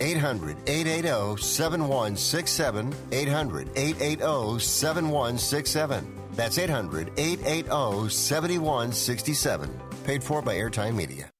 800 0.00 0.56
880 0.66 1.42
7167. 1.42 2.94
800 3.12 3.68
880 3.76 4.58
7167. 4.60 6.14
That's 6.32 6.58
800 6.58 7.12
880 7.16 8.08
7167. 8.08 9.80
Paid 10.04 10.22
for 10.22 10.42
by 10.42 10.54
Airtime 10.56 10.94
Media. 10.94 11.30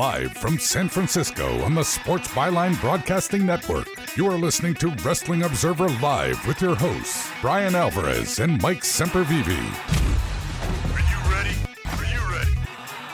Live 0.00 0.32
from 0.32 0.58
San 0.58 0.88
Francisco 0.88 1.60
on 1.62 1.74
the 1.74 1.82
Sports 1.82 2.28
Byline 2.28 2.80
Broadcasting 2.80 3.44
Network, 3.44 3.86
you 4.16 4.26
are 4.26 4.38
listening 4.38 4.72
to 4.76 4.88
Wrestling 5.04 5.42
Observer 5.42 5.88
Live 6.00 6.46
with 6.46 6.62
your 6.62 6.74
hosts, 6.74 7.28
Bryan 7.42 7.74
Alvarez 7.74 8.38
and 8.38 8.62
Mike 8.62 8.82
Sempervive. 8.82 10.09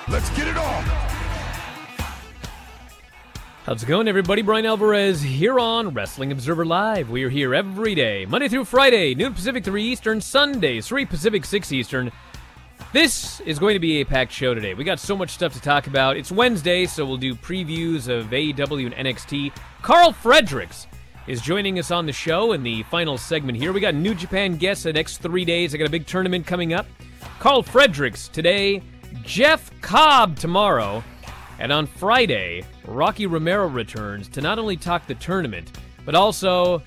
Let's 0.09 0.31
get 0.37 0.47
it 0.47 0.57
on! 0.57 0.85
How's 3.65 3.83
it 3.83 3.87
going, 3.87 4.07
everybody? 4.07 4.41
Bryan 4.41 4.65
Alvarez 4.65 5.21
here 5.21 5.59
on 5.59 5.93
Wrestling 5.93 6.31
Observer 6.31 6.65
Live. 6.65 7.11
We 7.11 7.25
are 7.25 7.29
here 7.29 7.57
every 7.57 7.97
day, 7.97 8.25
Monday 8.25 8.47
through 8.47 8.67
Friday, 8.67 9.17
noon 9.17 9.35
Pacific, 9.35 9.65
3 9.65 9.83
Eastern, 9.83 10.21
Sundays, 10.21 10.87
3 10.87 11.07
Pacific, 11.07 11.45
6 11.45 11.73
Eastern. 11.73 12.13
This 12.93 13.41
is 13.41 13.59
going 13.59 13.75
to 13.75 13.81
be 13.81 14.01
a 14.01 14.05
packed 14.05 14.31
show 14.31 14.55
today. 14.55 14.75
We 14.75 14.85
got 14.85 15.01
so 15.01 15.17
much 15.17 15.31
stuff 15.31 15.53
to 15.55 15.61
talk 15.61 15.89
about. 15.89 16.17
It's 16.17 16.31
Wednesday, 16.31 16.87
so 16.87 17.05
we'll 17.05 17.17
do 17.17 17.35
previews 17.35 18.07
of 18.09 18.27
AEW 18.27 18.95
and 18.95 19.09
NXT. 19.09 19.53
Karl 19.83 20.13
Fredericks 20.13 20.87
is 21.27 21.41
joining 21.41 21.81
us 21.81 21.91
on 21.91 22.07
the 22.07 22.13
show 22.13 22.53
in 22.53 22.63
the 22.63 22.85
final 22.85 23.19
segment 23.19 23.59
here. 23.59 23.73
We 23.73 23.81
got 23.81 23.97
New 23.97 24.15
Japan 24.15 24.57
guests 24.57 24.85
the 24.85 24.93
next 24.93 25.19
three 25.19 25.45
days. 25.45 25.75
I 25.75 25.79
got 25.79 25.89
a 25.89 25.91
big 25.91 26.07
tournament 26.07 26.47
coming 26.47 26.75
up. 26.75 26.87
Karl 27.41 27.65
Fredericks 27.65 28.29
today, 28.29 28.83
Jeff 29.23 29.71
Cobb 29.81 30.37
tomorrow, 30.39 31.03
and 31.59 31.73
on 31.73 31.87
Friday, 31.87 32.65
Rocky 32.85 33.27
Romero 33.27 33.67
returns 33.67 34.29
to 34.29 34.41
not 34.41 34.59
only 34.59 34.77
talk 34.77 35.07
the 35.07 35.15
tournament, 35.15 35.73
but 36.05 36.15
also 36.15 36.83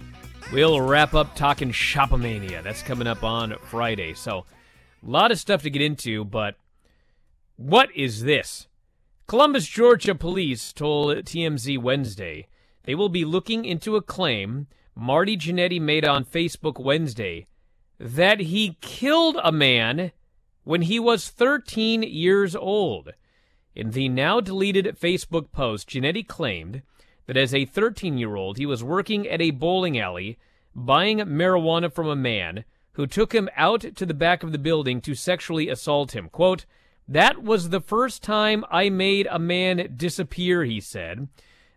we'll 0.52 0.82
wrap 0.82 1.14
up 1.14 1.36
talking 1.36 1.72
Shopomania. 1.72 2.64
That's 2.64 2.82
coming 2.82 3.08
up 3.08 3.24
on 3.24 3.56
Friday. 3.70 4.14
So, 4.14 4.46
a 5.06 5.10
lot 5.10 5.32
of 5.32 5.40
stuff 5.40 5.64
to 5.64 5.70
get 5.70 5.82
into, 5.82 6.26
but 6.26 6.56
what 7.56 7.90
is 7.96 8.24
this? 8.24 8.68
Columbus, 9.28 9.68
Georgia 9.68 10.16
police 10.16 10.74
told 10.74 11.16
TMZ 11.18 11.78
Wednesday 11.82 12.48
they 12.84 12.96
will 12.96 13.10
be 13.10 13.26
looking 13.26 13.66
into 13.66 13.96
a 13.96 14.02
claim 14.02 14.68
Marty 14.96 15.38
Jannetty 15.38 15.80
made 15.80 16.06
on 16.06 16.26
Facebook 16.26 16.84
Wednesday 16.84 17.48
that 18.00 18.40
he 18.40 18.78
killed 18.82 19.38
a 19.44 19.52
man 19.52 20.12
when 20.64 20.84
he 20.84 21.00
was 21.00 21.30
13 21.30 22.04
years 22.04 22.56
old. 22.56 23.14
In 23.76 23.92
the 23.92 24.10
now 24.10 24.40
deleted 24.40 24.98
Facebook 25.00 25.52
post, 25.52 25.90
Jannetty 25.90 26.28
claimed 26.28 26.82
that 27.28 27.38
as 27.38 27.54
a 27.54 27.66
13 27.66 28.18
year 28.18 28.36
old, 28.36 28.58
he 28.58 28.66
was 28.66 28.84
working 28.84 29.28
at 29.28 29.42
a 29.42 29.52
bowling 29.52 30.00
alley 30.00 30.38
buying 30.76 31.20
marijuana 31.20 31.92
from 31.92 32.08
a 32.08 32.16
man 32.16 32.66
who 32.94 33.08
took 33.08 33.34
him 33.34 33.50
out 33.56 33.82
to 33.96 34.06
the 34.06 34.14
back 34.14 34.44
of 34.44 34.52
the 34.52 34.58
building 34.58 35.00
to 35.02 35.16
sexually 35.16 35.70
assault 35.70 36.16
him. 36.16 36.30
Quote, 36.30 36.66
That 37.08 37.42
was 37.44 37.70
the 37.70 37.80
first 37.80 38.24
time 38.24 38.66
I 38.70 38.90
made 38.90 39.28
a 39.30 39.40
man 39.40 39.94
disappear, 39.96 40.64
he 40.64 40.82
said. 40.82 41.30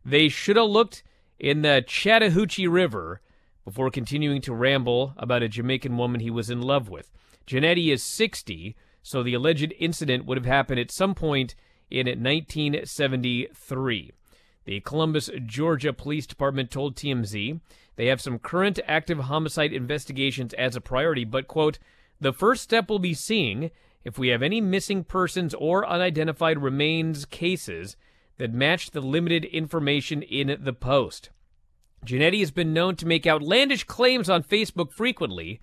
They 0.05 0.29
should 0.29 0.57
have 0.57 0.67
looked 0.69 1.05
in 1.39 1.63
the 1.63 1.85
Chattahoochee 1.87 2.67
River 2.67 3.21
before 3.65 3.91
continuing 3.91 4.41
to 4.43 4.55
ramble 4.55 5.15
about 5.17 5.43
a 5.43 5.49
Jamaican 5.49 5.97
woman 5.97 6.21
he 6.21 6.31
was 6.31 6.51
in 6.51 6.61
love 6.61 6.89
with. 6.89 7.11
Jannetty 7.47 7.93
is 7.93 8.03
60, 8.03 8.75
so 9.03 9.23
the 9.23 9.35
alleged 9.35 9.75
incident 9.79 10.25
would 10.25 10.39
have 10.39 10.47
happened 10.47 10.81
at 10.81 10.91
some 10.91 11.15
point 11.15 11.55
in 11.91 12.07
1973. 12.07 14.13
The 14.65 14.81
Columbus, 14.81 15.29
Georgia 15.45 15.93
Police 15.93 16.27
Department 16.27 16.71
told 16.71 16.95
TMZ 16.95 17.61
they 17.97 18.07
have 18.07 18.21
some 18.21 18.39
current 18.39 18.79
active 18.87 19.19
homicide 19.19 19.73
investigations 19.73 20.55
as 20.55 20.77
a 20.77 20.81
priority, 20.81 21.25
but, 21.25 21.49
quote, 21.49 21.81
the 22.21 22.33
first 22.33 22.63
step 22.63 22.89
will 22.89 23.01
be 23.01 23.15
seeing 23.15 23.73
if 24.05 24.19
we 24.19 24.29
have 24.29 24.43
any 24.43 24.61
missing 24.61 25.05
persons 25.05 25.55
or 25.55 25.87
unidentified 25.87 26.63
remains 26.63 27.25
cases 27.25 27.97
that 28.39 28.53
match 28.53 28.91
the 28.91 29.01
limited 29.01 29.45
information 29.47 30.23
in 30.23 30.57
the 30.61 30.73
post. 30.73 31.31
Jannetty 32.07 32.41
has 32.41 32.51
been 32.51 32.73
known 32.73 32.97
to 32.97 33.07
make 33.07 33.27
outlandish 33.27 33.85
claims 33.85 34.31
on 34.31 34.43
Facebook 34.43 34.93
frequently, 34.93 35.61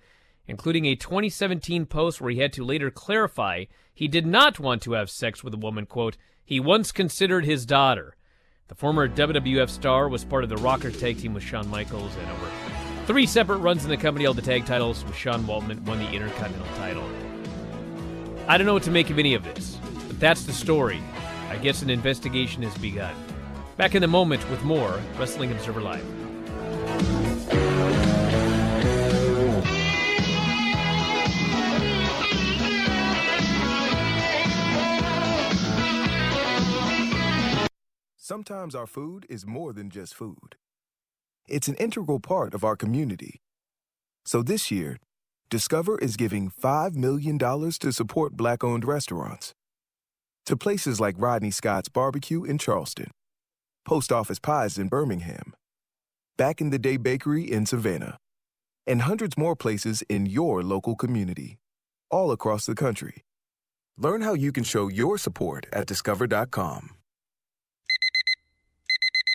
including 0.50 0.84
a 0.84 0.96
2017 0.96 1.86
post 1.86 2.20
where 2.20 2.32
he 2.32 2.40
had 2.40 2.52
to 2.52 2.64
later 2.64 2.90
clarify 2.90 3.64
he 3.94 4.08
did 4.08 4.26
not 4.26 4.58
want 4.58 4.82
to 4.82 4.92
have 4.92 5.08
sex 5.08 5.44
with 5.44 5.54
a 5.54 5.58
woman, 5.58 5.86
quote, 5.86 6.16
he 6.44 6.58
once 6.58 6.90
considered 6.90 7.44
his 7.44 7.64
daughter. 7.64 8.16
The 8.66 8.74
former 8.74 9.08
WWF 9.08 9.70
star 9.70 10.08
was 10.08 10.24
part 10.24 10.42
of 10.42 10.50
the 10.50 10.56
Rocker 10.56 10.90
tag 10.90 11.18
team 11.18 11.34
with 11.34 11.44
Shawn 11.44 11.68
Michaels 11.68 12.14
and 12.16 12.30
over 12.30 12.50
three 13.06 13.26
separate 13.26 13.58
runs 13.58 13.84
in 13.84 13.90
the 13.90 13.96
company 13.96 14.24
held 14.24 14.36
the 14.36 14.42
tag 14.42 14.66
titles 14.66 15.04
with 15.04 15.16
Sean 15.16 15.42
Waltman 15.44 15.80
won 15.84 15.98
the 15.98 16.10
Intercontinental 16.10 16.76
title. 16.76 17.08
I 18.46 18.58
don't 18.58 18.66
know 18.66 18.74
what 18.74 18.82
to 18.84 18.90
make 18.90 19.10
of 19.10 19.18
any 19.18 19.34
of 19.34 19.44
this, 19.44 19.78
but 20.08 20.18
that's 20.18 20.44
the 20.44 20.52
story. 20.52 21.00
I 21.48 21.56
guess 21.56 21.82
an 21.82 21.90
investigation 21.90 22.62
has 22.62 22.76
begun. 22.78 23.14
Back 23.76 23.94
in 23.94 24.02
a 24.02 24.08
moment 24.08 24.48
with 24.50 24.62
more 24.64 25.00
Wrestling 25.18 25.52
Observer 25.52 25.80
Live. 25.80 26.19
Sometimes 38.30 38.76
our 38.76 38.86
food 38.86 39.26
is 39.28 39.44
more 39.44 39.72
than 39.72 39.90
just 39.90 40.14
food. 40.14 40.54
It's 41.48 41.66
an 41.66 41.74
integral 41.80 42.20
part 42.20 42.54
of 42.54 42.62
our 42.62 42.76
community. 42.76 43.40
So 44.24 44.40
this 44.40 44.70
year, 44.70 44.98
Discover 45.50 45.98
is 45.98 46.16
giving 46.16 46.48
$5 46.48 46.94
million 46.94 47.40
to 47.40 47.92
support 47.92 48.36
Black 48.36 48.62
owned 48.62 48.84
restaurants. 48.84 49.52
To 50.46 50.56
places 50.56 51.00
like 51.00 51.16
Rodney 51.18 51.50
Scott's 51.50 51.88
Barbecue 51.88 52.44
in 52.44 52.58
Charleston, 52.58 53.10
Post 53.84 54.12
Office 54.12 54.38
Pies 54.38 54.78
in 54.78 54.86
Birmingham, 54.86 55.52
Back 56.38 56.60
in 56.60 56.70
the 56.70 56.78
Day 56.78 56.98
Bakery 56.98 57.50
in 57.50 57.66
Savannah, 57.66 58.16
and 58.86 59.02
hundreds 59.02 59.36
more 59.36 59.56
places 59.56 60.02
in 60.02 60.26
your 60.26 60.62
local 60.62 60.94
community, 60.94 61.58
all 62.12 62.30
across 62.30 62.64
the 62.64 62.76
country. 62.76 63.24
Learn 63.98 64.20
how 64.20 64.34
you 64.34 64.52
can 64.52 64.62
show 64.62 64.86
your 64.86 65.18
support 65.18 65.66
at 65.72 65.88
discover.com. 65.88 66.90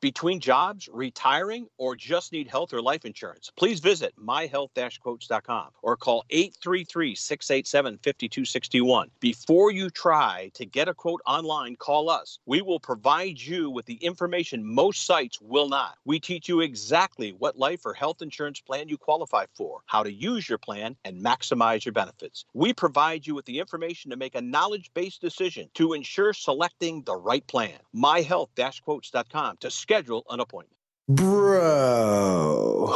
Between 0.00 0.38
jobs, 0.38 0.88
retiring, 0.92 1.66
or 1.76 1.96
just 1.96 2.30
need 2.30 2.46
health 2.46 2.72
or 2.72 2.80
life 2.80 3.04
insurance, 3.04 3.50
please 3.56 3.80
visit 3.80 4.14
myhealth-quotes.com 4.16 5.70
or 5.82 5.96
call 5.96 6.24
833-687-5261. 6.30 9.06
Before 9.18 9.72
you 9.72 9.90
try 9.90 10.52
to 10.54 10.64
get 10.64 10.86
a 10.86 10.94
quote 10.94 11.20
online, 11.26 11.74
call 11.74 12.10
us. 12.10 12.38
We 12.46 12.62
will 12.62 12.78
provide 12.78 13.40
you 13.40 13.70
with 13.70 13.86
the 13.86 13.94
information 13.94 14.64
most 14.64 15.04
sites 15.04 15.40
will 15.40 15.68
not. 15.68 15.96
We 16.04 16.20
teach 16.20 16.48
you 16.48 16.60
exactly 16.60 17.32
what 17.32 17.58
life 17.58 17.84
or 17.84 17.92
health 17.92 18.22
insurance 18.22 18.60
plan 18.60 18.88
you 18.88 18.98
qualify 18.98 19.46
for, 19.56 19.80
how 19.86 20.04
to 20.04 20.12
use 20.12 20.48
your 20.48 20.58
plan, 20.58 20.94
and 21.04 21.24
maximize 21.24 21.84
your 21.84 21.92
benefits. 21.92 22.44
We 22.54 22.72
provide 22.72 23.26
you 23.26 23.34
with 23.34 23.46
the 23.46 23.58
information 23.58 24.12
to 24.12 24.16
make 24.16 24.36
a 24.36 24.40
knowledge-based 24.40 25.20
decision 25.20 25.70
to 25.74 25.94
ensure 25.94 26.32
selecting 26.32 27.02
the 27.02 27.16
right 27.16 27.44
plan. 27.48 27.80
myhealth-quotes.com 27.96 29.56
to 29.56 29.70
schedule 29.88 30.22
an 30.28 30.38
appointment. 30.38 30.76
Bro. 31.08 32.94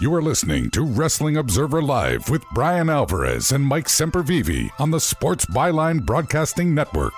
You 0.00 0.14
are 0.14 0.22
listening 0.22 0.70
to 0.70 0.84
Wrestling 0.84 1.36
Observer 1.36 1.82
Live 1.82 2.30
with 2.30 2.44
Bryan 2.54 2.88
Alvarez 2.88 3.50
and 3.50 3.64
Mike 3.64 3.86
Sempervive 3.86 4.70
on 4.78 4.92
the 4.92 5.00
Sports 5.00 5.46
Byline 5.46 6.06
Broadcasting 6.06 6.72
Network. 6.72 7.14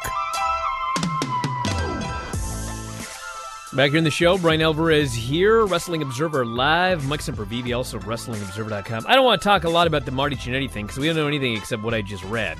Back 3.75 3.91
here 3.91 3.99
in 3.99 4.05
the 4.05 4.11
show, 4.11 4.39
Bryan 4.39 4.63
Alvarez 4.63 5.13
here, 5.13 5.67
Wrestling 5.67 6.01
Observer 6.01 6.47
Live. 6.47 7.07
Mike 7.07 7.21
Sempervive, 7.21 7.77
also 7.77 7.99
WrestlingObserver.com. 7.99 9.05
I 9.07 9.15
don't 9.15 9.27
want 9.27 9.43
to 9.43 9.45
talk 9.45 9.65
a 9.65 9.71
lot 9.71 9.87
about 9.87 10.07
the 10.07 10.11
Marty 10.11 10.37
Jannetty 10.37 10.71
thing 10.71 10.87
because 10.87 10.99
we 10.99 11.07
don't 11.07 11.17
know 11.17 11.29
anything 11.29 11.55
except 11.55 11.83
what 11.83 11.93
I 11.93 12.01
just 12.01 12.25
read. 12.25 12.57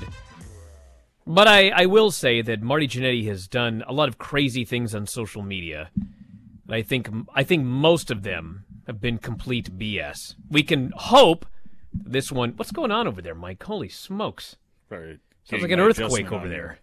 But 1.25 1.47
I, 1.47 1.69
I 1.69 1.85
will 1.85 2.11
say 2.11 2.41
that 2.41 2.61
Marty 2.61 2.87
Jannetty 2.87 3.25
has 3.27 3.47
done 3.47 3.83
a 3.87 3.93
lot 3.93 4.09
of 4.09 4.17
crazy 4.17 4.65
things 4.65 4.93
on 4.93 5.07
social 5.07 5.41
media. 5.41 5.89
And 5.95 6.75
I 6.75 6.81
think 6.81 7.09
I 7.33 7.43
think 7.43 7.63
most 7.63 8.11
of 8.11 8.23
them 8.23 8.65
have 8.87 8.99
been 8.99 9.17
complete 9.17 9.77
BS. 9.77 10.35
We 10.49 10.63
can 10.63 10.91
hope 10.95 11.45
this 11.93 12.31
one. 12.31 12.53
What's 12.57 12.71
going 12.71 12.91
on 12.91 13.07
over 13.07 13.21
there, 13.21 13.35
Mike? 13.35 13.63
Holy 13.63 13.89
smokes! 13.89 14.57
Sorry, 14.89 15.19
Sounds 15.45 15.61
like 15.61 15.71
an 15.71 15.79
earthquake 15.79 16.31
over 16.31 16.47
there. 16.47 16.57
here. 16.57 16.79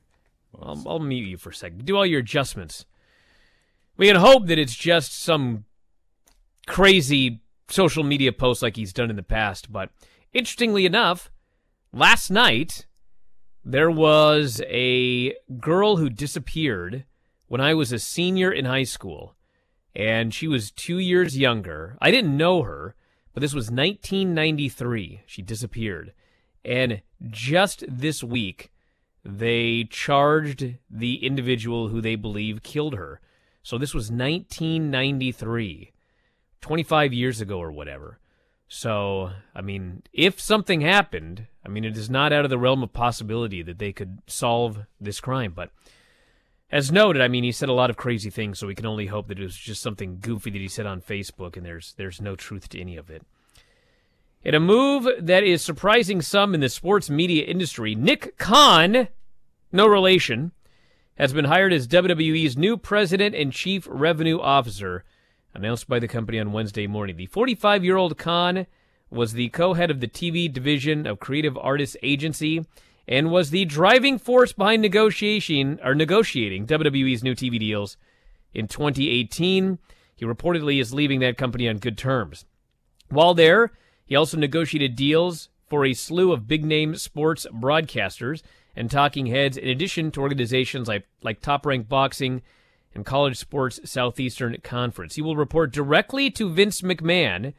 I'll, 0.61 0.83
I'll 0.87 0.99
mute 0.99 1.29
you 1.29 1.37
for 1.37 1.51
a 1.51 1.55
second. 1.55 1.85
Do 1.85 1.97
all 1.97 2.07
your 2.07 2.21
adjustments. 2.21 2.87
We 3.97 4.07
can 4.07 4.17
hope 4.17 4.47
that 4.47 4.59
it's 4.59 4.75
just 4.75 5.13
some 5.23 5.65
crazy 6.67 7.41
social 7.69 8.03
media 8.05 8.33
post 8.33 8.63
like 8.63 8.77
he's 8.77 8.93
done 8.93 9.11
in 9.11 9.17
the 9.17 9.23
past. 9.23 9.71
But 9.71 9.91
interestingly 10.33 10.87
enough, 10.87 11.31
last 11.93 12.31
night 12.31 12.87
there 13.71 13.91
was 13.91 14.61
a 14.67 15.35
girl 15.61 15.97
who 15.97 16.11
disappeared 16.11 17.05
when 17.47 17.61
I 17.61 17.75
was 17.75 17.93
a 17.93 17.99
senior 17.99 18.51
in 18.51 18.65
high 18.65 18.85
school, 18.85 19.37
and 19.95 20.35
she 20.35 20.49
was 20.49 20.71
two 20.71 20.99
years 20.99 21.39
younger. 21.39 21.97
I 22.01 22.11
didn't 22.11 22.37
know 22.37 22.63
her, 22.63 22.95
but 23.33 23.41
this 23.41 23.55
was 23.55 23.71
1993. 23.71 25.23
She 25.27 25.43
disappeared. 25.43 26.13
And 26.65 27.03
just 27.29 27.85
this 27.89 28.25
week, 28.25 28.73
they 29.25 29.85
charged 29.85 30.75
the 30.91 31.25
individual 31.25 31.89
who 31.89 32.01
they 32.01 32.17
believe 32.17 32.63
killed 32.63 32.95
her. 32.95 33.21
So 33.63 33.79
this 33.79 33.95
was 33.95 34.11
1993, 34.11 35.93
25 36.61 37.13
years 37.13 37.41
ago 37.41 37.59
or 37.59 37.71
whatever. 37.71 38.19
So, 38.73 39.33
I 39.53 39.63
mean, 39.63 40.05
if 40.13 40.41
something 40.41 40.81
happened, 40.81 41.49
I 41.67 41.69
mean, 41.69 41.85
it 41.85 41.97
is 41.97 42.09
not 42.09 42.33
out 42.33 42.45
of 42.45 42.51
the 42.51 42.59
realm 42.59 42.85
of 42.85 42.93
possibility 42.93 43.63
that 43.63 43.81
they 43.81 43.93
could 43.93 44.21
solve 44.29 44.87
this 45.01 45.19
crime. 45.21 45.53
But 45.57 45.73
as 46.71 46.93
noted, 46.93 47.21
I 47.21 47.27
mean, 47.27 47.43
he 47.43 47.51
said 47.51 47.69
a 47.69 47.73
lot 47.75 47.91
of 47.91 47.97
crazy 47.97 48.31
things, 48.31 48.61
so 48.61 48.69
we 48.69 48.77
can 48.77 48.87
only 48.87 49.07
hope 49.07 49.27
that 49.27 49.41
it 49.41 49.43
was 49.43 49.57
just 49.57 49.83
something 49.83 50.19
goofy 50.21 50.51
that 50.51 50.61
he 50.61 50.69
said 50.69 50.87
on 50.87 51.03
Facebook, 51.03 51.57
and 51.57 51.67
there's 51.67 51.95
there's 51.97 52.21
no 52.21 52.37
truth 52.37 52.69
to 52.69 52.81
any 52.81 52.97
of 52.97 53.11
it. 53.11 53.25
In 54.45 54.55
a 54.55 54.61
move 54.61 55.09
that 55.19 55.43
is 55.43 55.63
surprising 55.63 56.23
some 56.23 56.55
in 56.55 56.61
the 56.61 56.69
sports 56.69 57.11
media 57.11 57.45
industry, 57.45 57.97
Nick 57.97 58.39
Khan, 58.39 59.09
no 59.73 59.89
relation, 59.89 60.53
has 61.17 61.33
been 61.33 61.47
hired 61.47 61.73
as 61.73 61.89
WWE's 61.89 62.57
new 62.57 62.77
president 62.77 63.35
and 63.35 63.53
chief 63.53 63.89
revenue 63.91 64.39
officer, 64.39 65.05
announced 65.55 65.89
by 65.89 65.99
the 65.99 66.09
company 66.09 66.39
on 66.39 66.53
Wednesday 66.53 66.87
morning. 66.87 67.17
The 67.17 67.27
45 67.27 67.85
year 67.85 67.97
old 67.97 68.19
Khan 68.19 68.67
was 69.11 69.33
the 69.33 69.49
co 69.49 69.75
head 69.75 69.91
of 69.91 70.01
the 70.01 70.09
TV 70.09 70.53
division 70.53 71.07
of 71.07 71.21
Creative 71.21 71.57
Artists 71.59 71.97
Agency 72.03 72.65
and 73.09 73.31
was 73.31 73.51
the 73.51 73.65
driving 73.65 74.19
force 74.19 74.53
behind 74.53 74.83
negotiation 74.83 75.81
or 75.85 75.95
negotiating 75.95 76.67
WWE's 76.67 77.25
new 77.25 77.35
TV 77.35 77.59
deals 77.59 77.97
in 78.55 78.69
2018. 78.69 79.79
He 80.15 80.25
reportedly 80.25 80.81
is 80.81 80.95
leaving 80.95 81.21
that 81.21 81.39
company 81.39 81.69
on 81.69 81.79
good 81.79 81.99
terms. 81.99 82.45
While 83.09 83.35
there, 83.35 83.73
he 84.07 84.15
also 84.15 84.37
negotiated 84.37 84.95
deals 84.95 85.49
for 85.69 85.85
a 85.85 85.95
slew 85.95 86.33
of 86.33 86.47
big 86.47 86.65
name 86.65 86.95
sports 86.97 87.47
broadcasters 87.53 88.43
and 88.77 88.91
talking 88.91 89.27
heads, 89.27 89.57
in 89.57 89.69
addition 89.69 90.11
to 90.13 90.21
organizations 90.21 90.87
like, 90.87 91.07
like 91.23 91.41
Top 91.41 91.67
Rank 91.67 91.89
Boxing 91.89 92.43
and 92.95 93.07
College 93.07 93.37
Sports 93.37 93.81
Southeastern 93.85 94.57
Conference. 94.63 95.15
He 95.15 95.23
will 95.23 95.37
report 95.37 95.73
directly 95.73 96.31
to 96.33 96.51
Vince 96.51 96.83
McMahon 96.83 97.55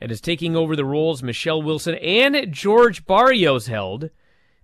and 0.00 0.10
is 0.10 0.20
taking 0.20 0.54
over 0.54 0.76
the 0.76 0.84
roles 0.84 1.22
Michelle 1.22 1.62
Wilson 1.62 1.94
and 1.96 2.52
George 2.52 3.06
Barrios 3.06 3.66
held 3.66 4.10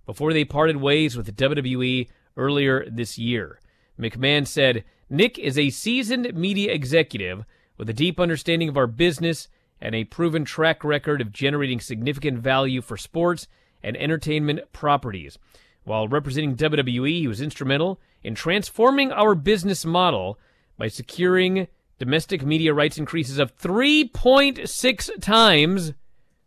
before 0.05 0.33
they 0.33 0.45
parted 0.45 0.77
ways 0.77 1.17
with 1.17 1.35
WWE 1.35 2.07
earlier 2.37 2.87
this 2.89 3.17
year. 3.17 3.59
McMahon 3.99 4.45
said, 4.45 4.83
Nick 5.09 5.37
is 5.37 5.57
a 5.57 5.69
seasoned 5.69 6.33
media 6.33 6.71
executive 6.71 7.45
with 7.77 7.89
a 7.89 7.93
deep 7.93 8.19
understanding 8.19 8.69
of 8.69 8.77
our 8.77 8.87
business 8.87 9.47
and 9.81 9.93
a 9.93 10.05
proven 10.05 10.45
track 10.45 10.83
record 10.83 11.21
of 11.21 11.31
generating 11.31 11.79
significant 11.79 12.39
value 12.39 12.81
for 12.81 12.97
sports 12.97 13.47
and 13.83 13.97
entertainment 13.97 14.61
properties. 14.71 15.37
While 15.83 16.07
representing 16.07 16.55
WWE, 16.55 17.19
he 17.19 17.27
was 17.27 17.41
instrumental 17.41 17.99
in 18.23 18.35
transforming 18.35 19.11
our 19.11 19.35
business 19.35 19.85
model 19.85 20.39
by 20.77 20.87
securing 20.87 21.67
domestic 21.99 22.45
media 22.45 22.73
rights 22.73 22.97
increases 22.97 23.37
of 23.37 23.57
3.6 23.57 25.21
times 25.21 25.93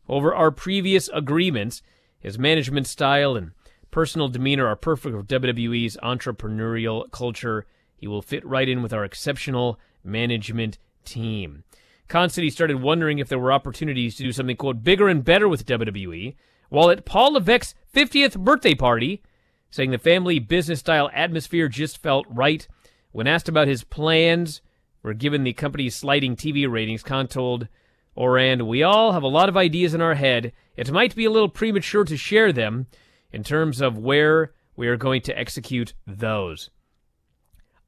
over 0.08 0.34
our 0.34 0.50
previous 0.50 1.08
agreements. 1.14 1.82
His 2.18 2.38
management 2.38 2.86
style 2.86 3.36
and 3.36 3.52
personal 3.90 4.28
demeanor 4.28 4.66
are 4.66 4.76
perfect 4.76 5.14
for 5.14 5.22
WWE's 5.22 5.96
entrepreneurial 6.02 7.10
culture. 7.10 7.66
He 7.96 8.06
will 8.06 8.22
fit 8.22 8.44
right 8.44 8.68
in 8.68 8.82
with 8.82 8.92
our 8.92 9.04
exceptional 9.04 9.78
management 10.04 10.78
team. 11.04 11.64
Constantine 12.08 12.50
started 12.50 12.80
wondering 12.80 13.18
if 13.18 13.28
there 13.28 13.38
were 13.38 13.52
opportunities 13.52 14.16
to 14.16 14.22
do 14.22 14.32
something, 14.32 14.56
quote, 14.56 14.84
bigger 14.84 15.08
and 15.08 15.24
better 15.24 15.48
with 15.48 15.66
WWE, 15.66 16.36
while 16.68 16.90
at 16.90 17.04
Paul 17.04 17.32
Levesque's 17.32 17.74
50th 17.94 18.38
birthday 18.38 18.74
party, 18.74 19.22
saying 19.70 19.90
the 19.90 19.98
family 19.98 20.38
business 20.38 20.80
style 20.80 21.10
atmosphere 21.12 21.68
just 21.68 22.02
felt 22.02 22.26
right. 22.28 22.66
When 23.12 23.26
asked 23.26 23.48
about 23.48 23.68
his 23.68 23.84
plans, 23.84 24.60
were 25.02 25.14
given 25.14 25.44
the 25.44 25.52
company's 25.52 25.94
sliding 25.94 26.34
TV 26.34 26.68
ratings, 26.68 27.04
Khan 27.04 27.28
told 27.28 27.68
Orand, 28.16 28.66
We 28.66 28.82
all 28.82 29.12
have 29.12 29.22
a 29.22 29.28
lot 29.28 29.48
of 29.48 29.56
ideas 29.56 29.94
in 29.94 30.00
our 30.00 30.14
head. 30.14 30.52
It 30.76 30.90
might 30.90 31.14
be 31.14 31.24
a 31.24 31.30
little 31.30 31.48
premature 31.48 32.04
to 32.04 32.16
share 32.16 32.52
them 32.52 32.86
in 33.32 33.44
terms 33.44 33.80
of 33.80 33.98
where 33.98 34.52
we 34.74 34.88
are 34.88 34.96
going 34.96 35.22
to 35.22 35.38
execute 35.38 35.94
those. 36.06 36.70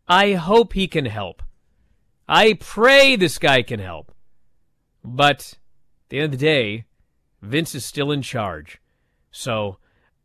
I 0.06 0.34
hope 0.34 0.72
he 0.72 0.86
can 0.86 1.06
help. 1.06 1.42
I 2.28 2.54
pray 2.54 3.16
this 3.16 3.38
guy 3.38 3.62
can 3.62 3.80
help. 3.80 4.12
But 5.02 5.54
at 6.04 6.08
the 6.10 6.18
end 6.18 6.26
of 6.26 6.38
the 6.38 6.46
day, 6.46 6.84
Vince 7.42 7.74
is 7.74 7.84
still 7.84 8.12
in 8.12 8.22
charge. 8.22 8.80
So 9.30 9.78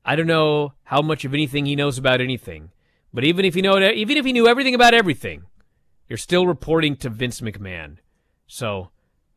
I 0.05 0.15
don't 0.15 0.27
know 0.27 0.73
how 0.83 1.01
much 1.01 1.23
of 1.25 1.33
anything 1.33 1.65
he 1.65 1.75
knows 1.75 1.97
about 1.97 2.21
anything. 2.21 2.71
But 3.13 3.23
even 3.23 3.45
if 3.45 3.55
you 3.55 3.61
know 3.61 3.79
even 3.79 4.17
if 4.17 4.25
he 4.25 4.33
knew 4.33 4.47
everything 4.47 4.75
about 4.75 4.93
everything, 4.93 5.43
you're 6.09 6.17
still 6.17 6.47
reporting 6.47 6.95
to 6.97 7.09
Vince 7.09 7.41
McMahon. 7.41 7.97
So 8.47 8.89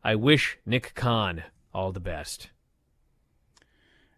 I 0.03 0.15
wish 0.15 0.57
Nick 0.65 0.93
Khan 0.95 1.43
all 1.73 1.91
the 1.91 1.99
best. 1.99 2.49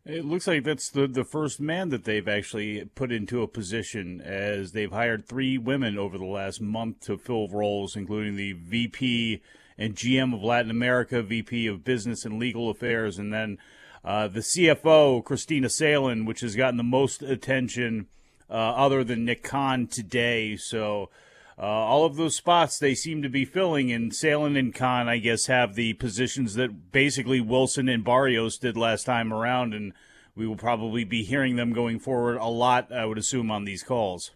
It 0.05 0.25
looks 0.25 0.47
like 0.47 0.63
that's 0.63 0.89
the, 0.89 1.07
the 1.07 1.23
first 1.23 1.59
man 1.59 1.89
that 1.89 2.05
they've 2.05 2.27
actually 2.27 2.85
put 2.95 3.11
into 3.11 3.43
a 3.43 3.47
position 3.47 4.21
as 4.21 4.71
they've 4.71 4.91
hired 4.91 5.27
three 5.27 5.57
women 5.57 5.99
over 5.99 6.17
the 6.17 6.25
last 6.25 6.61
month 6.61 7.01
to 7.01 7.17
fill 7.17 7.47
roles, 7.49 7.95
including 7.95 8.35
the 8.35 8.53
VP 8.53 9.41
and 9.77 9.95
GM 9.95 10.33
of 10.33 10.41
Latin 10.41 10.71
America, 10.71 11.21
VP 11.21 11.67
of 11.67 11.83
Business 11.83 12.25
and 12.25 12.39
Legal 12.39 12.69
Affairs, 12.69 13.19
and 13.19 13.31
then 13.31 13.57
uh, 14.03 14.27
the 14.27 14.39
CFO, 14.39 15.23
Kristina 15.23 15.69
Salen, 15.69 16.25
which 16.25 16.41
has 16.41 16.55
gotten 16.55 16.77
the 16.77 16.83
most 16.83 17.21
attention 17.21 18.07
uh, 18.49 18.53
other 18.53 19.03
than 19.03 19.25
Nick 19.25 19.43
Khan 19.43 19.87
today. 19.87 20.55
So 20.55 21.09
uh, 21.57 21.63
all 21.63 22.05
of 22.05 22.15
those 22.15 22.35
spots 22.35 22.79
they 22.79 22.95
seem 22.95 23.21
to 23.21 23.29
be 23.29 23.45
filling, 23.45 23.91
and 23.91 24.15
Salen 24.15 24.55
and 24.55 24.73
Khan, 24.73 25.09
I 25.09 25.17
guess, 25.17 25.47
have 25.47 25.75
the 25.75 25.93
positions 25.93 26.53
that 26.55 26.91
basically 26.91 27.41
Wilson 27.41 27.89
and 27.89 28.03
Barrios 28.03 28.57
did 28.57 28.77
last 28.77 29.03
time 29.03 29.33
around, 29.33 29.73
and 29.73 29.93
we 30.35 30.47
will 30.47 30.55
probably 30.55 31.03
be 31.03 31.23
hearing 31.23 31.57
them 31.57 31.73
going 31.73 31.99
forward 31.99 32.37
a 32.37 32.45
lot, 32.45 32.91
I 32.93 33.05
would 33.05 33.17
assume, 33.17 33.51
on 33.51 33.65
these 33.65 33.83
calls. 33.83 34.31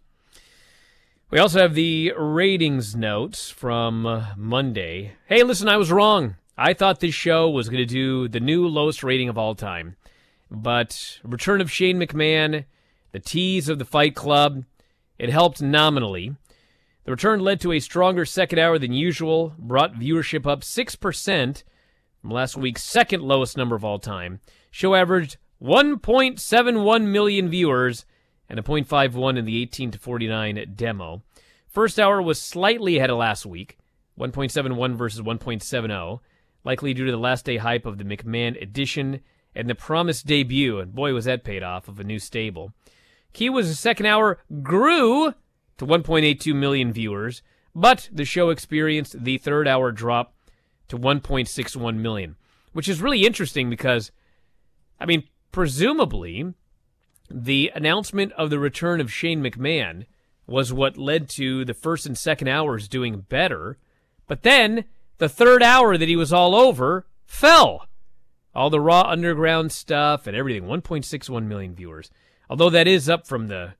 We 1.29 1.39
also 1.39 1.61
have 1.61 1.73
the 1.73 2.13
ratings 2.15 2.95
notes 2.95 3.49
from 3.49 4.25
Monday. 4.37 5.13
Hey, 5.25 5.41
listen, 5.43 5.67
I 5.67 5.77
was 5.77 5.91
wrong. 5.91 6.35
I 6.57 6.73
thought 6.73 6.99
this 6.99 7.15
show 7.15 7.49
was 7.49 7.67
going 7.67 7.79
to 7.79 7.85
do 7.85 8.27
the 8.27 8.39
new 8.39 8.67
lowest 8.67 9.03
rating 9.03 9.27
of 9.27 9.37
all 9.37 9.55
time. 9.55 9.95
But 10.51 11.19
return 11.23 11.61
of 11.61 11.71
Shane 11.71 11.97
McMahon, 11.97 12.65
the 13.11 13.19
tease 13.19 13.69
of 13.69 13.79
the 13.79 13.85
Fight 13.85 14.15
Club, 14.15 14.65
it 15.17 15.29
helped 15.29 15.61
nominally. 15.61 16.35
The 17.05 17.11
return 17.11 17.39
led 17.39 17.59
to 17.61 17.71
a 17.71 17.79
stronger 17.79 18.23
second 18.23 18.59
hour 18.59 18.77
than 18.77 18.93
usual, 18.93 19.55
brought 19.57 19.95
viewership 19.95 20.45
up 20.45 20.61
6% 20.61 21.63
from 22.21 22.31
last 22.31 22.55
week's 22.55 22.83
second 22.83 23.23
lowest 23.23 23.57
number 23.57 23.75
of 23.75 23.83
all 23.83 23.99
time. 23.99 24.39
Show 24.69 24.93
averaged 24.93 25.37
1.71 25.61 27.07
million 27.07 27.49
viewers 27.49 28.05
and 28.47 28.59
a 28.59 28.63
0.51 28.63 29.37
in 29.39 29.45
the 29.45 29.61
18 29.61 29.91
to 29.91 29.99
49 29.99 30.73
demo. 30.75 31.23
First 31.67 31.99
hour 31.99 32.21
was 32.21 32.39
slightly 32.39 32.97
ahead 32.97 33.09
of 33.09 33.17
last 33.17 33.45
week, 33.45 33.79
1.71 34.19 34.95
versus 34.95 35.21
1.70, 35.21 36.19
likely 36.63 36.93
due 36.93 37.05
to 37.05 37.11
the 37.11 37.17
last 37.17 37.45
day 37.45 37.57
hype 37.57 37.85
of 37.85 37.97
the 37.97 38.03
McMahon 38.03 38.61
edition 38.61 39.21
and 39.55 39.69
the 39.69 39.75
promised 39.75 40.25
debut, 40.25 40.79
and 40.79 40.95
boy 40.95 41.13
was 41.13 41.25
that 41.25 41.43
paid 41.43 41.63
off, 41.63 41.87
of 41.87 41.99
a 41.99 42.03
new 42.03 42.19
stable. 42.19 42.73
Key 43.33 43.49
was 43.49 43.67
the 43.67 43.75
second 43.75 44.05
hour 44.05 44.39
grew 44.61 45.33
to 45.77 45.85
1.82 45.85 46.55
million 46.55 46.93
viewers, 46.93 47.41
but 47.75 48.09
the 48.11 48.25
show 48.25 48.49
experienced 48.49 49.23
the 49.23 49.37
third 49.37 49.67
hour 49.67 49.91
drop 49.91 50.33
to 50.87 50.97
1.61 50.97 51.97
million, 51.97 52.35
which 52.73 52.87
is 52.87 53.01
really 53.01 53.25
interesting 53.25 53.69
because, 53.69 54.11
I 54.99 55.05
mean, 55.05 55.23
presumably, 55.51 56.53
the 57.29 57.71
announcement 57.73 58.31
of 58.33 58.49
the 58.49 58.59
return 58.59 59.01
of 59.01 59.11
Shane 59.11 59.43
McMahon 59.43 60.05
was 60.45 60.73
what 60.73 60.97
led 60.97 61.29
to 61.29 61.65
the 61.65 61.73
first 61.73 62.05
and 62.05 62.17
second 62.17 62.47
hours 62.47 62.87
doing 62.87 63.21
better, 63.21 63.77
but 64.27 64.43
then 64.43 64.85
the 65.23 65.29
third 65.29 65.63
hour 65.63 65.97
that 65.97 66.09
he 66.09 66.17
was 66.17 66.33
all 66.33 66.53
over 66.53 67.05
fell. 67.25 67.87
All 68.53 68.69
the 68.69 68.81
Raw 68.81 69.03
Underground 69.03 69.71
stuff 69.71 70.27
and 70.27 70.35
everything, 70.35 70.67
1.61 70.67 71.45
million 71.45 71.73
viewers. 71.73 72.11
Although 72.49 72.69
that 72.71 72.89
is 72.89 73.07
up 73.07 73.25
from 73.25 73.47
the 73.47 73.75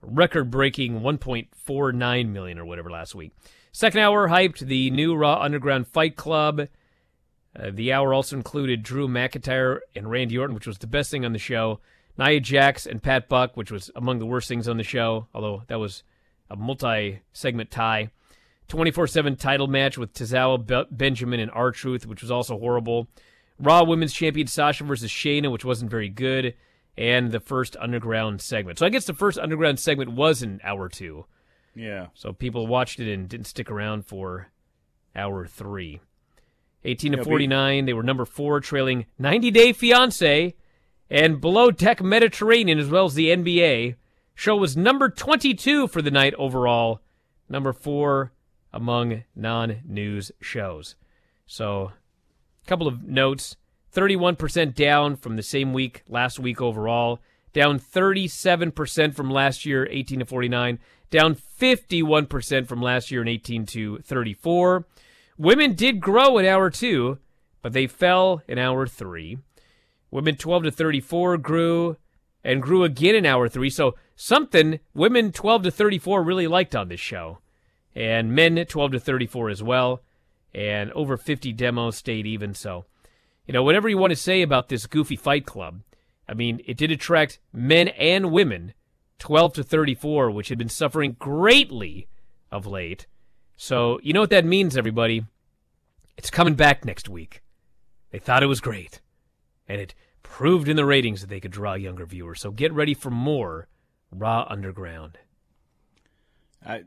record 0.00 0.52
breaking 0.52 1.00
1.49 1.00 2.28
million 2.28 2.58
or 2.60 2.64
whatever 2.64 2.92
last 2.92 3.12
week. 3.16 3.32
Second 3.72 3.98
hour 3.98 4.28
hyped 4.28 4.60
the 4.60 4.92
new 4.92 5.16
Raw 5.16 5.42
Underground 5.42 5.88
Fight 5.88 6.14
Club. 6.14 6.60
Uh, 6.60 7.70
the 7.72 7.92
hour 7.92 8.14
also 8.14 8.36
included 8.36 8.84
Drew 8.84 9.08
McIntyre 9.08 9.80
and 9.96 10.08
Randy 10.08 10.38
Orton, 10.38 10.54
which 10.54 10.68
was 10.68 10.78
the 10.78 10.86
best 10.86 11.10
thing 11.10 11.24
on 11.24 11.32
the 11.32 11.40
show. 11.40 11.80
Nia 12.16 12.38
Jax 12.38 12.86
and 12.86 13.02
Pat 13.02 13.28
Buck, 13.28 13.56
which 13.56 13.72
was 13.72 13.90
among 13.96 14.20
the 14.20 14.26
worst 14.26 14.46
things 14.46 14.68
on 14.68 14.76
the 14.76 14.84
show, 14.84 15.26
although 15.34 15.64
that 15.66 15.80
was 15.80 16.04
a 16.48 16.54
multi 16.54 17.22
segment 17.32 17.72
tie. 17.72 18.12
24 18.68 19.06
7 19.06 19.36
title 19.36 19.66
match 19.66 19.98
with 19.98 20.12
Tozawa 20.12 20.64
Be- 20.64 20.94
Benjamin 20.94 21.40
and 21.40 21.50
R 21.50 21.72
Truth, 21.72 22.06
which 22.06 22.22
was 22.22 22.30
also 22.30 22.58
horrible. 22.58 23.08
Raw 23.58 23.82
Women's 23.82 24.12
Champion 24.12 24.46
Sasha 24.46 24.84
versus 24.84 25.10
Shayna, 25.10 25.50
which 25.50 25.64
wasn't 25.64 25.90
very 25.90 26.08
good 26.08 26.54
and 26.98 27.30
the 27.30 27.40
first 27.40 27.76
underground 27.78 28.40
segment. 28.40 28.78
So 28.78 28.84
I 28.84 28.88
guess 28.88 29.06
the 29.06 29.14
first 29.14 29.38
underground 29.38 29.78
segment 29.78 30.12
was 30.12 30.42
an 30.42 30.60
hour 30.64 30.88
two. 30.88 31.26
Yeah. 31.74 32.08
So 32.14 32.32
people 32.32 32.66
watched 32.66 32.98
it 32.98 33.12
and 33.12 33.28
didn't 33.28 33.46
stick 33.46 33.70
around 33.70 34.04
for 34.04 34.48
hour 35.14 35.46
three. 35.46 36.00
18 36.84 37.12
to 37.12 37.24
49, 37.24 37.86
they 37.86 37.92
were 37.92 38.02
number 38.02 38.24
four, 38.24 38.60
trailing 38.60 39.06
90 39.18 39.50
Day 39.50 39.72
Fiance 39.72 40.54
and 41.10 41.40
Below 41.40 41.70
Deck 41.70 42.02
Mediterranean, 42.02 42.78
as 42.78 42.88
well 42.88 43.06
as 43.06 43.14
the 43.14 43.28
NBA. 43.28 43.96
Show 44.34 44.56
was 44.56 44.76
number 44.76 45.08
22 45.08 45.88
for 45.88 46.00
the 46.00 46.10
night 46.10 46.34
overall, 46.34 47.00
number 47.48 47.72
four 47.72 48.32
among 48.72 49.24
non 49.34 49.80
news 49.84 50.32
shows. 50.40 50.94
So, 51.46 51.92
a 52.64 52.68
couple 52.68 52.86
of 52.86 53.02
notes. 53.02 53.56
31% 53.94 54.74
down 54.74 55.16
from 55.16 55.36
the 55.36 55.42
same 55.42 55.72
week 55.72 56.02
last 56.08 56.38
week 56.38 56.60
overall, 56.60 57.20
down 57.52 57.80
37% 57.80 59.14
from 59.14 59.30
last 59.30 59.64
year 59.64 59.88
18 59.90 60.20
to 60.20 60.26
49, 60.26 60.78
down 61.10 61.34
51% 61.34 62.66
from 62.66 62.82
last 62.82 63.10
year 63.10 63.22
in 63.22 63.28
18 63.28 63.66
to 63.66 63.98
34. 63.98 64.86
Women 65.38 65.74
did 65.74 66.00
grow 66.00 66.36
in 66.38 66.44
hour 66.44 66.68
2, 66.68 67.18
but 67.62 67.72
they 67.72 67.86
fell 67.86 68.42
in 68.46 68.58
hour 68.58 68.86
3. 68.86 69.38
Women 70.10 70.36
12 70.36 70.64
to 70.64 70.70
34 70.70 71.38
grew 71.38 71.96
and 72.44 72.62
grew 72.62 72.84
again 72.84 73.14
in 73.14 73.26
hour 73.26 73.48
3. 73.48 73.70
So 73.70 73.94
something 74.16 74.80
women 74.94 75.32
12 75.32 75.64
to 75.64 75.70
34 75.70 76.22
really 76.22 76.46
liked 76.46 76.74
on 76.74 76.88
this 76.88 77.00
show. 77.00 77.38
And 77.98 78.34
men 78.34 78.64
12 78.64 78.92
to 78.92 79.00
34 79.00 79.50
as 79.50 79.62
well. 79.62 80.02
And 80.54 80.92
over 80.92 81.16
50 81.16 81.52
demos 81.52 81.96
stayed 81.96 82.26
even 82.26 82.54
so 82.54 82.86
you 83.48 83.54
know, 83.54 83.62
whatever 83.62 83.88
you 83.88 83.96
want 83.96 84.10
to 84.10 84.16
say 84.16 84.42
about 84.42 84.68
this 84.68 84.86
goofy 84.86 85.16
fight 85.16 85.46
club, 85.46 85.80
I 86.28 86.34
mean, 86.34 86.60
it 86.66 86.76
did 86.76 86.92
attract 86.92 87.40
men 87.50 87.88
and 87.88 88.30
women 88.30 88.74
12 89.18 89.54
to 89.54 89.64
34, 89.64 90.30
which 90.30 90.50
had 90.50 90.58
been 90.58 90.68
suffering 90.68 91.16
greatly 91.18 92.08
of 92.52 92.66
late. 92.66 93.06
So, 93.56 93.98
you 94.02 94.12
know 94.12 94.20
what 94.20 94.30
that 94.30 94.44
means, 94.44 94.76
everybody? 94.76 95.24
It's 96.18 96.28
coming 96.28 96.54
back 96.54 96.84
next 96.84 97.08
week. 97.08 97.42
They 98.10 98.18
thought 98.18 98.42
it 98.42 98.46
was 98.46 98.60
great, 98.60 99.00
and 99.66 99.80
it 99.80 99.94
proved 100.22 100.68
in 100.68 100.76
the 100.76 100.84
ratings 100.84 101.22
that 101.22 101.28
they 101.28 101.40
could 101.40 101.50
draw 101.50 101.72
younger 101.72 102.04
viewers. 102.04 102.42
So 102.42 102.50
get 102.50 102.72
ready 102.72 102.92
for 102.92 103.10
more 103.10 103.66
Raw 104.10 104.46
Underground. 104.48 105.16
I, 106.64 106.82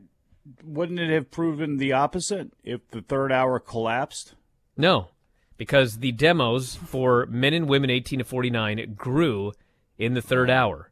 wouldn't 0.64 1.00
it 1.00 1.10
have 1.10 1.30
proven 1.30 1.76
the 1.76 1.92
opposite 1.92 2.52
if 2.64 2.86
the 2.90 3.02
third 3.02 3.32
hour 3.32 3.58
collapsed? 3.58 4.34
No, 4.76 5.08
because 5.56 5.98
the 5.98 6.12
demos 6.12 6.74
for 6.74 7.26
men 7.26 7.54
and 7.54 7.68
women 7.68 7.90
18 7.90 8.20
to 8.20 8.24
49 8.24 8.94
grew 8.96 9.52
in 9.98 10.14
the 10.14 10.22
third 10.22 10.50
hour. 10.50 10.90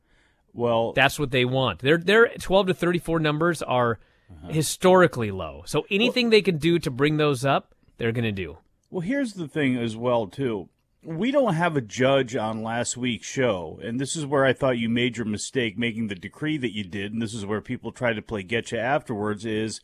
Well, 0.52 0.92
that's 0.92 1.18
what 1.18 1.30
they 1.30 1.44
want. 1.44 1.80
Their 1.80 1.98
their 1.98 2.28
12 2.28 2.68
to 2.68 2.74
34 2.74 3.20
numbers 3.20 3.62
are 3.62 3.98
uh-huh. 4.30 4.52
historically 4.52 5.30
low. 5.30 5.62
So 5.66 5.86
anything 5.90 6.30
they 6.30 6.42
can 6.42 6.58
do 6.58 6.78
to 6.80 6.90
bring 6.90 7.16
those 7.16 7.44
up, 7.44 7.74
they're 7.98 8.12
going 8.12 8.24
to 8.24 8.32
do. 8.32 8.58
Well, 8.90 9.00
here's 9.00 9.34
the 9.34 9.48
thing 9.48 9.76
as 9.76 9.96
well 9.96 10.26
too. 10.26 10.68
We 11.02 11.30
don't 11.30 11.54
have 11.54 11.76
a 11.76 11.80
judge 11.80 12.36
on 12.36 12.62
last 12.62 12.96
week's 12.96 13.26
show, 13.26 13.80
and 13.82 13.98
this 13.98 14.16
is 14.16 14.26
where 14.26 14.44
I 14.44 14.52
thought 14.52 14.76
you 14.76 14.90
made 14.90 15.16
your 15.16 15.24
mistake 15.24 15.78
making 15.78 16.08
the 16.08 16.14
decree 16.14 16.58
that 16.58 16.74
you 16.74 16.84
did, 16.84 17.12
and 17.12 17.22
this 17.22 17.32
is 17.32 17.46
where 17.46 17.62
people 17.62 17.90
try 17.90 18.12
to 18.12 18.20
play 18.20 18.44
getcha 18.44 18.76
afterwards 18.76 19.46
is 19.46 19.80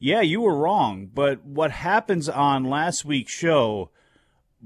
yeah, 0.00 0.20
you 0.20 0.40
were 0.40 0.56
wrong, 0.56 1.10
but 1.12 1.44
what 1.44 1.70
happens 1.70 2.28
on 2.28 2.64
last 2.64 3.04
week's 3.04 3.32
show 3.32 3.90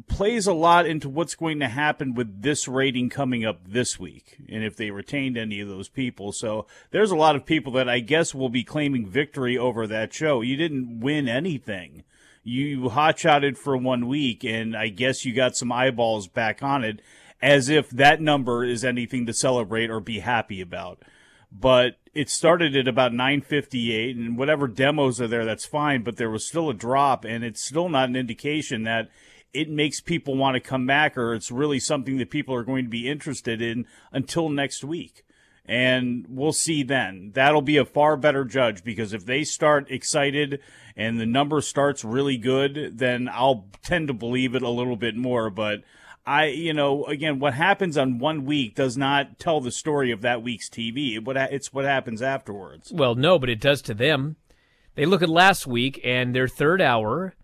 plays 0.09 0.47
a 0.47 0.53
lot 0.53 0.87
into 0.87 1.09
what's 1.09 1.35
going 1.35 1.61
to 1.61 1.69
happen 1.69 2.15
with 2.15 2.43
this 2.43 2.67
rating 2.67 3.09
coming 3.09 3.45
up 3.45 3.61
this 3.67 3.99
week 3.99 4.39
and 4.49 4.65
if 4.65 4.77
they 4.77 4.91
retained 4.91 5.37
any 5.37 5.61
of 5.61 5.69
those 5.69 5.89
people. 5.89 6.33
So 6.33 6.67
there's 6.91 7.11
a 7.11 7.17
lot 7.17 7.37
of 7.37 7.45
people 7.45 7.73
that 7.73 7.89
I 7.89 8.01
guess 8.01 8.35
will 8.35 8.49
be 8.49 8.65
claiming 8.65 9.07
victory 9.07 9.57
over 9.57 9.87
that 9.87 10.13
show. 10.13 10.41
You 10.41 10.57
didn't 10.57 11.01
win 11.01 11.29
anything. 11.29 12.05
You 12.43 12.91
hotshotted 12.91 13.57
for 13.57 13.77
one 13.77 14.09
week 14.09 14.45
and 14.45 14.77
I 14.77 14.89
guess 14.89 15.25
you 15.25 15.33
got 15.33 15.57
some 15.57 15.71
eyeballs 15.71 16.29
back 16.29 16.63
on 16.63 16.85
it 16.85 17.01
as 17.41 17.69
if 17.69 17.91
that 17.91 18.21
number 18.21 18.65
is 18.65 18.85
anything 18.85 19.27
to 19.27 19.33
celebrate 19.33 19.91
or 19.91 20.01
be 20.01 20.21
happy 20.21 20.61
about. 20.61 21.03
But 21.51 21.99
it 22.15 22.31
started 22.31 22.77
at 22.77 22.89
about 22.89 23.13
958 23.13 24.17
and 24.17 24.37
whatever 24.39 24.67
demos 24.67 25.21
are 25.21 25.29
there 25.29 25.45
that's 25.45 25.65
fine 25.65 26.03
but 26.03 26.17
there 26.17 26.31
was 26.31 26.47
still 26.47 26.69
a 26.69 26.75
drop 26.75 27.25
and 27.25 27.43
it's 27.43 27.65
still 27.65 27.89
not 27.89 28.09
an 28.09 28.17
indication 28.17 28.83
that 28.83 29.09
it 29.53 29.69
makes 29.69 30.01
people 30.01 30.37
want 30.37 30.55
to 30.55 30.61
come 30.61 30.87
back 30.87 31.17
or 31.17 31.35
it's 31.35 31.51
really 31.51 31.79
something 31.79 32.19
that 32.19 32.31
people 32.31 32.55
are 32.55 32.65
going 32.65 32.85
to 32.85 32.91
be 32.91 33.09
interested 33.09 33.61
in 33.61 33.87
until 34.11 34.49
next 34.49 34.83
week. 34.83 35.25
And 35.65 36.27
we'll 36.29 36.53
see 36.53 36.83
then. 36.83 37.31
That'll 37.35 37.63
be 37.63 37.77
a 37.77 37.85
far 37.85 38.17
better 38.17 38.45
judge 38.45 38.83
because 38.83 39.13
if 39.13 39.25
they 39.25 39.45
start 39.45 39.91
excited 39.91 40.61
and 40.97 41.21
the 41.21 41.27
number 41.27 41.61
starts 41.61 42.05
really 42.05 42.37
good, 42.37 42.99
then 42.99 43.29
I'll 43.33 43.67
tend 43.83 44.09
to 44.09 44.15
believe 44.15 44.55
it 44.55 44.63
a 44.63 44.69
little 44.69 44.97
bit 44.97 45.17
more. 45.17 45.51
But 45.51 45.83
I, 46.27 46.47
you 46.47 46.75
know, 46.75 47.05
again, 47.05 47.39
what 47.39 47.55
happens 47.55 47.97
on 47.97 48.19
one 48.19 48.45
week 48.45 48.75
does 48.75 48.97
not 48.97 49.39
tell 49.39 49.61
the 49.61 49.71
story 49.71 50.11
of 50.11 50.23
that 50.23 50.43
week's 50.43 50.69
TV. 50.69 51.23
It's 51.53 51.73
what 51.73 51.85
happens 51.85 52.23
afterwards. 52.23 52.93
Well, 52.93 53.15
no, 53.15 53.39
but 53.39 53.49
it 53.49 53.61
does 53.61 53.83
to 53.83 53.95
them. 53.95 54.37
They 54.95 55.07
look 55.07 55.23
at 55.23 55.29
last 55.29 55.67
week 55.67 56.01
and 56.05 56.35
their 56.35 56.49
third 56.49 56.83
hour 56.83 57.35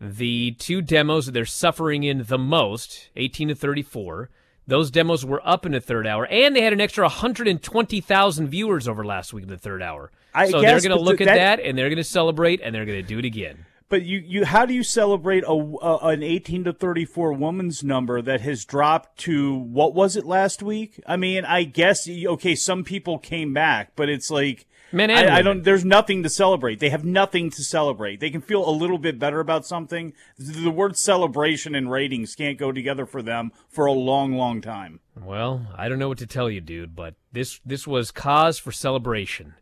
the 0.00 0.52
two 0.52 0.80
demos 0.80 1.26
that 1.26 1.32
they're 1.32 1.44
suffering 1.44 2.04
in 2.04 2.24
the 2.24 2.38
most, 2.38 3.10
18 3.16 3.48
to 3.48 3.54
34, 3.54 4.30
those 4.68 4.90
demos 4.90 5.24
were 5.24 5.40
up 5.48 5.66
in 5.66 5.72
the 5.72 5.80
third 5.80 6.06
hour, 6.06 6.26
and 6.26 6.54
they 6.54 6.60
had 6.60 6.74
an 6.74 6.80
extra 6.80 7.04
120,000 7.04 8.48
viewers 8.48 8.86
over 8.86 9.04
last 9.04 9.32
week 9.32 9.42
in 9.44 9.48
the 9.48 9.58
third 9.58 9.82
hour. 9.82 10.12
I 10.34 10.50
so 10.50 10.60
guess, 10.60 10.70
they're 10.70 10.90
going 10.90 10.98
to 10.98 11.04
look 11.04 11.20
at 11.20 11.24
that, 11.24 11.56
that 11.56 11.60
and 11.60 11.76
they're 11.76 11.88
going 11.88 11.96
to 11.96 12.04
celebrate 12.04 12.60
and 12.62 12.74
they're 12.74 12.84
going 12.84 13.02
to 13.02 13.08
do 13.08 13.18
it 13.18 13.24
again. 13.24 13.64
But 13.88 14.02
you, 14.02 14.18
you, 14.18 14.44
how 14.44 14.66
do 14.66 14.74
you 14.74 14.82
celebrate 14.82 15.44
a, 15.44 15.52
a, 15.52 16.08
an 16.08 16.22
18 16.22 16.64
to 16.64 16.74
34 16.74 17.32
woman's 17.32 17.82
number 17.82 18.20
that 18.20 18.42
has 18.42 18.66
dropped 18.66 19.18
to 19.20 19.54
what 19.54 19.94
was 19.94 20.14
it 20.14 20.26
last 20.26 20.62
week? 20.62 21.00
I 21.06 21.16
mean, 21.16 21.46
I 21.46 21.64
guess 21.64 22.06
okay, 22.06 22.54
some 22.54 22.84
people 22.84 23.18
came 23.18 23.54
back, 23.54 23.92
but 23.96 24.10
it's 24.10 24.30
like 24.30 24.66
Men 24.90 25.10
and 25.10 25.28
I, 25.28 25.38
I, 25.38 25.42
don't. 25.42 25.64
There's 25.64 25.84
nothing 25.84 26.22
to 26.22 26.30
celebrate. 26.30 26.80
They 26.80 26.88
have 26.88 27.04
nothing 27.04 27.50
to 27.50 27.62
celebrate. 27.62 28.20
They 28.20 28.30
can 28.30 28.40
feel 28.40 28.66
a 28.66 28.70
little 28.70 28.98
bit 28.98 29.18
better 29.18 29.40
about 29.40 29.66
something. 29.66 30.14
The 30.38 30.70
word 30.70 30.96
celebration 30.96 31.74
and 31.74 31.90
ratings 31.90 32.34
can't 32.34 32.58
go 32.58 32.72
together 32.72 33.04
for 33.04 33.20
them 33.20 33.52
for 33.68 33.86
a 33.86 33.92
long, 33.92 34.32
long 34.32 34.60
time. 34.60 35.00
Well, 35.14 35.66
I 35.76 35.88
don't 35.88 35.98
know 35.98 36.08
what 36.08 36.18
to 36.18 36.26
tell 36.26 36.48
you, 36.48 36.60
dude, 36.60 36.96
but 36.96 37.14
this 37.32 37.60
this 37.66 37.86
was 37.86 38.10
cause 38.10 38.58
for 38.58 38.72
celebration 38.72 39.54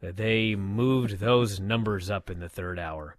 that 0.00 0.16
they 0.16 0.54
moved 0.54 1.18
those 1.18 1.58
numbers 1.58 2.10
up 2.10 2.30
in 2.30 2.40
the 2.40 2.48
third 2.48 2.78
hour. 2.78 3.16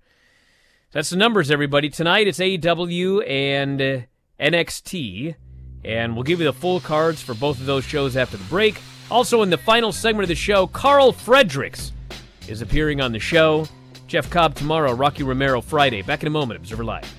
That's 0.91 1.09
the 1.09 1.17
numbers, 1.17 1.51
everybody. 1.51 1.89
Tonight 1.89 2.27
it's 2.27 2.39
AEW 2.39 3.27
and 3.27 3.81
uh, 3.81 3.99
NXT, 4.39 5.35
and 5.83 6.13
we'll 6.13 6.23
give 6.23 6.39
you 6.39 6.45
the 6.45 6.53
full 6.53 6.79
cards 6.79 7.21
for 7.21 7.33
both 7.33 7.59
of 7.59 7.65
those 7.65 7.85
shows 7.85 8.15
after 8.15 8.37
the 8.37 8.43
break. 8.45 8.79
Also, 9.11 9.41
in 9.41 9.49
the 9.49 9.57
final 9.57 9.91
segment 9.91 10.23
of 10.23 10.29
the 10.29 10.35
show, 10.35 10.67
Karl 10.67 11.11
Fredericks 11.11 11.93
is 12.47 12.61
appearing 12.61 13.01
on 13.01 13.11
the 13.11 13.19
show. 13.19 13.67
Jeff 14.07 14.29
Cobb 14.29 14.55
tomorrow, 14.55 14.93
Rocky 14.93 15.23
Romero 15.23 15.61
Friday. 15.61 16.01
Back 16.01 16.21
in 16.21 16.27
a 16.27 16.31
moment, 16.31 16.59
Observer 16.59 16.83
Live. 16.83 17.18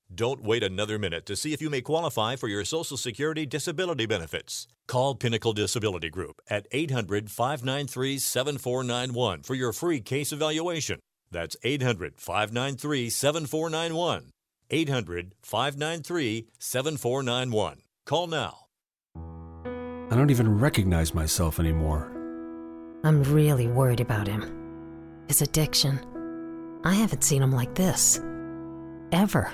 Don't 0.13 0.43
wait 0.43 0.61
another 0.61 0.99
minute 0.99 1.25
to 1.27 1.37
see 1.37 1.53
if 1.53 1.61
you 1.61 1.69
may 1.69 1.79
qualify 1.79 2.35
for 2.35 2.49
your 2.49 2.65
Social 2.65 2.97
Security 2.97 3.45
disability 3.45 4.05
benefits. 4.05 4.67
Call 4.85 5.15
Pinnacle 5.15 5.53
Disability 5.53 6.09
Group 6.09 6.41
at 6.49 6.67
800 6.71 7.31
593 7.31 8.17
7491 8.19 9.43
for 9.43 9.55
your 9.55 9.71
free 9.71 10.01
case 10.01 10.33
evaluation. 10.33 10.99
That's 11.31 11.55
800 11.63 12.19
593 12.19 13.09
7491. 13.09 14.31
800 14.69 15.35
593 15.43 16.47
7491. 16.59 17.77
Call 18.05 18.27
now. 18.27 18.57
I 19.15 20.15
don't 20.15 20.29
even 20.29 20.59
recognize 20.59 21.13
myself 21.13 21.57
anymore. 21.57 22.11
I'm 23.05 23.23
really 23.23 23.67
worried 23.67 24.01
about 24.01 24.27
him. 24.27 25.23
His 25.29 25.41
addiction. 25.41 26.01
I 26.83 26.95
haven't 26.95 27.23
seen 27.23 27.41
him 27.41 27.53
like 27.53 27.75
this. 27.75 28.19
Ever. 29.13 29.53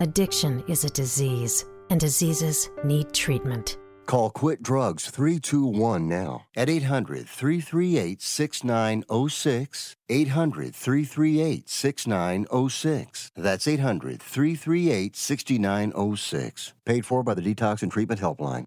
Addiction 0.00 0.64
is 0.66 0.84
a 0.84 0.90
disease, 0.90 1.66
and 1.88 2.00
diseases 2.00 2.68
need 2.82 3.12
treatment. 3.12 3.78
Call 4.06 4.28
Quit 4.30 4.60
Drugs 4.60 5.08
321 5.08 6.08
now 6.08 6.46
at 6.56 6.68
800 6.68 7.28
338 7.28 8.20
6906. 8.20 9.96
800 10.08 10.74
338 10.74 11.68
6906. 11.70 13.30
That's 13.36 13.68
800 13.68 14.20
338 14.20 15.16
6906. 15.16 16.74
Paid 16.84 17.06
for 17.06 17.22
by 17.22 17.34
the 17.34 17.42
Detox 17.42 17.82
and 17.82 17.92
Treatment 17.92 18.20
Helpline. 18.20 18.66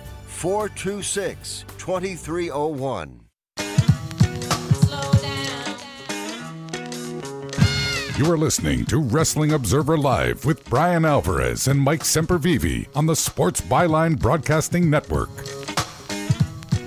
426 0.41 1.65
2301. 1.77 3.19
You 8.17 8.31
are 8.31 8.37
listening 8.39 8.85
to 8.85 8.97
Wrestling 8.97 9.53
Observer 9.53 9.99
Live 9.99 10.43
with 10.43 10.67
Bryan 10.67 11.05
Alvarez 11.05 11.67
and 11.67 11.79
Mike 11.79 11.99
Sempervive 11.99 12.87
on 12.95 13.05
the 13.05 13.15
Sports 13.15 13.61
Byline 13.61 14.17
Broadcasting 14.17 14.89
Network. 14.89 15.29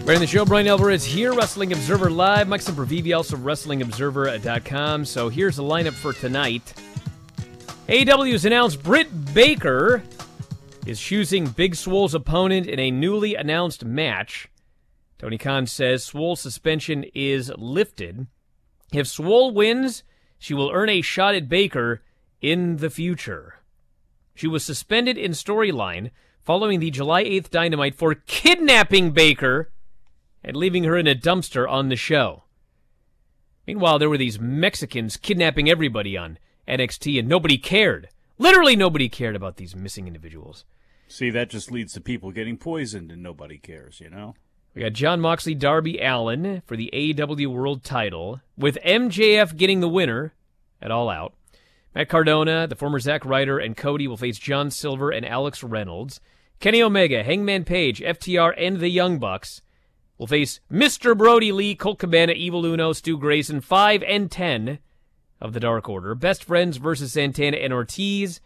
Right 0.05 0.17
in 0.17 0.21
the 0.21 0.27
show, 0.27 0.45
Bryan 0.45 0.67
Alvarez 0.67 1.05
here, 1.05 1.33
Wrestling 1.33 1.73
Observer 1.73 2.11
Live. 2.11 2.49
Mike 2.49 2.61
Sempervive, 2.61 3.17
also 3.17 3.37
WrestlingObserver.com. 3.37 5.05
So 5.05 5.29
here's 5.29 5.55
the 5.55 5.62
lineup 5.62 5.93
for 5.93 6.12
tonight. 6.12 6.75
AEW 7.87 8.33
has 8.33 8.47
announced 8.47 8.83
Britt 8.83 9.33
Baker 9.33 10.03
is 10.87 11.01
choosing 11.01 11.47
Big 11.47 11.75
Swole's 11.75 12.14
opponent 12.14 12.66
in 12.66 12.79
a 12.79 12.90
newly 12.90 13.35
announced 13.35 13.85
match. 13.85 14.49
Tony 15.18 15.38
Khan 15.38 15.66
says 15.66 16.05
Swole's 16.05 16.40
suspension 16.40 17.05
is 17.14 17.51
lifted. 17.57 18.27
If 18.92 19.07
Swole 19.07 19.53
wins, 19.53 20.03
she 20.38 20.53
will 20.53 20.70
earn 20.73 20.90
a 20.90 21.01
shot 21.01 21.35
at 21.35 21.49
Baker 21.49 22.03
in 22.42 22.77
the 22.77 22.90
future. 22.90 23.61
She 24.35 24.47
was 24.47 24.64
suspended 24.64 25.16
in 25.16 25.33
storyline 25.33 26.11
following 26.42 26.81
the 26.81 26.90
July 26.90 27.25
8th 27.25 27.51
Dynamite 27.51 27.94
for 27.94 28.14
kidnapping 28.14 29.12
Baker 29.12 29.70
and 30.42 30.57
leaving 30.57 30.85
her 30.85 30.99
in 30.99 31.07
a 31.07 31.14
dumpster 31.14 31.68
on 31.68 31.88
the 31.88 31.97
show. 31.97 32.42
Meanwhile, 33.66 33.99
there 33.99 34.11
were 34.11 34.18
these 34.18 34.38
Mexicans 34.38 35.16
kidnapping 35.16 35.70
everybody 35.70 36.18
on 36.18 36.38
NXT 36.68 37.18
and 37.18 37.29
nobody 37.29 37.57
cared. 37.57 38.09
Literally 38.38 38.77
nobody 38.77 39.09
cared 39.09 39.37
about 39.37 39.57
these 39.57 39.77
missing 39.77 40.07
individuals. 40.07 40.64
See, 41.09 41.31
that 41.31 41.51
just 41.51 41.70
leads 41.70 41.92
to 41.92 42.01
people 42.01 42.33
getting 42.33 42.57
poisoned 42.57 43.12
and 43.12 43.23
nobody 43.23 43.59
cares, 43.59 44.01
you 44.01 44.11
know? 44.11 44.35
We 44.75 44.83
got 44.83 44.92
Jon 44.92 45.20
Moxley, 45.20 45.55
Darby 45.55 45.99
Allin 46.01 46.62
for 46.66 46.77
the 46.77 46.90
AEW 46.92 47.47
World 47.47 47.85
title, 47.85 48.40
with 48.57 48.79
MJF 48.85 49.57
getting 49.57 49.81
the 49.81 49.88
winner 49.88 50.35
at 50.83 50.90
All 50.90 51.09
Out. 51.09 51.35
Matt 51.94 52.09
Cardona, 52.09 52.66
the 52.66 52.75
former 52.75 52.99
Zack 52.99 53.25
Ryder, 53.25 53.59
and 53.59 53.77
Cody 53.77 54.09
will 54.09 54.16
face 54.16 54.38
John 54.38 54.73
Silver 54.73 55.11
and 55.11 55.25
Alex 55.25 55.62
Reynolds. 55.62 56.20
Kenny 56.59 56.83
Omega, 56.83 57.23
Hangman 57.23 57.64
Page, 57.64 58.01
FTR, 58.01 58.53
and 58.59 58.81
the 58.81 58.88
Young 58.88 59.20
Bucks 59.20 59.62
will 60.18 60.27
face 60.27 60.59
Mr. 60.73 61.16
Brody 61.16 61.53
Lee, 61.53 61.77
Colt 61.77 62.01
Cabana, 62.01 62.33
Evil 62.33 62.66
Uno, 62.66 62.92
Stu 62.92 63.16
Grayson, 63.16 63.61
5 63.61 64.03
and 64.03 64.29
10 64.29 64.81
of 65.45 65.53
the 65.53 65.61
Dark 65.61 65.91
Order. 65.91 66.15
Best 66.15 66.43
Friends 66.43 66.79
versus 66.79 67.13
Santana 67.13 67.59
and 67.59 67.73
Ortiz. 67.73 68.41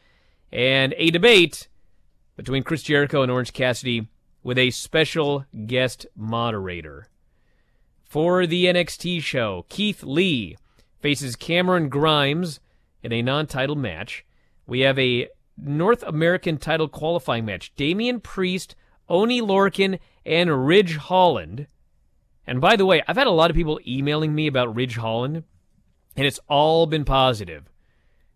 And 0.51 0.95
a 0.99 1.11
debate 1.11 1.69
between 2.37 2.65
Chris 2.65 2.83
Jericho 2.83 3.23
and 3.23 3.31
Orange 3.31 3.53
Cassidy 3.53 4.09
with 4.43 4.59
a 4.59 4.71
special 4.71 5.45
guest 5.67 6.07
moderator. 6.17 7.07
For 8.03 8.47
the 8.47 8.65
NXT 8.65 9.23
show, 9.23 9.65
Keith 9.69 10.03
Lee 10.03 10.57
faces 10.99 11.37
Cameron 11.37 11.89
Grimes 11.89 12.59
in 13.03 13.13
a 13.13 13.23
non 13.23 13.47
title 13.47 13.77
match. 13.77 14.27
We 14.67 14.81
have 14.81 14.99
a 14.99 15.29
North 15.57 16.03
American 16.03 16.59
title 16.59 16.89
qualifying 16.89 17.45
match 17.45 17.73
Damian 17.77 18.21
Priest, 18.21 18.75
Oni 19.09 19.41
Lorcan, 19.41 20.01
and 20.27 20.67
Ridge 20.67 20.97
Holland. 20.97 21.69
And 22.45 22.61
by 22.61 22.75
the 22.75 22.87
way, 22.87 23.03
I've 23.07 23.17
had 23.17 23.27
a 23.29 23.31
lot 23.33 23.51
of 23.51 23.57
people 23.57 23.79
emailing 23.87 24.35
me 24.35 24.49
about 24.49 24.75
Ridge 24.75 24.97
Holland, 24.97 25.45
and 26.19 26.27
it's 26.27 26.41
all 26.49 26.85
been 26.85 27.07
positive. 27.07 27.71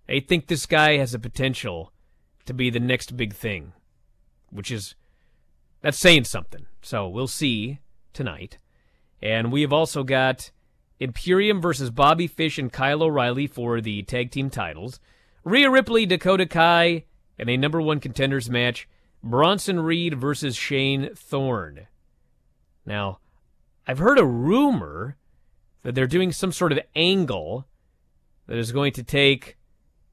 They 0.06 0.20
think 0.20 0.46
this 0.46 0.64
guy 0.64 0.96
has 0.96 1.12
the 1.12 1.18
potential 1.18 1.92
to 2.46 2.54
be 2.54 2.70
the 2.70 2.80
next 2.80 3.14
big 3.16 3.34
thing 3.34 3.74
which 4.52 4.70
is 4.70 4.94
that's 5.80 5.98
saying 5.98 6.24
something. 6.24 6.66
So 6.82 7.08
we'll 7.08 7.26
see 7.26 7.80
tonight. 8.12 8.58
And 9.20 9.50
we 9.50 9.62
have 9.62 9.72
also 9.72 10.04
got 10.04 10.50
Imperium 11.00 11.60
versus 11.60 11.90
Bobby 11.90 12.26
Fish 12.26 12.58
and 12.58 12.72
Kyle 12.72 13.02
O'Reilly 13.02 13.46
for 13.46 13.80
the 13.80 14.02
tag 14.02 14.30
team 14.30 14.50
titles. 14.50 15.00
Rhea 15.44 15.70
Ripley, 15.70 16.06
Dakota 16.06 16.46
Kai, 16.46 17.04
and 17.38 17.50
a 17.50 17.56
number 17.56 17.80
one 17.80 17.98
contenders 17.98 18.48
match. 18.48 18.88
Bronson 19.24 19.80
Reed 19.80 20.20
versus 20.20 20.56
Shane 20.56 21.10
Thorne. 21.14 21.86
Now, 22.84 23.18
I've 23.86 23.98
heard 23.98 24.18
a 24.18 24.24
rumor 24.24 25.16
that 25.82 25.94
they're 25.94 26.06
doing 26.06 26.30
some 26.30 26.52
sort 26.52 26.72
of 26.72 26.80
angle 26.94 27.66
that 28.52 28.58
is 28.58 28.70
going 28.70 28.92
to 28.92 29.02
take 29.02 29.56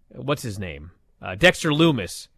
what's 0.07 0.43
his 0.43 0.57
name, 0.57 0.91
uh, 1.21 1.35
Dexter 1.35 1.71
Lumis 1.71 2.29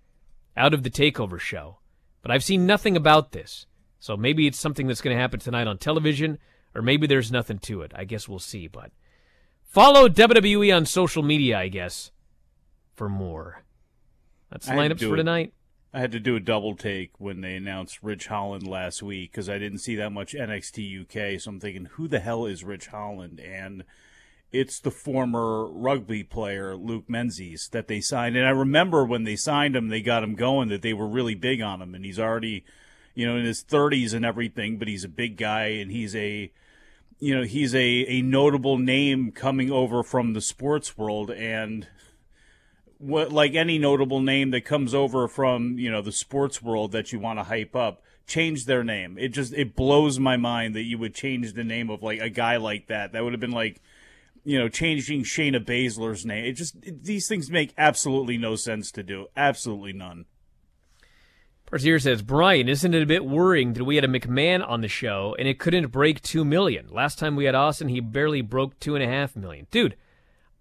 out 0.57 0.73
of 0.73 0.81
the 0.81 0.89
Takeover 0.89 1.39
show. 1.39 1.77
But 2.23 2.31
I've 2.31 2.43
seen 2.43 2.65
nothing 2.65 2.97
about 2.97 3.33
this. 3.33 3.67
So 3.99 4.17
maybe 4.17 4.47
it's 4.47 4.57
something 4.57 4.87
that's 4.87 4.99
going 4.99 5.15
to 5.15 5.21
happen 5.21 5.39
tonight 5.39 5.67
on 5.67 5.77
television, 5.77 6.39
or 6.73 6.81
maybe 6.81 7.05
there's 7.05 7.31
nothing 7.31 7.59
to 7.59 7.83
it. 7.83 7.91
I 7.93 8.05
guess 8.05 8.27
we'll 8.27 8.39
see. 8.39 8.65
But 8.65 8.89
follow 9.63 10.09
WWE 10.09 10.75
on 10.75 10.87
social 10.87 11.21
media, 11.21 11.59
I 11.59 11.67
guess, 11.67 12.09
for 12.95 13.07
more. 13.07 13.61
That's 14.49 14.65
the 14.65 14.71
lineups 14.71 15.07
for 15.07 15.15
tonight. 15.15 15.53
I 15.93 15.99
had 15.99 16.13
to 16.13 16.19
do 16.19 16.35
a 16.35 16.39
double 16.39 16.75
take 16.75 17.11
when 17.19 17.41
they 17.41 17.53
announced 17.53 18.01
Ridge 18.01 18.25
Holland 18.25 18.65
last 18.65 19.03
week 19.03 19.33
because 19.33 19.49
I 19.49 19.59
didn't 19.59 19.77
see 19.77 19.97
that 19.97 20.09
much 20.09 20.33
NXT 20.33 21.01
UK. 21.03 21.39
So 21.39 21.51
I'm 21.51 21.59
thinking, 21.59 21.89
who 21.91 22.07
the 22.07 22.21
hell 22.21 22.47
is 22.47 22.63
Ridge 22.63 22.87
Holland? 22.87 23.39
And 23.39 23.83
it's 24.51 24.79
the 24.79 24.91
former 24.91 25.65
rugby 25.65 26.23
player 26.23 26.75
Luke 26.75 27.05
Menzies 27.07 27.69
that 27.71 27.87
they 27.87 28.01
signed. 28.01 28.35
And 28.35 28.45
I 28.45 28.51
remember 28.51 29.05
when 29.05 29.23
they 29.23 29.35
signed 29.35 29.75
him, 29.75 29.87
they 29.87 30.01
got 30.01 30.23
him 30.23 30.35
going 30.35 30.69
that 30.69 30.81
they 30.81 30.93
were 30.93 31.07
really 31.07 31.35
big 31.35 31.61
on 31.61 31.81
him, 31.81 31.95
and 31.95 32.03
he's 32.03 32.19
already, 32.19 32.65
you 33.15 33.25
know, 33.25 33.37
in 33.37 33.45
his 33.45 33.63
30s 33.63 34.13
and 34.13 34.25
everything, 34.25 34.77
but 34.77 34.87
he's 34.87 35.03
a 35.03 35.09
big 35.09 35.37
guy 35.37 35.67
and 35.67 35.91
he's 35.91 36.15
a, 36.15 36.51
you 37.19 37.35
know, 37.35 37.43
he's 37.43 37.73
a 37.73 38.05
a 38.07 38.21
notable 38.21 38.77
name 38.77 39.31
coming 39.31 39.71
over 39.71 40.03
from 40.03 40.33
the 40.33 40.41
sports 40.41 40.97
world 40.97 41.31
and. 41.31 41.87
What, 43.03 43.31
like 43.31 43.55
any 43.55 43.79
notable 43.79 44.21
name 44.21 44.51
that 44.51 44.61
comes 44.61 44.93
over 44.93 45.27
from 45.27 45.79
you 45.79 45.89
know 45.89 46.03
the 46.03 46.11
sports 46.11 46.61
world 46.61 46.91
that 46.91 47.11
you 47.11 47.17
want 47.17 47.39
to 47.39 47.43
hype 47.45 47.75
up, 47.75 48.03
change 48.27 48.65
their 48.65 48.83
name. 48.83 49.17
It 49.17 49.29
just 49.29 49.53
it 49.53 49.75
blows 49.75 50.19
my 50.19 50.37
mind 50.37 50.75
that 50.75 50.83
you 50.83 50.99
would 50.99 51.15
change 51.15 51.53
the 51.53 51.63
name 51.63 51.89
of 51.89 52.03
like 52.03 52.19
a 52.19 52.29
guy 52.29 52.57
like 52.57 52.89
that. 52.89 53.11
That 53.13 53.23
would 53.23 53.33
have 53.33 53.39
been 53.39 53.49
like 53.49 53.81
you 54.43 54.57
know, 54.57 54.69
changing 54.69 55.23
Shayna 55.23 55.63
Baszler's 55.63 56.25
name. 56.25 56.45
It 56.45 56.53
just 56.53 56.75
it, 56.83 57.03
these 57.03 57.27
things 57.27 57.49
make 57.49 57.73
absolutely 57.77 58.37
no 58.37 58.55
sense 58.55 58.91
to 58.91 59.03
do. 59.03 59.27
Absolutely 59.35 59.93
none. 59.93 60.25
Brazier 61.65 61.99
says, 61.99 62.21
Bryan, 62.21 62.67
isn't 62.67 62.93
it 62.93 63.01
a 63.01 63.05
bit 63.05 63.23
worrying 63.23 63.73
that 63.73 63.85
we 63.85 63.95
had 63.95 64.03
a 64.03 64.07
McMahon 64.09 64.67
on 64.67 64.81
the 64.81 64.89
show 64.89 65.35
and 65.39 65.47
it 65.47 65.57
couldn't 65.57 65.87
break 65.87 66.21
two 66.21 66.43
million? 66.43 66.87
Last 66.89 67.17
time 67.17 67.37
we 67.37 67.45
had 67.45 67.55
Austin, 67.55 67.87
he 67.87 68.01
barely 68.01 68.41
broke 68.41 68.77
two 68.79 68.93
and 68.95 69.03
a 69.03 69.07
half 69.07 69.37
million. 69.37 69.67
Dude, 69.71 69.95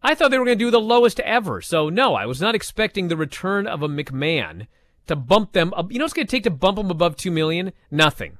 I 0.02 0.14
thought 0.14 0.30
they 0.30 0.38
were 0.38 0.44
going 0.44 0.56
to 0.56 0.64
do 0.64 0.70
the 0.70 0.80
lowest 0.80 1.18
ever. 1.20 1.60
So 1.60 1.88
no, 1.88 2.14
I 2.14 2.26
was 2.26 2.40
not 2.40 2.54
expecting 2.54 3.08
the 3.08 3.16
return 3.16 3.66
of 3.66 3.82
a 3.82 3.88
McMahon 3.88 4.68
to 5.08 5.16
bump 5.16 5.52
them 5.52 5.74
up. 5.74 5.90
You 5.90 5.98
know 5.98 6.04
what's 6.04 6.14
going 6.14 6.28
to 6.28 6.30
take 6.30 6.44
to 6.44 6.50
bump 6.50 6.76
them 6.76 6.90
above 6.90 7.16
two 7.16 7.32
million? 7.32 7.72
Nothing. 7.90 8.38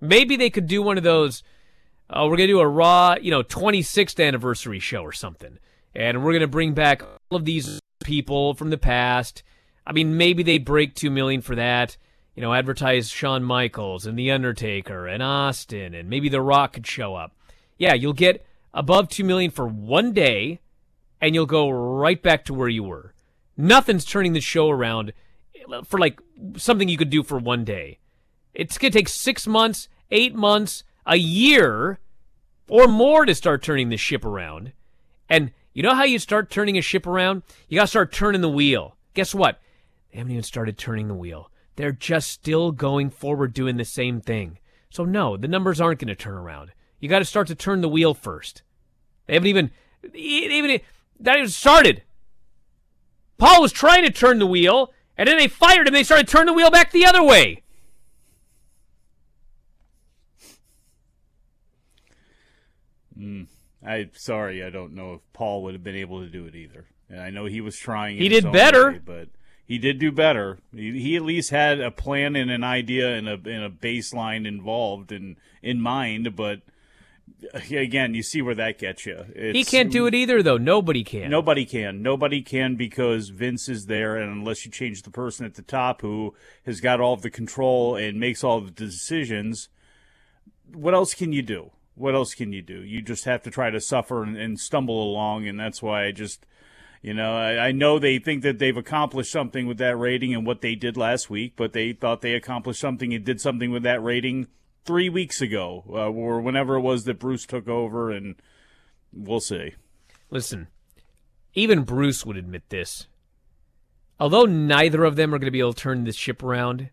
Maybe 0.00 0.36
they 0.36 0.48
could 0.48 0.66
do 0.66 0.80
one 0.80 0.96
of 0.96 1.04
those 1.04 1.42
uh, 2.12 2.24
we're 2.24 2.36
to 2.48 2.54
do 2.54 2.60
a 2.60 2.68
Raw, 2.68 3.14
you 3.20 3.30
know, 3.30 3.42
26th 3.42 4.24
anniversary 4.24 4.80
show 4.80 5.02
or 5.02 5.12
something. 5.12 5.58
And 5.94 6.24
we're 6.24 6.32
to 6.40 6.48
bring 6.48 6.74
back 6.74 7.02
all 7.02 7.36
of 7.36 7.44
these 7.44 7.80
people 8.02 8.54
from 8.54 8.70
the 8.70 8.78
past. 8.78 9.42
I 9.86 9.92
mean, 9.92 10.16
maybe 10.16 10.42
they 10.42 10.58
break 10.58 10.94
2 10.94 11.10
million 11.10 11.40
for 11.40 11.54
that. 11.54 11.96
you 12.34 12.42
know, 12.42 12.54
advertise 12.54 13.10
Shawn 13.10 13.42
Michaels 13.44 14.06
and 14.06 14.18
The 14.18 14.30
Undertaker 14.30 15.06
and 15.06 15.22
Austin 15.22 15.94
and 15.94 16.08
maybe 16.08 16.28
The 16.28 16.40
Rock 16.40 16.72
could 16.74 16.86
show 16.86 17.14
up. 17.14 17.36
Yeah, 17.76 17.94
you'll 17.94 18.12
get 18.12 18.46
above 18.72 19.08
2 19.08 19.24
million 19.24 19.50
for 19.50 19.66
one 19.66 20.12
day 20.12 20.60
and 21.20 21.34
you'll 21.34 21.46
go 21.46 21.68
right 21.68 22.22
back 22.22 22.44
to 22.46 22.54
where 22.54 22.68
you 22.68 22.84
were. 22.84 23.14
Nothing's 23.56 24.04
turning 24.04 24.32
the 24.32 24.40
show 24.40 24.70
around 24.70 25.12
for 25.84 25.98
like 25.98 26.20
something 26.56 26.88
you 26.88 26.96
could 26.96 27.10
do 27.10 27.22
for 27.22 27.38
one 27.38 27.64
day. 27.64 27.98
It's 28.54 28.78
to 28.78 28.90
take 28.90 29.08
6 29.08 29.46
months, 29.46 29.88
8 30.10 30.34
months, 30.34 30.82
a 31.10 31.16
year 31.16 31.98
or 32.68 32.86
more 32.86 33.26
to 33.26 33.34
start 33.34 33.62
turning 33.62 33.88
the 33.88 33.96
ship 33.96 34.24
around. 34.24 34.72
And 35.28 35.50
you 35.74 35.82
know 35.82 35.94
how 35.94 36.04
you 36.04 36.20
start 36.20 36.50
turning 36.50 36.78
a 36.78 36.82
ship 36.82 37.06
around? 37.06 37.42
You 37.68 37.76
got 37.76 37.82
to 37.82 37.88
start 37.88 38.12
turning 38.12 38.40
the 38.40 38.48
wheel. 38.48 38.96
Guess 39.14 39.34
what? 39.34 39.60
They 40.10 40.18
haven't 40.18 40.32
even 40.32 40.44
started 40.44 40.78
turning 40.78 41.08
the 41.08 41.14
wheel. 41.14 41.50
They're 41.74 41.92
just 41.92 42.30
still 42.30 42.70
going 42.70 43.10
forward 43.10 43.52
doing 43.52 43.76
the 43.76 43.84
same 43.84 44.20
thing. 44.20 44.58
So, 44.88 45.04
no, 45.04 45.36
the 45.36 45.48
numbers 45.48 45.80
aren't 45.80 45.98
going 45.98 46.08
to 46.08 46.14
turn 46.14 46.34
around. 46.34 46.72
You 47.00 47.08
got 47.08 47.20
to 47.20 47.24
start 47.24 47.48
to 47.48 47.54
turn 47.54 47.80
the 47.80 47.88
wheel 47.88 48.14
first. 48.14 48.62
They 49.26 49.34
haven't 49.34 49.48
even, 49.48 49.70
even, 50.14 50.80
that 51.18 51.36
even 51.36 51.48
started. 51.48 52.02
Paul 53.38 53.62
was 53.62 53.72
trying 53.72 54.04
to 54.04 54.10
turn 54.10 54.38
the 54.38 54.46
wheel, 54.46 54.92
and 55.16 55.28
then 55.28 55.38
they 55.38 55.48
fired 55.48 55.88
him. 55.88 55.94
They 55.94 56.04
started 56.04 56.28
turning 56.28 56.46
the 56.46 56.52
wheel 56.52 56.70
back 56.70 56.92
the 56.92 57.06
other 57.06 57.22
way. 57.22 57.62
Mm. 63.20 63.46
I 63.86 64.10
sorry, 64.12 64.62
I 64.64 64.70
don't 64.70 64.94
know 64.94 65.14
if 65.14 65.20
Paul 65.32 65.62
would 65.64 65.74
have 65.74 65.84
been 65.84 65.96
able 65.96 66.20
to 66.20 66.28
do 66.28 66.46
it 66.46 66.54
either. 66.54 66.86
And 67.08 67.20
I 67.20 67.30
know 67.30 67.46
he 67.46 67.60
was 67.60 67.76
trying. 67.76 68.18
He 68.18 68.28
did 68.28 68.50
better, 68.52 68.92
way, 68.92 69.00
but 69.04 69.28
he 69.64 69.78
did 69.78 69.98
do 69.98 70.12
better. 70.12 70.58
He, 70.74 71.00
he, 71.00 71.16
at 71.16 71.22
least 71.22 71.50
had 71.50 71.80
a 71.80 71.90
plan 71.90 72.36
and 72.36 72.50
an 72.50 72.62
idea 72.62 73.14
and 73.14 73.28
a 73.28 73.34
and 73.34 73.64
a 73.64 73.70
baseline 73.70 74.46
involved 74.46 75.12
and 75.12 75.36
in 75.62 75.80
mind. 75.80 76.36
But 76.36 76.60
again, 77.52 78.14
you 78.14 78.22
see 78.22 78.42
where 78.42 78.54
that 78.54 78.78
gets 78.78 79.06
you. 79.06 79.24
It's, 79.34 79.56
he 79.56 79.64
can't 79.64 79.90
do 79.90 80.06
it 80.06 80.14
either, 80.14 80.42
though. 80.42 80.56
Nobody 80.56 81.04
can. 81.04 81.30
Nobody 81.30 81.64
can. 81.64 82.02
Nobody 82.02 82.42
can 82.42 82.76
because 82.76 83.30
Vince 83.30 83.68
is 83.68 83.86
there, 83.86 84.16
and 84.16 84.30
unless 84.30 84.64
you 84.64 84.70
change 84.70 85.02
the 85.02 85.10
person 85.10 85.46
at 85.46 85.54
the 85.54 85.62
top 85.62 86.02
who 86.02 86.34
has 86.66 86.80
got 86.80 87.00
all 87.00 87.14
of 87.14 87.22
the 87.22 87.30
control 87.30 87.96
and 87.96 88.20
makes 88.20 88.44
all 88.44 88.60
the 88.60 88.70
decisions, 88.70 89.68
what 90.72 90.94
else 90.94 91.14
can 91.14 91.32
you 91.32 91.42
do? 91.42 91.70
What 92.00 92.14
else 92.14 92.34
can 92.34 92.52
you 92.52 92.62
do? 92.62 92.82
You 92.82 93.02
just 93.02 93.24
have 93.26 93.42
to 93.42 93.50
try 93.50 93.70
to 93.70 93.80
suffer 93.80 94.22
and, 94.22 94.36
and 94.36 94.58
stumble 94.58 95.02
along, 95.02 95.46
and 95.46 95.60
that's 95.60 95.82
why 95.82 96.06
I 96.06 96.12
just, 96.12 96.46
you 97.02 97.12
know, 97.12 97.36
I, 97.36 97.68
I, 97.68 97.72
know 97.72 97.98
they 97.98 98.18
think 98.18 98.42
that 98.42 98.58
they've 98.58 98.76
accomplished 98.76 99.30
something 99.30 99.66
with 99.66 99.78
that 99.78 99.98
rating 99.98 100.34
and 100.34 100.46
what 100.46 100.62
they 100.62 100.74
did 100.74 100.96
last 100.96 101.28
week, 101.28 101.52
but 101.56 101.72
they 101.74 101.92
thought 101.92 102.22
they 102.22 102.34
accomplished 102.34 102.80
something 102.80 103.12
and 103.12 103.24
did 103.24 103.40
something 103.40 103.70
with 103.70 103.82
that 103.82 104.02
rating 104.02 104.48
three 104.84 105.10
weeks 105.10 105.42
ago, 105.42 105.84
uh, 105.90 106.08
or 106.08 106.40
whenever 106.40 106.76
it 106.76 106.80
was 106.80 107.04
that 107.04 107.18
Bruce 107.18 107.44
took 107.44 107.68
over, 107.68 108.10
and 108.10 108.36
we'll 109.12 109.40
see. 109.40 109.74
Listen, 110.30 110.68
even 111.54 111.82
Bruce 111.82 112.24
would 112.24 112.36
admit 112.36 112.68
this. 112.70 113.06
Although 114.18 114.44
neither 114.46 115.04
of 115.04 115.16
them 115.16 115.34
are 115.34 115.38
going 115.38 115.46
to 115.46 115.50
be 115.50 115.60
able 115.60 115.72
to 115.72 115.82
turn 115.82 116.04
this 116.04 116.16
ship 116.16 116.42
around, 116.42 116.90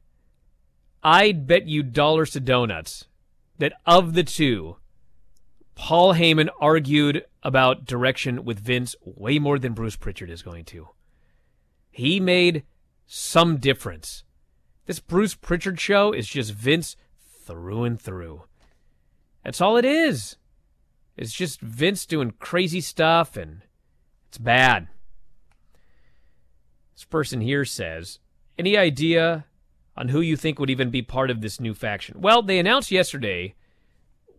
I'd 1.03 1.47
bet 1.47 1.67
you 1.67 1.83
dollars 1.83 2.31
to 2.31 2.39
donuts 2.39 3.05
that 3.57 3.73
of 3.85 4.13
the 4.13 4.23
two, 4.23 4.77
Paul 5.77 6.15
Heyman 6.15 6.49
argued 6.59 7.23
about 7.43 7.85
direction 7.85 8.43
with 8.43 8.59
Vince 8.59 8.95
way 9.05 9.37
more 9.37 9.59
than 9.59 9.73
Bruce 9.73 9.95
Pritchard 9.95 10.29
is 10.31 10.41
going 10.41 10.65
to. 10.65 10.89
He 11.91 12.19
made 12.19 12.63
some 13.05 13.57
difference. 13.57 14.23
This 14.87 14.99
Bruce 14.99 15.35
Pritchard 15.35 15.79
show 15.79 16.11
is 16.13 16.27
just 16.27 16.51
Vince 16.51 16.97
through 17.45 17.83
and 17.83 18.01
through. 18.01 18.43
That's 19.43 19.61
all 19.61 19.77
it 19.77 19.85
is. 19.85 20.37
It's 21.15 21.31
just 21.31 21.61
Vince 21.61 22.07
doing 22.07 22.33
crazy 22.39 22.81
stuff 22.81 23.37
and 23.37 23.61
it's 24.29 24.39
bad. 24.39 24.87
This 26.95 27.05
person 27.05 27.39
here 27.39 27.65
says, 27.65 28.17
Any 28.57 28.75
idea 28.75 29.45
on 29.95 30.09
who 30.09 30.21
you 30.21 30.35
think 30.35 30.57
would 30.57 30.71
even 30.71 30.89
be 30.89 31.03
part 31.03 31.29
of 31.29 31.41
this 31.41 31.59
new 31.59 31.75
faction? 31.75 32.19
Well, 32.19 32.41
they 32.41 32.57
announced 32.57 32.89
yesterday 32.89 33.53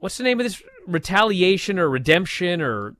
what's 0.01 0.17
the 0.17 0.25
name 0.25 0.41
of 0.41 0.45
this 0.45 0.63
retaliation 0.87 1.79
or 1.79 1.89
redemption 1.89 2.61
or 2.61 2.97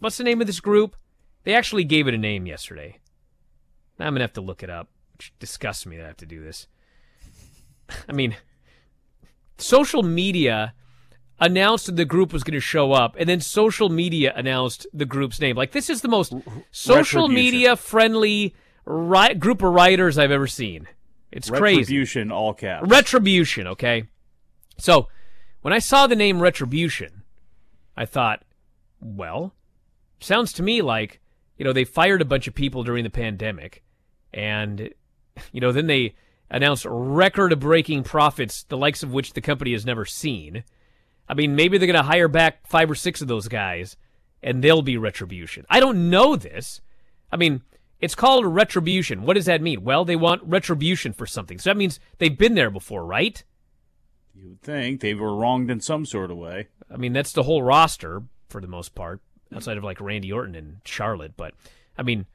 what's 0.00 0.16
the 0.16 0.24
name 0.24 0.40
of 0.40 0.46
this 0.46 0.60
group? 0.60 0.96
They 1.44 1.54
actually 1.54 1.84
gave 1.84 2.08
it 2.08 2.14
a 2.14 2.18
name 2.18 2.46
yesterday. 2.46 2.98
Now 3.98 4.06
I'm 4.06 4.14
gonna 4.14 4.24
have 4.24 4.32
to 4.34 4.40
look 4.40 4.62
it 4.62 4.70
up, 4.70 4.88
which 5.14 5.32
disgusts 5.38 5.86
me 5.86 5.96
that 5.96 6.04
I 6.04 6.08
have 6.08 6.16
to 6.18 6.26
do 6.26 6.42
this. 6.42 6.66
I 8.08 8.12
mean, 8.12 8.36
social 9.56 10.02
media 10.02 10.74
announced 11.40 11.86
that 11.86 11.96
the 11.96 12.04
group 12.04 12.32
was 12.32 12.42
going 12.42 12.54
to 12.54 12.60
show 12.60 12.92
up, 12.92 13.14
and 13.18 13.28
then 13.28 13.40
social 13.40 13.88
media 13.88 14.32
announced 14.34 14.86
the 14.92 15.04
group's 15.04 15.40
name. 15.40 15.56
Like 15.56 15.72
this 15.72 15.88
is 15.88 16.02
the 16.02 16.08
most 16.08 16.32
social 16.70 17.28
media 17.28 17.76
friendly 17.76 18.54
ri- 18.84 19.34
group 19.34 19.62
of 19.62 19.72
writers 19.72 20.18
I've 20.18 20.30
ever 20.30 20.46
seen. 20.46 20.88
It's 21.30 21.50
Retribution, 21.50 21.60
crazy. 21.60 21.78
Retribution, 21.80 22.32
all 22.32 22.54
caps. 22.54 22.88
Retribution. 22.88 23.66
Okay, 23.68 24.04
so 24.78 25.08
when 25.62 25.72
I 25.72 25.78
saw 25.78 26.06
the 26.06 26.16
name 26.16 26.40
Retribution, 26.40 27.22
I 27.96 28.04
thought, 28.04 28.44
well, 29.00 29.54
sounds 30.20 30.52
to 30.54 30.62
me 30.62 30.82
like, 30.82 31.20
you 31.56 31.64
know, 31.64 31.72
they 31.72 31.84
fired 31.84 32.22
a 32.22 32.26
bunch 32.26 32.46
of 32.46 32.54
people 32.54 32.84
during 32.84 33.04
the 33.04 33.10
pandemic 33.10 33.82
and, 34.32 34.90
you 35.52 35.60
know, 35.60 35.72
then 35.72 35.86
they 35.86 36.14
announced 36.50 36.86
record 36.88 37.58
breaking 37.58 38.04
profits, 38.04 38.64
the 38.64 38.76
likes 38.76 39.02
of 39.02 39.12
which 39.12 39.32
the 39.32 39.40
company 39.40 39.72
has 39.72 39.84
never 39.84 40.04
seen. 40.04 40.64
I 41.28 41.34
mean, 41.34 41.56
maybe 41.56 41.76
they're 41.76 41.86
going 41.86 41.96
to 41.96 42.02
hire 42.02 42.28
back 42.28 42.66
five 42.66 42.90
or 42.90 42.94
six 42.94 43.20
of 43.20 43.28
those 43.28 43.48
guys 43.48 43.96
and 44.42 44.62
they'll 44.62 44.82
be 44.82 44.96
retribution. 44.96 45.66
I 45.68 45.80
don't 45.80 46.10
know 46.10 46.36
this. 46.36 46.80
I 47.30 47.36
mean, 47.36 47.62
it's 48.00 48.14
called 48.14 48.46
retribution. 48.46 49.22
What 49.22 49.34
does 49.34 49.46
that 49.46 49.60
mean? 49.60 49.82
Well, 49.82 50.04
they 50.04 50.16
want 50.16 50.42
retribution 50.44 51.12
for 51.12 51.26
something. 51.26 51.58
So 51.58 51.70
that 51.70 51.76
means 51.76 52.00
they've 52.18 52.38
been 52.38 52.54
there 52.54 52.70
before, 52.70 53.04
right? 53.04 53.42
You 54.40 54.50
would 54.50 54.62
think 54.62 55.00
they 55.00 55.14
were 55.14 55.34
wronged 55.34 55.70
in 55.70 55.80
some 55.80 56.06
sort 56.06 56.30
of 56.30 56.36
way. 56.36 56.68
I 56.92 56.96
mean, 56.96 57.12
that's 57.12 57.32
the 57.32 57.42
whole 57.42 57.62
roster 57.62 58.22
for 58.48 58.60
the 58.60 58.68
most 58.68 58.94
part, 58.94 59.20
outside 59.52 59.76
of 59.76 59.84
like 59.84 60.00
Randy 60.00 60.30
Orton 60.30 60.54
and 60.54 60.80
Charlotte. 60.84 61.32
But 61.36 61.54
I 61.96 62.02
mean, 62.02 62.26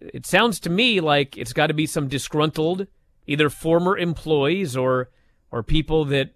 it 0.00 0.26
sounds 0.26 0.60
to 0.60 0.70
me 0.70 1.00
like 1.00 1.36
it's 1.36 1.52
got 1.52 1.66
to 1.68 1.74
be 1.74 1.86
some 1.86 2.06
disgruntled, 2.06 2.86
either 3.26 3.50
former 3.50 3.98
employees 3.98 4.76
or 4.76 5.10
or 5.50 5.64
people 5.64 6.04
that 6.06 6.30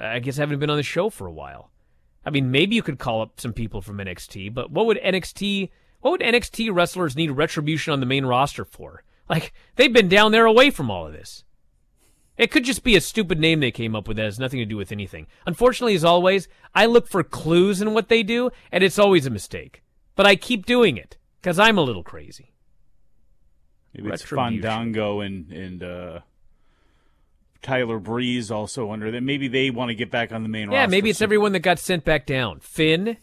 I 0.00 0.18
guess 0.18 0.36
haven't 0.36 0.58
been 0.58 0.70
on 0.70 0.76
the 0.76 0.82
show 0.82 1.10
for 1.10 1.26
a 1.26 1.32
while. 1.32 1.70
I 2.26 2.30
mean, 2.30 2.50
maybe 2.50 2.74
you 2.74 2.82
could 2.82 2.98
call 2.98 3.22
up 3.22 3.40
some 3.40 3.52
people 3.52 3.80
from 3.80 3.98
NXT, 3.98 4.52
but 4.52 4.70
what 4.70 4.86
would 4.86 4.98
NXT 4.98 5.70
what 6.00 6.10
would 6.10 6.20
NXT 6.22 6.74
wrestlers 6.74 7.14
need 7.14 7.30
retribution 7.30 7.92
on 7.92 8.00
the 8.00 8.06
main 8.06 8.26
roster 8.26 8.64
for? 8.64 9.04
Like 9.28 9.52
they've 9.76 9.92
been 9.92 10.08
down 10.08 10.32
there 10.32 10.44
away 10.44 10.70
from 10.70 10.90
all 10.90 11.06
of 11.06 11.12
this. 11.12 11.44
It 12.40 12.50
could 12.50 12.64
just 12.64 12.82
be 12.82 12.96
a 12.96 13.02
stupid 13.02 13.38
name 13.38 13.60
they 13.60 13.70
came 13.70 13.94
up 13.94 14.08
with 14.08 14.16
that 14.16 14.24
has 14.24 14.38
nothing 14.38 14.60
to 14.60 14.64
do 14.64 14.78
with 14.78 14.92
anything. 14.92 15.26
Unfortunately, 15.44 15.94
as 15.94 16.06
always, 16.06 16.48
I 16.74 16.86
look 16.86 17.06
for 17.06 17.22
clues 17.22 17.82
in 17.82 17.92
what 17.92 18.08
they 18.08 18.22
do, 18.22 18.50
and 18.72 18.82
it's 18.82 18.98
always 18.98 19.26
a 19.26 19.30
mistake. 19.30 19.82
But 20.16 20.24
I 20.24 20.36
keep 20.36 20.64
doing 20.64 20.96
it 20.96 21.18
because 21.42 21.58
I'm 21.58 21.76
a 21.76 21.82
little 21.82 22.02
crazy. 22.02 22.54
Maybe 23.92 24.08
it's 24.08 24.22
Fandango 24.22 25.20
and 25.20 25.52
and 25.52 25.82
uh, 25.82 26.20
Tyler 27.60 27.98
Breeze 27.98 28.50
also 28.50 28.90
under 28.90 29.10
that. 29.10 29.20
Maybe 29.20 29.46
they 29.46 29.68
want 29.68 29.90
to 29.90 29.94
get 29.94 30.10
back 30.10 30.32
on 30.32 30.42
the 30.42 30.48
main 30.48 30.70
yeah, 30.70 30.78
roster. 30.78 30.80
Yeah, 30.80 30.86
maybe 30.86 31.10
it's 31.10 31.20
everyone 31.20 31.52
that 31.52 31.60
got 31.60 31.78
sent 31.78 32.06
back 32.06 32.24
down. 32.24 32.60
Finn. 32.60 33.18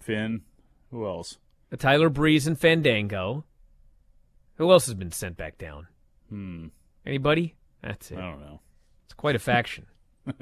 Finn. 0.00 0.40
Who 0.90 1.06
else? 1.06 1.38
The 1.68 1.76
Tyler 1.76 2.08
Breeze 2.08 2.48
and 2.48 2.58
Fandango. 2.58 3.44
Who 4.56 4.72
else 4.72 4.86
has 4.86 4.94
been 4.94 5.12
sent 5.12 5.36
back 5.36 5.56
down? 5.56 5.86
Hmm. 6.28 6.66
Anybody? 7.06 7.54
That's 7.82 8.10
it. 8.10 8.18
I 8.18 8.30
don't 8.30 8.40
know. 8.40 8.60
It's 9.04 9.14
quite 9.14 9.36
a 9.36 9.40
faction. 9.40 9.86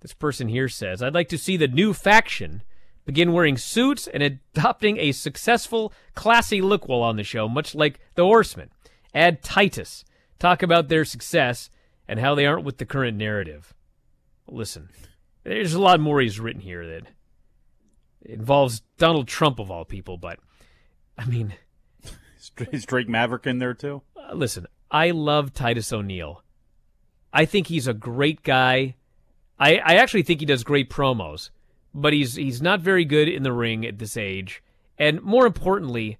this 0.00 0.14
person 0.14 0.48
here 0.48 0.68
says, 0.68 1.02
I'd 1.02 1.14
like 1.14 1.28
to 1.30 1.38
see 1.38 1.56
the 1.56 1.68
new 1.68 1.92
faction 1.92 2.62
begin 3.04 3.32
wearing 3.32 3.56
suits 3.56 4.06
and 4.06 4.22
adopting 4.22 4.98
a 4.98 5.12
successful, 5.12 5.92
classy 6.14 6.60
look 6.60 6.86
while 6.86 7.02
on 7.02 7.16
the 7.16 7.24
show, 7.24 7.48
much 7.48 7.74
like 7.74 8.00
the 8.14 8.24
Horsemen. 8.24 8.70
Add 9.14 9.42
Titus. 9.42 10.04
Talk 10.38 10.62
about 10.62 10.88
their 10.88 11.04
success 11.04 11.70
and 12.06 12.20
how 12.20 12.34
they 12.34 12.46
aren't 12.46 12.64
with 12.64 12.78
the 12.78 12.86
current 12.86 13.16
narrative. 13.16 13.74
Listen, 14.46 14.90
there's 15.42 15.74
a 15.74 15.80
lot 15.80 16.00
more 16.00 16.20
he's 16.20 16.38
written 16.38 16.60
here 16.60 16.86
that 16.86 17.04
involves 18.22 18.82
Donald 18.98 19.26
Trump 19.26 19.58
of 19.58 19.70
all 19.70 19.84
people, 19.84 20.16
but 20.16 20.38
I 21.16 21.24
mean, 21.24 21.54
is 22.72 22.84
Drake 22.84 23.08
Maverick 23.08 23.46
in 23.46 23.58
there 23.58 23.74
too? 23.74 24.02
Uh, 24.16 24.34
listen, 24.34 24.66
I 24.90 25.10
love 25.10 25.52
Titus 25.52 25.92
O'Neil. 25.92 26.42
I 27.32 27.44
think 27.44 27.66
he's 27.66 27.86
a 27.86 27.94
great 27.94 28.42
guy. 28.42 28.96
I, 29.58 29.76
I 29.76 29.94
actually 29.96 30.22
think 30.22 30.40
he 30.40 30.46
does 30.46 30.64
great 30.64 30.88
promos, 30.88 31.50
but 31.94 32.12
he's 32.12 32.36
he's 32.36 32.62
not 32.62 32.80
very 32.80 33.04
good 33.04 33.28
in 33.28 33.42
the 33.42 33.52
ring 33.52 33.84
at 33.84 33.98
this 33.98 34.16
age. 34.16 34.62
And 34.98 35.22
more 35.22 35.46
importantly, 35.46 36.18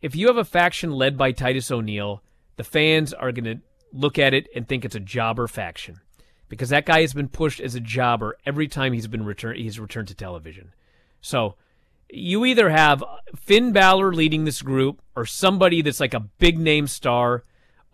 if 0.00 0.16
you 0.16 0.28
have 0.28 0.36
a 0.36 0.44
faction 0.44 0.92
led 0.92 1.16
by 1.16 1.32
Titus 1.32 1.70
O'Neil, 1.70 2.22
the 2.56 2.64
fans 2.64 3.12
are 3.12 3.32
gonna 3.32 3.60
look 3.92 4.18
at 4.18 4.34
it 4.34 4.48
and 4.54 4.66
think 4.66 4.84
it's 4.84 4.94
a 4.94 5.00
jobber 5.00 5.46
faction 5.46 6.00
because 6.48 6.68
that 6.70 6.86
guy 6.86 7.00
has 7.00 7.14
been 7.14 7.28
pushed 7.28 7.60
as 7.60 7.74
a 7.74 7.80
jobber 7.80 8.36
every 8.44 8.68
time 8.68 8.92
he's 8.92 9.06
been 9.06 9.24
returned 9.24 9.58
he's 9.58 9.80
returned 9.80 10.08
to 10.08 10.14
television. 10.14 10.72
So 11.20 11.56
you 12.08 12.44
either 12.44 12.70
have 12.70 13.02
Finn 13.34 13.72
Balor 13.72 14.14
leading 14.14 14.44
this 14.44 14.62
group 14.62 15.02
or 15.16 15.26
somebody 15.26 15.82
that's 15.82 16.00
like 16.00 16.14
a 16.14 16.20
big 16.20 16.58
name 16.58 16.86
star 16.86 17.44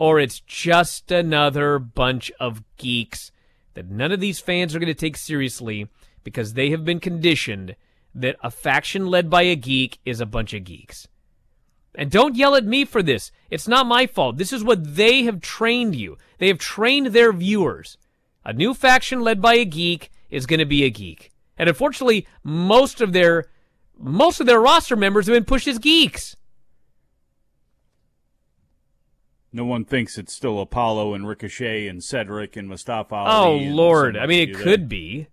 or 0.03 0.19
it's 0.19 0.41
just 0.41 1.13
another 1.13 1.79
bunch 1.79 2.33
of 2.41 2.65
geeks 2.77 3.31
that 3.75 3.89
none 3.89 4.11
of 4.11 4.19
these 4.19 4.41
fans 4.41 4.75
are 4.75 4.81
going 4.81 4.89
to 4.89 4.95
take 4.95 5.17
seriously 5.17 5.87
because 6.25 6.55
they 6.55 6.71
have 6.71 6.85
been 6.85 6.99
conditioned 6.99 7.77
that 8.13 8.35
a 8.43 8.51
faction 8.51 9.07
led 9.07 9.31
by 9.31 9.43
a 9.43 9.55
geek 9.55 10.01
is 10.05 10.21
a 10.21 10.27
bunch 10.27 10.55
of 10.55 10.65
geeks. 10.65 11.07
And 11.95 12.11
don't 12.11 12.35
yell 12.35 12.57
at 12.57 12.65
me 12.65 12.85
for 12.85 13.01
this. 13.01 13.31
It's 13.49 13.69
not 13.69 13.87
my 13.87 14.09
fault. 14.09 14.39
This 14.39 14.53
is 14.53 14.65
what 14.65 14.97
they 14.97 15.23
have 15.23 15.41
trained 15.41 15.95
you. 15.95 16.19
They 16.39 16.49
have 16.49 16.59
trained 16.59 17.07
their 17.07 17.33
viewers. 17.33 17.97
A 18.45 18.53
new 18.53 18.75
faction 18.75 19.21
led 19.21 19.41
by 19.41 19.55
a 19.55 19.65
geek 19.65 20.11
is 20.31 20.47
going 20.47 20.59
to 20.59 20.67
be 20.67 20.83
a 20.83 20.91
geek. 20.91 21.31
And 21.57 21.69
unfortunately, 21.69 22.27
most 22.43 23.01
of 23.01 23.13
their 23.13 23.45
most 23.97 24.41
of 24.41 24.49
their 24.49 24.61
roster 24.61 24.97
members 24.97 25.27
have 25.29 25.35
been 25.37 25.45
pushed 25.45 25.69
as 25.69 25.79
geeks. 25.79 26.35
No 29.53 29.65
one 29.65 29.85
thinks 29.85 30.17
it's 30.17 30.33
still 30.33 30.61
Apollo 30.61 31.15
and 31.15 31.29
Ricochet 31.29 31.87
and 31.87 32.03
Cedric 32.03 32.57
and 32.57 32.69
Mustafa 32.69 33.15
Oh 33.15 33.19
Ali. 33.19 33.67
and 33.67 33.77
Lord! 33.77 34.17
I 34.17 34.27
mean, 34.27 34.49
it 34.49 34.55
could 34.57 34.89
be, 34.89 35.29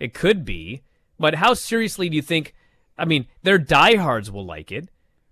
it 0.00 0.14
could 0.14 0.44
be, 0.44 0.82
but 1.18 1.36
how 1.36 1.54
seriously 1.54 2.08
do 2.08 2.16
you 2.16 2.22
think? 2.22 2.54
I 2.98 3.04
mean, 3.04 3.26
their 3.42 3.58
diehards 3.58 4.30
will 4.30 4.44
like 4.44 4.72
it, 4.72 4.88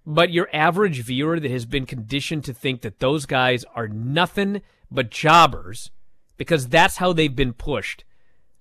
but 0.06 0.30
your 0.30 0.48
average 0.52 1.02
viewer 1.02 1.40
that 1.40 1.50
has 1.50 1.66
been 1.66 1.86
conditioned 1.86 2.44
to 2.44 2.54
think 2.54 2.82
that 2.82 3.00
those 3.00 3.26
guys 3.26 3.64
are 3.74 3.88
nothing 3.88 4.62
but 4.90 5.10
jobbers, 5.10 5.90
because 6.36 6.68
that's 6.68 6.96
how 6.98 7.12
they've 7.12 7.34
been 7.34 7.52
pushed. 7.52 8.04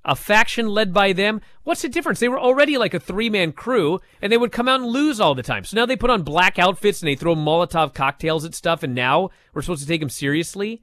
A 0.05 0.15
faction 0.15 0.67
led 0.67 0.93
by 0.93 1.13
them, 1.13 1.41
what's 1.63 1.81
the 1.81 1.89
difference? 1.89 2.19
They 2.19 2.29
were 2.29 2.39
already 2.39 2.77
like 2.77 2.93
a 2.93 2.99
three 2.99 3.29
man 3.29 3.51
crew, 3.51 3.99
and 4.21 4.31
they 4.31 4.37
would 4.37 4.51
come 4.51 4.67
out 4.67 4.81
and 4.81 4.89
lose 4.89 5.19
all 5.19 5.35
the 5.35 5.43
time. 5.43 5.65
So 5.65 5.75
now 5.75 5.85
they 5.85 5.97
put 5.97 6.09
on 6.09 6.23
black 6.23 6.57
outfits 6.57 7.01
and 7.01 7.09
they 7.09 7.15
throw 7.15 7.35
Molotov 7.35 7.93
cocktails 7.93 8.45
at 8.45 8.55
stuff, 8.55 8.81
and 8.81 8.95
now 8.95 9.29
we're 9.53 9.61
supposed 9.61 9.81
to 9.81 9.87
take 9.87 9.99
them 9.99 10.09
seriously? 10.09 10.81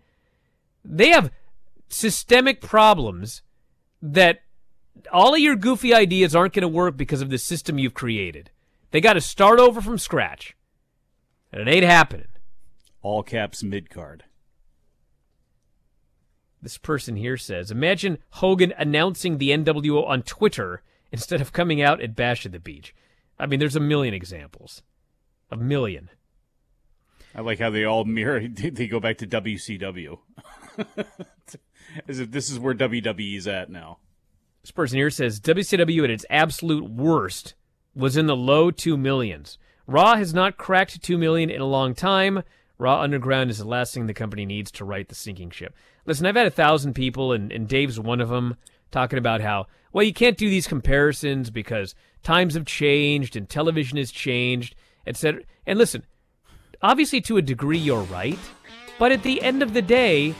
They 0.85 1.09
have 1.11 1.31
systemic 1.89 2.61
problems 2.61 3.43
that 4.03 4.41
all 5.13 5.35
of 5.35 5.41
your 5.41 5.57
goofy 5.57 5.95
ideas 5.95 6.35
aren't 6.35 6.55
going 6.55 6.63
to 6.63 6.69
work 6.69 6.97
because 6.97 7.23
of 7.23 7.31
the 7.31 7.39
system 7.39 7.79
you've 7.79 7.95
created. 7.95 8.51
They 8.91 9.01
got 9.01 9.15
to 9.15 9.21
start 9.21 9.59
over 9.59 9.81
from 9.81 9.99
scratch. 9.99 10.57
And 11.53 11.67
it 11.67 11.73
ain't 11.73 11.85
happening. 11.85 12.29
All 13.03 13.23
caps 13.23 13.63
mid 13.63 13.89
card. 13.89 14.25
This 16.63 16.79
person 16.79 17.17
here 17.17 17.37
says 17.37 17.71
Imagine 17.71 18.19
Hogan 18.31 18.73
announcing 18.79 19.39
the 19.39 19.51
NWO 19.51 20.07
on 20.07 20.23
Twitter 20.23 20.83
instead 21.13 21.41
of 21.41 21.53
coming 21.53 21.81
out 21.81 22.01
at 22.01 22.17
Bash 22.17 22.47
at 22.47 22.53
the 22.53 22.61
Beach. 22.61 22.95
I 23.39 23.47
mean, 23.47 23.61
there's 23.61 23.77
a 23.77 23.81
million 23.81 24.15
examples. 24.15 24.83
A 25.51 25.57
million. 25.57 26.11
I 27.35 27.43
like 27.43 27.59
how 27.59 27.71
they 27.71 27.85
all 27.85 28.05
mirror. 28.05 28.41
They 28.49 28.89
go 28.89 28.99
back 28.99 29.19
to 29.19 29.27
WCW, 29.27 30.19
as 32.09 32.19
if 32.19 32.31
this 32.31 32.51
is 32.51 32.59
where 32.59 32.75
WWE's 32.75 33.47
at 33.47 33.71
now. 33.71 33.99
This 34.63 34.71
person 34.71 34.97
here 34.97 35.11
says 35.11 35.39
WCW 35.41 36.05
at 36.05 36.11
its 36.11 36.27
absolute 36.31 36.91
worst 36.91 37.55
was 37.95 38.17
in 38.17 38.27
the 38.27 38.35
low 38.35 38.71
two 38.71 38.97
millions. 38.97 39.59
Raw 39.87 40.17
has 40.17 40.35
not 40.35 40.57
cracked 40.57 41.03
two 41.03 41.19
million 41.19 41.51
in 41.51 41.61
a 41.61 41.67
long 41.67 41.95
time. 41.95 42.43
Raw 42.79 43.01
Underground 43.01 43.51
is 43.51 43.59
the 43.59 43.65
last 43.67 43.95
thing 43.95 44.07
the 44.07 44.15
company 44.15 44.45
needs 44.45 44.71
to 44.73 44.85
right 44.85 45.09
the 45.09 45.15
sinking 45.15 45.51
ship. 45.51 45.75
Listen, 46.05 46.27
I've 46.27 46.37
had 46.37 46.47
a 46.47 46.51
thousand 46.51 46.95
people, 46.95 47.33
and, 47.33 47.51
and 47.51 47.67
Dave's 47.67 47.99
one 47.99 48.21
of 48.21 48.29
them, 48.29 48.57
talking 48.91 49.19
about 49.19 49.41
how, 49.41 49.67
well, 49.93 50.05
you 50.05 50.13
can't 50.13 50.37
do 50.37 50.51
these 50.51 50.67
comparisons 50.67 51.51
because 51.51 51.95
times 52.23 52.55
have 52.55 52.67
changed 52.67 53.37
and 53.37 53.49
television 53.49 53.99
has 53.99 54.11
changed, 54.11 54.75
etc. 55.07 55.43
And 55.67 55.79
listen, 55.79 56.05
obviously 56.83 57.21
to 57.23 57.37
a 57.37 57.43
degree 57.43 57.79
you're 57.79 58.03
right, 58.03 58.39
but 58.99 59.13
at 59.13 59.23
the 59.23 59.43
end 59.43 59.63
of 59.63 59.73
the 59.73 59.83
day, 59.83 60.35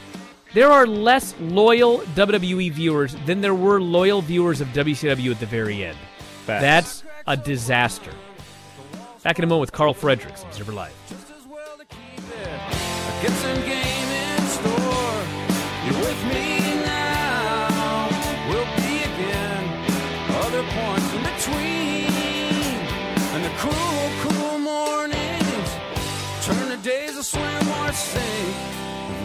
there 0.55 0.71
are 0.71 0.87
less 0.87 1.35
loyal 1.41 1.99
WWE 2.15 2.73
viewers 2.73 3.15
than 3.27 3.41
there 3.41 3.55
were 3.55 3.81
loyal 3.81 4.23
viewers 4.23 4.61
of 4.61 4.69
WCW 4.69 5.31
at 5.31 5.41
the 5.41 5.47
very 5.47 5.85
end. 5.85 5.99
Facts. 6.45 6.63
That's 6.63 7.05
a 7.27 7.37
disaster. 7.37 8.13
Back 9.23 9.39
in 9.39 9.45
a 9.45 9.49
moment 9.49 9.63
with 9.63 9.73
Karl 9.73 9.93
Fredericks, 9.93 10.45
Observer 10.45 10.73
Live. 10.73 11.16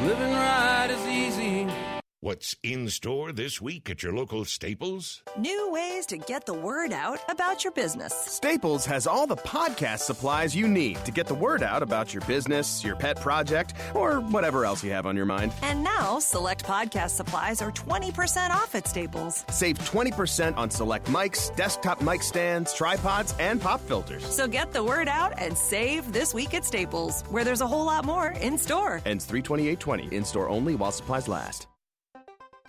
Living 0.04 0.34
right 0.34 0.90
is 0.90 1.06
easy. 1.06 1.91
What's 2.24 2.56
in 2.62 2.88
store 2.90 3.32
this 3.32 3.60
week 3.60 3.90
at 3.90 4.04
your 4.04 4.14
local 4.14 4.46
Staples? 4.46 5.24
New 5.40 5.72
ways 5.72 6.06
to 6.06 6.20
get 6.20 6.46
the 6.46 6.54
word 6.54 6.94
out 6.94 7.18
about 7.28 7.64
your 7.64 7.74
business. 7.74 8.14
Staples 8.14 8.86
has 8.86 9.08
all 9.08 9.26
the 9.26 9.38
podcast 9.38 10.02
supplies 10.02 10.56
you 10.56 10.68
need 10.68 11.04
to 11.04 11.12
get 11.12 11.26
the 11.26 11.34
word 11.34 11.64
out 11.64 11.82
about 11.82 12.14
your 12.14 12.22
business, 12.28 12.84
your 12.84 12.96
pet 12.96 13.20
project, 13.20 13.74
or 13.96 14.20
whatever 14.20 14.66
else 14.66 14.84
you 14.84 14.92
have 14.92 15.08
on 15.08 15.16
your 15.16 15.26
mind. 15.26 15.52
And 15.64 15.84
now, 15.84 16.20
select 16.20 16.64
podcast 16.64 17.16
supplies 17.16 17.60
are 17.60 17.72
20% 17.72 18.52
off 18.52 18.76
at 18.76 18.88
Staples. 18.88 19.44
Save 19.50 19.80
20% 19.80 20.56
on 20.58 20.70
select 20.70 21.08
mics, 21.08 21.50
desktop 21.56 22.04
mic 22.04 22.22
stands, 22.22 22.72
tripods, 22.72 23.34
and 23.40 23.60
pop 23.60 23.82
filters. 23.82 24.24
So 24.24 24.48
get 24.48 24.74
the 24.74 24.84
word 24.84 25.08
out 25.08 25.34
and 25.40 25.58
save 25.58 26.14
this 26.14 26.36
week 26.36 26.54
at 26.54 26.66
Staples, 26.66 27.24
where 27.32 27.44
there's 27.44 27.62
a 27.62 27.68
whole 27.68 27.86
lot 27.86 28.06
more 28.06 28.28
in 28.44 28.60
store. 28.60 29.02
Ends 29.08 29.26
32820 29.26 30.16
in 30.16 30.24
store 30.24 30.50
only 30.50 30.76
while 30.76 30.92
supplies 30.92 31.28
last. 31.28 31.66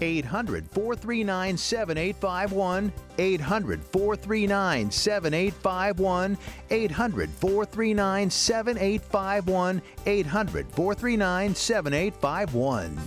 800 0.00 0.68
439 0.70 1.56
7851. 1.56 2.92
800 3.18 3.84
439 3.84 4.90
7851. 4.90 6.38
800 6.70 7.30
439 7.30 8.30
7851. 8.30 9.82
800 10.06 10.66
439 10.70 11.54
7851. 11.54 12.98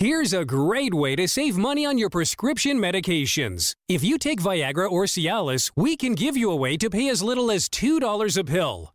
Here's 0.00 0.32
a 0.32 0.44
great 0.44 0.94
way 0.94 1.16
to 1.16 1.26
save 1.26 1.58
money 1.58 1.84
on 1.84 1.98
your 1.98 2.08
prescription 2.08 2.78
medications. 2.78 3.74
If 3.88 4.04
you 4.04 4.16
take 4.16 4.40
Viagra 4.40 4.88
or 4.88 5.06
Cialis, 5.06 5.72
we 5.74 5.96
can 5.96 6.14
give 6.14 6.36
you 6.36 6.52
a 6.52 6.56
way 6.56 6.76
to 6.76 6.88
pay 6.88 7.08
as 7.08 7.20
little 7.20 7.50
as 7.50 7.68
$2 7.68 8.38
a 8.38 8.44
pill. 8.44 8.94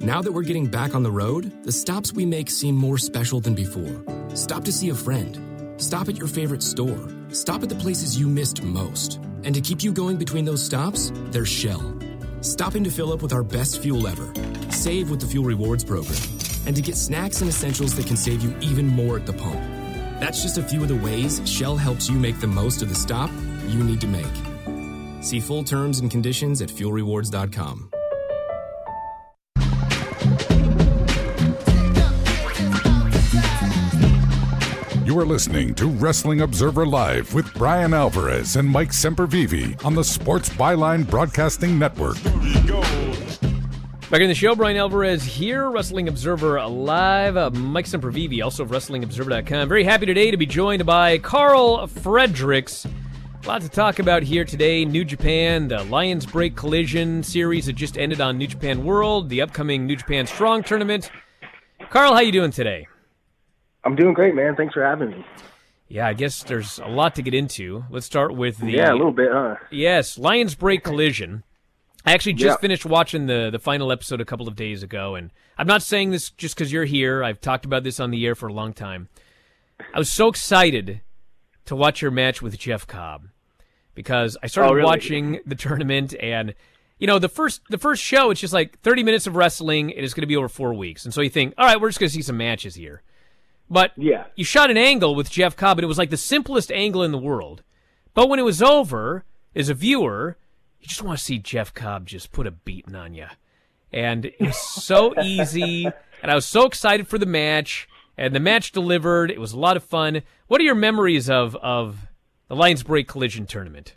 Now 0.00 0.22
that 0.22 0.32
we're 0.32 0.44
getting 0.44 0.66
back 0.66 0.94
on 0.94 1.02
the 1.02 1.10
road, 1.10 1.64
the 1.64 1.72
stops 1.72 2.12
we 2.12 2.24
make 2.24 2.48
seem 2.48 2.76
more 2.76 2.98
special 2.98 3.40
than 3.40 3.54
before. 3.54 4.04
Stop 4.34 4.64
to 4.64 4.72
see 4.72 4.90
a 4.90 4.94
friend. 4.94 5.80
Stop 5.82 6.08
at 6.08 6.16
your 6.16 6.28
favorite 6.28 6.62
store. 6.62 7.08
Stop 7.30 7.62
at 7.64 7.68
the 7.68 7.74
places 7.74 8.18
you 8.18 8.28
missed 8.28 8.62
most. 8.62 9.16
And 9.42 9.54
to 9.54 9.60
keep 9.60 9.82
you 9.82 9.92
going 9.92 10.16
between 10.16 10.44
those 10.44 10.64
stops, 10.64 11.12
there's 11.32 11.48
Shell. 11.48 11.94
Stopping 12.42 12.84
to 12.84 12.90
fill 12.90 13.12
up 13.12 13.22
with 13.22 13.32
our 13.32 13.42
best 13.42 13.82
fuel 13.82 14.06
ever. 14.06 14.32
Save 14.70 15.10
with 15.10 15.20
the 15.20 15.26
Fuel 15.26 15.44
Rewards 15.44 15.84
program. 15.84 16.22
And 16.64 16.76
to 16.76 16.82
get 16.82 16.96
snacks 16.96 17.40
and 17.40 17.50
essentials 17.50 17.94
that 17.96 18.06
can 18.06 18.16
save 18.16 18.42
you 18.42 18.56
even 18.60 18.86
more 18.86 19.16
at 19.16 19.26
the 19.26 19.32
pump. 19.32 19.60
That's 20.20 20.42
just 20.42 20.58
a 20.58 20.62
few 20.62 20.82
of 20.82 20.88
the 20.88 20.96
ways 20.96 21.42
Shell 21.44 21.76
helps 21.76 22.08
you 22.08 22.16
make 22.16 22.38
the 22.40 22.46
most 22.46 22.82
of 22.82 22.88
the 22.88 22.94
stop 22.94 23.30
you 23.66 23.82
need 23.82 24.00
to 24.00 24.06
make. 24.06 25.24
See 25.24 25.40
full 25.40 25.64
terms 25.64 25.98
and 25.98 26.10
conditions 26.10 26.62
at 26.62 26.68
fuelrewards.com. 26.68 27.90
You 35.18 35.22
are 35.22 35.26
listening 35.26 35.74
to 35.74 35.88
Wrestling 35.88 36.42
Observer 36.42 36.86
Live 36.86 37.34
with 37.34 37.52
Bryan 37.54 37.92
Alvarez 37.92 38.54
and 38.54 38.68
Mike 38.68 38.92
Sempervive 38.92 39.84
on 39.84 39.96
the 39.96 40.04
Sports 40.04 40.48
Byline 40.48 41.10
Broadcasting 41.10 41.76
Network. 41.76 42.22
Back 42.22 44.20
in 44.20 44.28
the 44.28 44.34
show, 44.36 44.54
Bryan 44.54 44.76
Alvarez 44.76 45.24
here, 45.24 45.70
Wrestling 45.70 46.06
Observer 46.06 46.64
Live. 46.68 47.36
Uh, 47.36 47.50
Mike 47.50 47.86
Sempervive, 47.86 48.44
also 48.44 48.62
of 48.62 48.70
WrestlingObserver.com. 48.70 49.68
Very 49.68 49.82
happy 49.82 50.06
today 50.06 50.30
to 50.30 50.36
be 50.36 50.46
joined 50.46 50.86
by 50.86 51.18
Karl 51.18 51.88
Fredericks. 51.88 52.86
A 53.42 53.48
lot 53.48 53.62
to 53.62 53.68
talk 53.68 53.98
about 53.98 54.22
here 54.22 54.44
today. 54.44 54.84
New 54.84 55.04
Japan, 55.04 55.66
the 55.66 55.82
Lions 55.82 56.26
Break 56.26 56.54
Collision 56.54 57.24
series 57.24 57.66
that 57.66 57.72
just 57.72 57.98
ended 57.98 58.20
on 58.20 58.38
New 58.38 58.46
Japan 58.46 58.84
World, 58.84 59.30
the 59.30 59.42
upcoming 59.42 59.84
New 59.84 59.96
Japan 59.96 60.28
Strong 60.28 60.62
tournament. 60.62 61.10
Karl, 61.90 62.14
how 62.14 62.20
you 62.20 62.30
doing 62.30 62.52
today? 62.52 62.86
I'm 63.88 63.96
doing 63.96 64.12
great, 64.12 64.34
man. 64.34 64.54
Thanks 64.54 64.74
for 64.74 64.84
having 64.84 65.10
me. 65.10 65.24
Yeah, 65.88 66.06
I 66.06 66.12
guess 66.12 66.42
there's 66.42 66.78
a 66.78 66.86
lot 66.88 67.14
to 67.14 67.22
get 67.22 67.32
into. 67.32 67.84
Let's 67.90 68.04
start 68.04 68.34
with 68.34 68.58
the 68.58 68.70
Yeah, 68.72 68.92
a 68.92 68.94
little 68.94 69.12
bit, 69.12 69.30
huh? 69.32 69.56
Yes, 69.70 70.18
Lions 70.18 70.54
Break 70.54 70.84
Collision. 70.84 71.42
I 72.04 72.12
actually 72.12 72.34
just 72.34 72.58
Yeah. 72.58 72.60
finished 72.60 72.84
watching 72.84 73.26
the 73.26 73.48
the 73.50 73.58
final 73.58 73.90
episode 73.90 74.20
a 74.20 74.26
couple 74.26 74.46
of 74.46 74.54
days 74.56 74.82
ago, 74.82 75.14
and 75.14 75.30
I'm 75.56 75.66
not 75.66 75.82
saying 75.82 76.10
this 76.10 76.28
just 76.28 76.54
because 76.54 76.70
you're 76.70 76.84
here. 76.84 77.24
I've 77.24 77.40
talked 77.40 77.64
about 77.64 77.82
this 77.82 77.98
on 77.98 78.10
the 78.10 78.26
air 78.26 78.34
for 78.34 78.48
a 78.48 78.52
long 78.52 78.74
time. 78.74 79.08
I 79.94 79.98
was 79.98 80.12
so 80.12 80.28
excited 80.28 81.00
to 81.64 81.74
watch 81.74 82.02
your 82.02 82.10
match 82.10 82.42
with 82.42 82.58
Jeff 82.58 82.86
Cobb 82.86 83.28
because 83.94 84.36
I 84.42 84.46
started 84.48 84.72
Oh, 84.72 84.74
really? 84.74 84.84
watching 84.86 85.40
the 85.46 85.54
tournament, 85.54 86.14
and 86.20 86.54
you 86.98 87.06
know 87.06 87.18
the 87.18 87.28
first 87.30 87.62
the 87.70 87.78
first 87.78 88.02
show 88.02 88.30
it's 88.30 88.40
just 88.42 88.52
like 88.52 88.78
30 88.80 89.02
minutes 89.04 89.26
of 89.26 89.36
wrestling, 89.36 89.90
and 89.94 90.04
it's 90.04 90.12
going 90.12 90.20
to 90.22 90.26
be 90.26 90.36
over 90.36 90.48
four 90.50 90.74
weeks, 90.74 91.06
and 91.06 91.14
so 91.14 91.22
you 91.22 91.30
think, 91.30 91.54
all 91.56 91.64
right, 91.64 91.80
we're 91.80 91.88
just 91.88 91.98
going 91.98 92.10
to 92.10 92.14
see 92.14 92.20
some 92.22 92.36
matches 92.36 92.74
here. 92.74 93.00
But 93.70 93.92
yeah. 93.96 94.24
you 94.34 94.44
shot 94.44 94.70
an 94.70 94.76
angle 94.76 95.14
with 95.14 95.30
Jeff 95.30 95.56
Cobb, 95.56 95.78
and 95.78 95.84
it 95.84 95.88
was 95.88 95.98
like 95.98 96.10
the 96.10 96.16
simplest 96.16 96.72
angle 96.72 97.02
in 97.02 97.12
the 97.12 97.18
world. 97.18 97.62
But 98.14 98.28
when 98.28 98.38
it 98.38 98.44
was 98.44 98.62
over, 98.62 99.24
as 99.54 99.68
a 99.68 99.74
viewer, 99.74 100.36
you 100.80 100.86
just 100.86 101.02
want 101.02 101.18
to 101.18 101.24
see 101.24 101.38
Jeff 101.38 101.74
Cobb 101.74 102.06
just 102.06 102.32
put 102.32 102.46
a 102.46 102.50
beating 102.50 102.94
on 102.94 103.14
you. 103.14 103.26
And 103.92 104.26
it 104.26 104.40
was 104.40 104.56
so 104.56 105.14
easy, 105.22 105.84
and 106.22 106.30
I 106.30 106.34
was 106.34 106.46
so 106.46 106.66
excited 106.66 107.08
for 107.08 107.18
the 107.18 107.26
match, 107.26 107.88
and 108.16 108.34
the 108.34 108.40
match 108.40 108.72
delivered. 108.72 109.30
It 109.30 109.40
was 109.40 109.52
a 109.52 109.58
lot 109.58 109.76
of 109.76 109.84
fun. 109.84 110.22
What 110.46 110.60
are 110.60 110.64
your 110.64 110.74
memories 110.74 111.28
of, 111.28 111.54
of 111.56 112.08
the 112.48 112.56
Lions 112.56 112.82
Break 112.82 113.06
Collision 113.08 113.46
tournament? 113.46 113.94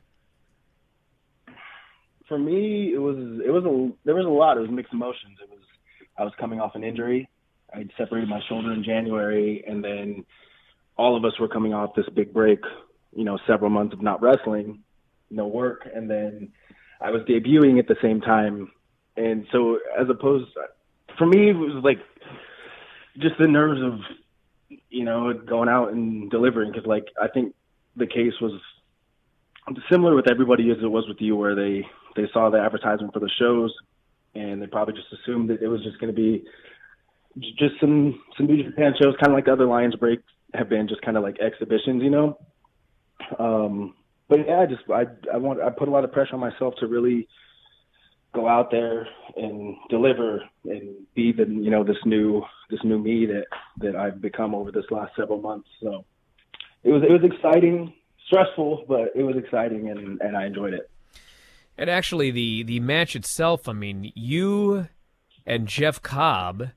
For 2.28 2.38
me, 2.38 2.94
it 2.94 3.00
was 3.02 3.18
it 3.46 3.50
was 3.50 3.66
a 3.66 3.92
there 4.06 4.16
was 4.16 4.26
a 4.26 4.30
lot. 4.30 4.58
It 4.58 4.62
was 4.62 4.70
mixed 4.70 4.94
emotions. 4.94 5.38
It 5.42 5.50
was 5.50 5.60
I 6.18 6.24
was 6.24 6.32
coming 6.40 6.62
off 6.62 6.76
an 6.76 6.84
injury. 6.84 7.28
I 7.74 7.86
separated 7.98 8.30
my 8.30 8.42
shoulder 8.48 8.74
in 8.74 8.84
January, 8.84 9.64
and 9.68 9.84
then 9.84 10.26
all 10.98 11.16
of 11.16 11.26
us 11.26 11.40
were 11.40 11.48
coming 11.48 11.74
off 11.74 11.96
this 11.96 12.08
big 12.14 12.34
break. 12.34 12.60
You 13.16 13.24
know, 13.24 13.38
several 13.48 13.70
months 13.70 13.94
of 13.94 14.02
not 14.02 14.22
wrestling, 14.22 14.84
no 15.30 15.48
work, 15.48 15.88
and 15.94 16.10
then 16.10 16.52
I 17.02 17.12
was 17.12 17.22
debuting 17.24 17.80
at 17.80 17.88
the 17.88 17.98
same 18.02 18.22
time. 18.22 18.72
And 19.18 19.46
so, 19.52 19.80
as 20.00 20.08
opposed, 20.10 20.52
for 21.18 21.26
me, 21.26 21.50
it 21.50 21.56
was 21.56 21.84
like 21.84 22.00
just 23.18 23.36
the 23.40 23.48
nerves 23.48 23.82
of 23.82 24.00
you 24.90 25.04
know 25.04 25.34
going 25.34 25.68
out 25.68 25.92
and 25.92 26.30
delivering 26.30 26.72
because 26.72 26.88
like 26.88 27.08
I 27.22 27.28
think 27.28 27.54
the 27.98 28.08
case 28.08 28.34
was 28.40 28.54
similar 29.92 30.16
with 30.16 30.30
everybody 30.32 30.72
as 30.72 30.78
it 30.82 30.88
was 30.88 31.08
with 31.08 31.20
you, 31.20 31.36
where 31.36 31.56
they 31.56 31.86
they 32.16 32.30
saw 32.32 32.50
the 32.50 32.60
advertisement 32.60 33.14
for 33.14 33.20
the 33.20 33.30
shows 33.40 33.74
and 34.34 34.62
they 34.62 34.68
probably 34.68 34.94
just 34.94 35.08
assumed 35.12 35.50
that 35.50 35.62
it 35.62 35.68
was 35.68 35.84
just 35.84 36.00
going 36.00 36.14
to 36.14 36.16
be 36.16 36.44
just 37.38 37.80
some 37.80 38.22
some 38.38 38.48
New 38.48 38.64
Japan 38.64 38.94
shows, 39.02 39.16
kind 39.20 39.32
of 39.32 39.34
like 39.34 39.46
the 39.46 39.54
other 39.54 39.66
Lions 39.66 39.96
Break 39.96 40.20
have 40.54 40.70
been, 40.70 40.88
just 40.88 41.02
kind 41.02 41.18
of 41.18 41.24
like 41.24 41.40
exhibitions, 41.40 42.04
you 42.04 42.10
know. 42.10 42.38
Um, 43.40 43.96
but 44.28 44.48
yeah, 44.48 44.62
I 44.62 44.66
just 44.66 44.84
I 44.90 45.06
I 45.34 45.38
want 45.38 45.62
I 45.62 45.70
put 45.70 45.88
a 45.88 45.92
lot 45.92 46.04
of 46.04 46.12
pressure 46.12 46.34
on 46.34 46.40
myself 46.40 46.76
to 46.80 46.88
really 46.88 47.28
go 48.34 48.48
out 48.48 48.72
there 48.72 49.08
and 49.36 49.76
deliver 49.90 50.42
and 50.66 50.96
be 51.16 51.32
the 51.32 51.46
you 51.46 51.70
know 51.70 51.84
this 51.84 51.98
new 52.06 52.44
this 52.70 52.80
new 52.84 53.00
me 53.00 53.26
that 53.26 53.46
that 53.78 53.96
I've 53.96 54.22
become 54.22 54.56
over 54.56 54.72
this 54.72 54.86
last 54.90 55.16
several 55.16 55.42
months. 55.42 55.68
So 55.82 56.06
it 56.84 56.92
was 56.92 57.04
it 57.04 57.12
was 57.12 57.24
exciting, 57.24 57.94
stressful, 58.28 58.86
but 58.88 59.12
it 59.16 59.24
was 59.24 59.36
exciting 59.38 59.90
and 59.90 60.20
and 60.22 60.36
I 60.36 60.46
enjoyed 60.46 60.74
it. 60.74 60.90
And 61.78 61.90
actually, 61.90 62.32
the 62.32 62.64
the 62.64 62.80
match 62.80 63.16
itself, 63.16 63.68
I 63.68 63.74
mean, 63.74 64.12
you 64.16 64.88
and 65.46 65.68
Jeff 65.68 66.02
Cobb 66.02 66.70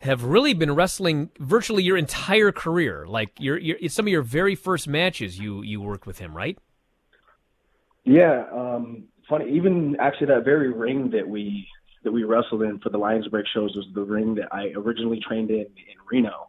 have 0.00 0.24
really 0.24 0.54
been 0.54 0.74
wrestling 0.74 1.30
virtually 1.38 1.82
your 1.82 1.96
entire 1.96 2.52
career. 2.52 3.06
Like 3.06 3.30
your, 3.38 3.58
your 3.58 3.88
some 3.88 4.06
of 4.06 4.10
your 4.10 4.22
very 4.22 4.54
first 4.54 4.88
matches 4.88 5.38
you 5.38 5.62
you 5.62 5.80
worked 5.80 6.06
with 6.06 6.18
him, 6.18 6.36
right? 6.36 6.58
Yeah, 8.04 8.44
um, 8.52 9.04
funny. 9.28 9.50
Even 9.52 9.96
actually, 9.98 10.28
that 10.28 10.44
very 10.44 10.72
ring 10.72 11.10
that 11.10 11.28
we 11.28 11.66
that 12.04 12.12
we 12.12 12.22
wrestled 12.24 12.62
in 12.62 12.78
for 12.78 12.90
the 12.90 12.98
Lions 12.98 13.26
Break 13.28 13.46
shows 13.52 13.74
was 13.74 13.86
the 13.94 14.04
ring 14.04 14.36
that 14.36 14.48
I 14.52 14.72
originally 14.76 15.20
trained 15.26 15.50
in 15.50 15.66
in 15.66 15.96
Reno, 16.10 16.48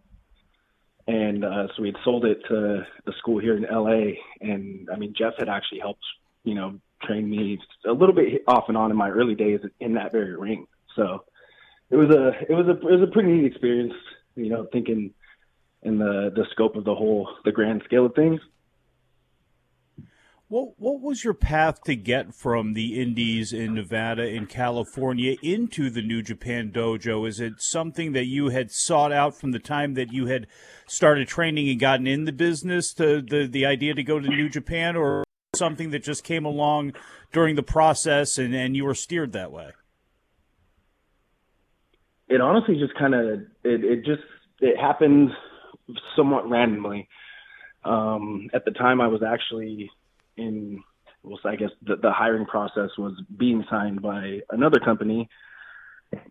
and 1.08 1.44
uh, 1.44 1.68
so 1.76 1.82
we 1.82 1.88
had 1.88 1.98
sold 2.04 2.26
it 2.26 2.40
to 2.50 2.86
the 3.06 3.14
school 3.18 3.40
here 3.40 3.56
in 3.56 3.64
LA. 3.64 4.18
And 4.42 4.90
I 4.94 4.98
mean, 4.98 5.14
Jeff 5.18 5.34
had 5.40 5.50
actually 5.50 5.80
helped, 5.80 6.04
you 6.44 6.54
know, 6.54 6.80
train 7.04 7.30
me 7.30 7.60
a 7.88 7.92
little 7.92 8.14
bit 8.14 8.44
off 8.48 8.66
and 8.68 8.78
on 8.78 8.92
in 8.92 8.98
my 8.98 9.10
early 9.10 9.36
days 9.36 9.62
in 9.80 9.94
that 9.94 10.12
very 10.12 10.36
ring. 10.36 10.68
So 10.96 11.24
it 11.90 11.96
was 11.96 12.10
a 12.10 12.32
it 12.50 12.54
was 12.54 12.68
a 12.68 12.72
it 12.72 13.00
was 13.00 13.08
a 13.08 13.12
pretty 13.12 13.32
neat 13.32 13.46
experience, 13.46 13.94
you 14.36 14.50
know, 14.50 14.68
thinking 14.72 15.14
in 15.84 15.98
the 15.98 16.32
the 16.36 16.46
scope 16.52 16.76
of 16.76 16.84
the 16.84 16.96
whole 16.96 17.30
the 17.46 17.52
grand 17.52 17.82
scale 17.86 18.06
of 18.06 18.16
things. 18.16 18.40
What 20.50 20.80
what 20.80 21.02
was 21.02 21.26
your 21.26 21.34
path 21.34 21.84
to 21.84 21.96
get 21.96 22.34
from 22.34 22.74
the 22.74 23.02
Indies 23.02 23.52
in 23.52 23.74
Nevada 23.74 24.24
and 24.24 24.48
California 24.48 25.36
into 25.44 25.90
the 25.90 26.02
New 26.02 26.22
Japan 26.22 26.72
Dojo? 26.72 27.28
Is 27.28 27.42
it 27.42 27.62
something 27.62 28.14
that 28.14 28.28
you 28.28 28.50
had 28.50 28.72
sought 28.72 29.12
out 29.12 29.36
from 29.36 29.52
the 29.52 29.60
time 29.60 29.94
that 29.96 30.14
you 30.14 30.28
had 30.28 30.48
started 30.88 31.28
training 31.28 31.70
and 31.70 31.80
gotten 31.80 32.08
in 32.08 32.24
the 32.24 32.32
business 32.32 32.94
to 32.94 33.22
the 33.22 33.46
the 33.46 33.66
idea 33.66 33.94
to 33.94 34.04
go 34.04 34.20
to 34.20 34.28
New 34.28 34.50
Japan, 34.50 34.96
or 34.96 35.26
something 35.54 35.90
that 35.90 36.04
just 36.04 36.24
came 36.24 36.46
along 36.46 36.94
during 37.34 37.56
the 37.56 37.64
process 37.64 38.38
and, 38.38 38.56
and 38.56 38.76
you 38.76 38.86
were 38.86 38.96
steered 38.96 39.34
that 39.34 39.52
way? 39.52 39.72
It 42.28 42.42
honestly 42.42 42.76
just 42.76 42.94
kind 42.96 43.14
of 43.14 43.40
it, 43.64 43.84
it 43.84 44.06
just 44.06 44.24
it 44.60 44.78
happened 44.78 45.32
somewhat 46.16 46.50
randomly. 46.50 47.08
Um 47.86 48.50
at 48.54 48.66
the 48.66 48.72
time 48.72 49.02
i 49.02 49.08
was 49.08 49.22
actually 49.24 49.90
in 50.36 50.84
well 51.24 51.40
i 51.46 51.56
guess 51.56 51.70
the, 51.82 51.96
the 51.96 52.12
hiring 52.12 52.46
process 52.46 52.90
was 52.98 53.14
being 53.38 53.64
signed 53.70 54.02
by 54.02 54.40
another 54.50 54.80
company. 54.80 55.30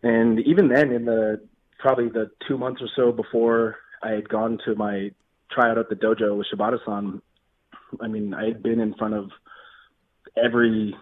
And 0.02 0.40
even 0.40 0.68
then 0.68 0.90
in 0.90 1.04
the 1.04 1.46
probably 1.78 2.08
the 2.08 2.30
two 2.48 2.58
months 2.58 2.80
or 2.82 2.88
so 2.96 3.12
before 3.12 3.76
i 4.02 4.10
had 4.10 4.28
gone 4.28 4.58
to 4.64 4.74
my 4.74 5.10
tryout 5.50 5.78
at 5.78 5.88
the 5.88 5.94
dojo 5.94 6.36
with 6.36 6.46
shibata-san 6.52 7.22
i 8.00 8.08
mean 8.08 8.34
i 8.34 8.46
had 8.46 8.62
been 8.62 8.80
in 8.80 8.94
front 8.94 9.14
of 9.14 9.30
every 10.42 10.94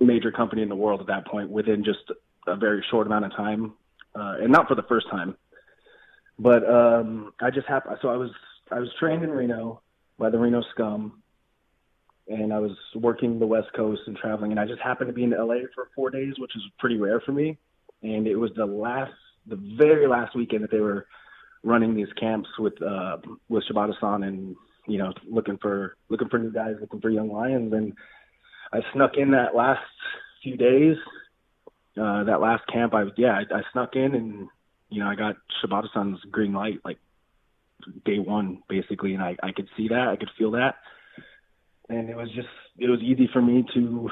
major 0.00 0.32
company 0.32 0.62
in 0.62 0.68
the 0.68 0.76
world 0.76 1.00
at 1.00 1.06
that 1.06 1.26
point 1.26 1.50
within 1.50 1.84
just 1.84 2.10
a 2.46 2.56
very 2.56 2.84
short 2.90 3.06
amount 3.06 3.24
of 3.24 3.32
time 3.32 3.74
uh, 4.14 4.36
and 4.40 4.50
not 4.50 4.68
for 4.68 4.74
the 4.74 4.82
first 4.82 5.08
time. 5.10 5.36
But 6.38 6.68
um, 6.68 7.32
I 7.40 7.50
just 7.50 7.66
happened. 7.66 7.96
So 8.02 8.08
I 8.08 8.16
was 8.16 8.30
I 8.70 8.80
was 8.80 8.88
trained 8.98 9.22
in 9.22 9.30
Reno 9.30 9.80
by 10.18 10.30
the 10.30 10.38
Reno 10.38 10.62
Scum, 10.72 11.22
and 12.28 12.52
I 12.52 12.58
was 12.58 12.72
working 12.94 13.38
the 13.38 13.46
West 13.46 13.68
Coast 13.76 14.02
and 14.06 14.16
traveling, 14.16 14.50
and 14.50 14.60
I 14.60 14.66
just 14.66 14.80
happened 14.80 15.08
to 15.08 15.14
be 15.14 15.24
in 15.24 15.30
LA 15.30 15.66
for 15.74 15.88
four 15.94 16.10
days, 16.10 16.34
which 16.38 16.56
is 16.56 16.62
pretty 16.78 16.96
rare 16.96 17.20
for 17.20 17.32
me. 17.32 17.58
And 18.02 18.26
it 18.26 18.36
was 18.36 18.50
the 18.56 18.66
last, 18.66 19.12
the 19.46 19.56
very 19.78 20.06
last 20.06 20.34
weekend 20.36 20.64
that 20.64 20.70
they 20.70 20.80
were 20.80 21.06
running 21.62 21.94
these 21.94 22.12
camps 22.18 22.48
with 22.58 22.80
uh, 22.82 23.18
with 23.48 23.64
Shibata-san, 23.70 24.22
and 24.24 24.56
you 24.86 24.98
know, 24.98 25.12
looking 25.30 25.58
for 25.58 25.96
looking 26.08 26.28
for 26.28 26.38
new 26.38 26.52
guys, 26.52 26.76
looking 26.80 27.00
for 27.00 27.10
young 27.10 27.30
lions, 27.30 27.72
and 27.72 27.94
I 28.72 28.80
snuck 28.92 29.12
in 29.16 29.30
that 29.32 29.54
last 29.54 29.80
few 30.42 30.56
days. 30.56 30.96
Uh, 32.00 32.24
that 32.24 32.40
last 32.40 32.64
camp, 32.72 32.92
I 32.92 33.04
yeah, 33.16 33.38
I, 33.38 33.58
I 33.58 33.62
snuck 33.72 33.94
in 33.94 34.14
and 34.14 34.48
you 34.90 35.00
know, 35.00 35.08
I 35.08 35.14
got 35.14 35.36
Shibata-san's 35.62 36.20
green 36.30 36.52
light 36.52 36.80
like 36.84 36.98
day 38.04 38.18
one 38.18 38.62
basically, 38.68 39.14
and 39.14 39.22
I 39.22 39.36
I 39.42 39.52
could 39.52 39.68
see 39.76 39.88
that, 39.88 40.08
I 40.08 40.16
could 40.16 40.30
feel 40.38 40.52
that, 40.52 40.76
and 41.88 42.08
it 42.08 42.16
was 42.16 42.28
just 42.34 42.48
it 42.78 42.88
was 42.88 43.00
easy 43.00 43.28
for 43.32 43.42
me 43.42 43.64
to, 43.74 44.10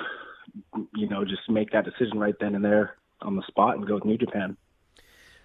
you 0.94 1.08
know, 1.08 1.24
just 1.24 1.48
make 1.48 1.72
that 1.72 1.84
decision 1.84 2.18
right 2.18 2.34
then 2.40 2.54
and 2.54 2.64
there 2.64 2.96
on 3.20 3.36
the 3.36 3.42
spot 3.48 3.76
and 3.76 3.86
go 3.86 3.94
with 3.94 4.04
New 4.04 4.18
Japan. 4.18 4.56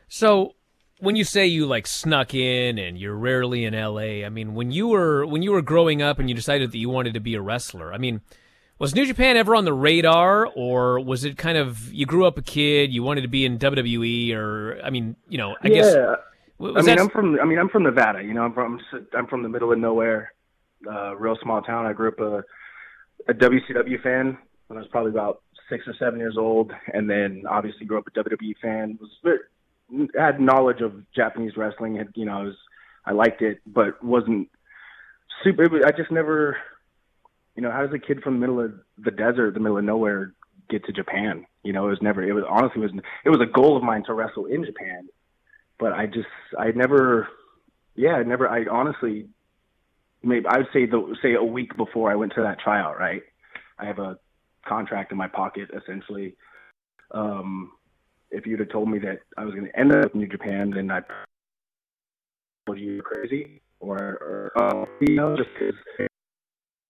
So 0.07 0.53
when 0.99 1.15
you 1.15 1.23
say 1.23 1.45
you 1.45 1.65
like 1.65 1.85
snuck 1.85 2.33
in 2.33 2.77
and 2.77 2.97
you're 2.97 3.15
rarely 3.15 3.65
in 3.65 3.73
LA, 3.73 4.25
I 4.25 4.29
mean 4.29 4.55
when 4.55 4.71
you 4.71 4.87
were 4.87 5.25
when 5.25 5.41
you 5.41 5.51
were 5.51 5.61
growing 5.61 6.01
up 6.01 6.19
and 6.19 6.29
you 6.29 6.35
decided 6.35 6.71
that 6.71 6.77
you 6.77 6.89
wanted 6.89 7.13
to 7.13 7.19
be 7.19 7.35
a 7.35 7.41
wrestler, 7.41 7.93
I 7.93 7.97
mean 7.97 8.21
was 8.79 8.93
New 8.93 9.05
Japan 9.05 9.37
ever 9.37 9.55
on 9.55 9.65
the 9.65 9.73
radar, 9.73 10.45
or 10.45 10.99
was 10.99 11.23
it 11.25 11.37
kind 11.37 11.57
of 11.57 11.91
you 11.93 12.05
grew 12.05 12.25
up 12.25 12.37
a 12.37 12.41
kid, 12.41 12.93
you 12.93 13.03
wanted 13.03 13.21
to 13.21 13.27
be 13.27 13.45
in 13.45 13.57
WWE, 13.57 14.35
or 14.35 14.79
I 14.83 14.89
mean, 14.89 15.15
you 15.29 15.37
know, 15.37 15.55
I 15.61 15.67
yeah. 15.67 15.73
guess. 15.73 15.95
I 16.59 16.81
mean, 16.81 16.99
I'm 16.99 17.09
from 17.09 17.39
I 17.39 17.45
mean 17.45 17.59
I'm 17.59 17.69
from 17.69 17.83
Nevada. 17.83 18.23
You 18.23 18.33
know, 18.33 18.43
I'm 18.43 18.53
from 18.53 18.79
I'm 19.15 19.27
from 19.27 19.43
the 19.43 19.49
middle 19.49 19.71
of 19.71 19.79
nowhere, 19.79 20.33
uh, 20.89 21.15
real 21.15 21.37
small 21.41 21.61
town. 21.61 21.85
I 21.85 21.93
grew 21.93 22.09
up 22.09 22.19
a 22.19 22.43
a 23.29 23.33
WCW 23.33 24.01
fan 24.01 24.37
when 24.67 24.77
I 24.77 24.81
was 24.81 24.89
probably 24.89 25.11
about 25.11 25.41
six 25.69 25.83
or 25.87 25.93
seven 25.99 26.19
years 26.19 26.35
old, 26.37 26.71
and 26.93 27.09
then 27.09 27.43
obviously 27.49 27.85
grew 27.85 27.97
up 27.97 28.07
a 28.07 28.11
WWE 28.11 28.55
fan. 28.61 28.97
Was 28.99 29.39
had 30.17 30.39
knowledge 30.39 30.81
of 30.81 30.93
Japanese 31.15 31.55
wrestling. 31.57 31.95
Had 31.95 32.09
you 32.15 32.25
know, 32.25 32.39
I 32.39 32.43
was 32.43 32.55
I 33.05 33.11
liked 33.11 33.41
it, 33.41 33.59
but 33.65 34.03
wasn't 34.03 34.49
super. 35.43 35.63
It 35.63 35.71
was, 35.71 35.83
I 35.85 35.91
just 35.91 36.11
never 36.11 36.57
you 37.57 37.63
know, 37.63 37.71
how 37.71 37.81
does 37.81 37.93
a 37.93 37.99
kid 37.99 38.21
from 38.21 38.35
the 38.35 38.39
middle 38.39 38.61
of 38.61 38.71
the 38.99 39.09
desert, 39.09 39.55
the 39.55 39.59
middle 39.59 39.79
of 39.79 39.83
nowhere, 39.83 40.33
get 40.69 40.85
to 40.85 40.93
Japan? 40.93 41.45
You 41.63 41.73
know, 41.73 41.87
it 41.87 41.89
was 41.89 42.01
never. 42.03 42.23
It 42.23 42.33
was 42.33 42.43
honestly 42.47 42.83
it 42.83 42.93
was 42.93 43.03
it 43.25 43.29
was 43.29 43.41
a 43.41 43.51
goal 43.51 43.75
of 43.75 43.83
mine 43.83 44.03
to 44.05 44.13
wrestle 44.13 44.45
in 44.45 44.63
Japan, 44.63 45.09
but 45.79 45.91
I 45.91 46.05
just 46.05 46.27
I 46.57 46.69
never, 46.71 47.27
yeah, 47.95 48.13
I 48.13 48.23
never. 48.23 48.47
I 48.47 48.65
honestly, 48.71 49.27
maybe 50.23 50.45
I 50.47 50.59
would 50.59 50.67
say 50.71 50.85
the 50.85 51.15
say 51.21 51.33
a 51.33 51.43
week 51.43 51.75
before 51.75 52.11
I 52.11 52.15
went 52.15 52.33
to 52.35 52.43
that 52.43 52.59
tryout, 52.59 52.99
right? 52.99 53.23
I 53.79 53.85
have 53.85 53.97
a 53.97 54.19
contract 54.65 55.11
in 55.11 55.17
my 55.17 55.27
pocket 55.27 55.69
essentially. 55.75 56.35
Um, 57.09 57.71
if 58.29 58.45
you'd 58.45 58.59
have 58.59 58.69
told 58.69 58.87
me 58.87 58.99
that 58.99 59.21
I 59.35 59.45
was 59.45 59.55
going 59.55 59.65
to 59.65 59.79
end 59.79 59.95
up 59.95 60.13
in 60.13 60.19
New 60.19 60.27
Japan, 60.27 60.71
then 60.75 60.91
I'd 60.91 61.05
told 62.67 62.77
you 62.77 63.01
crazy 63.01 63.61
or, 63.79 63.97
or 63.97 64.51
uh, 64.57 64.85
you 65.01 65.15
know, 65.15 65.35
just 65.35 65.49
cause 65.57 66.07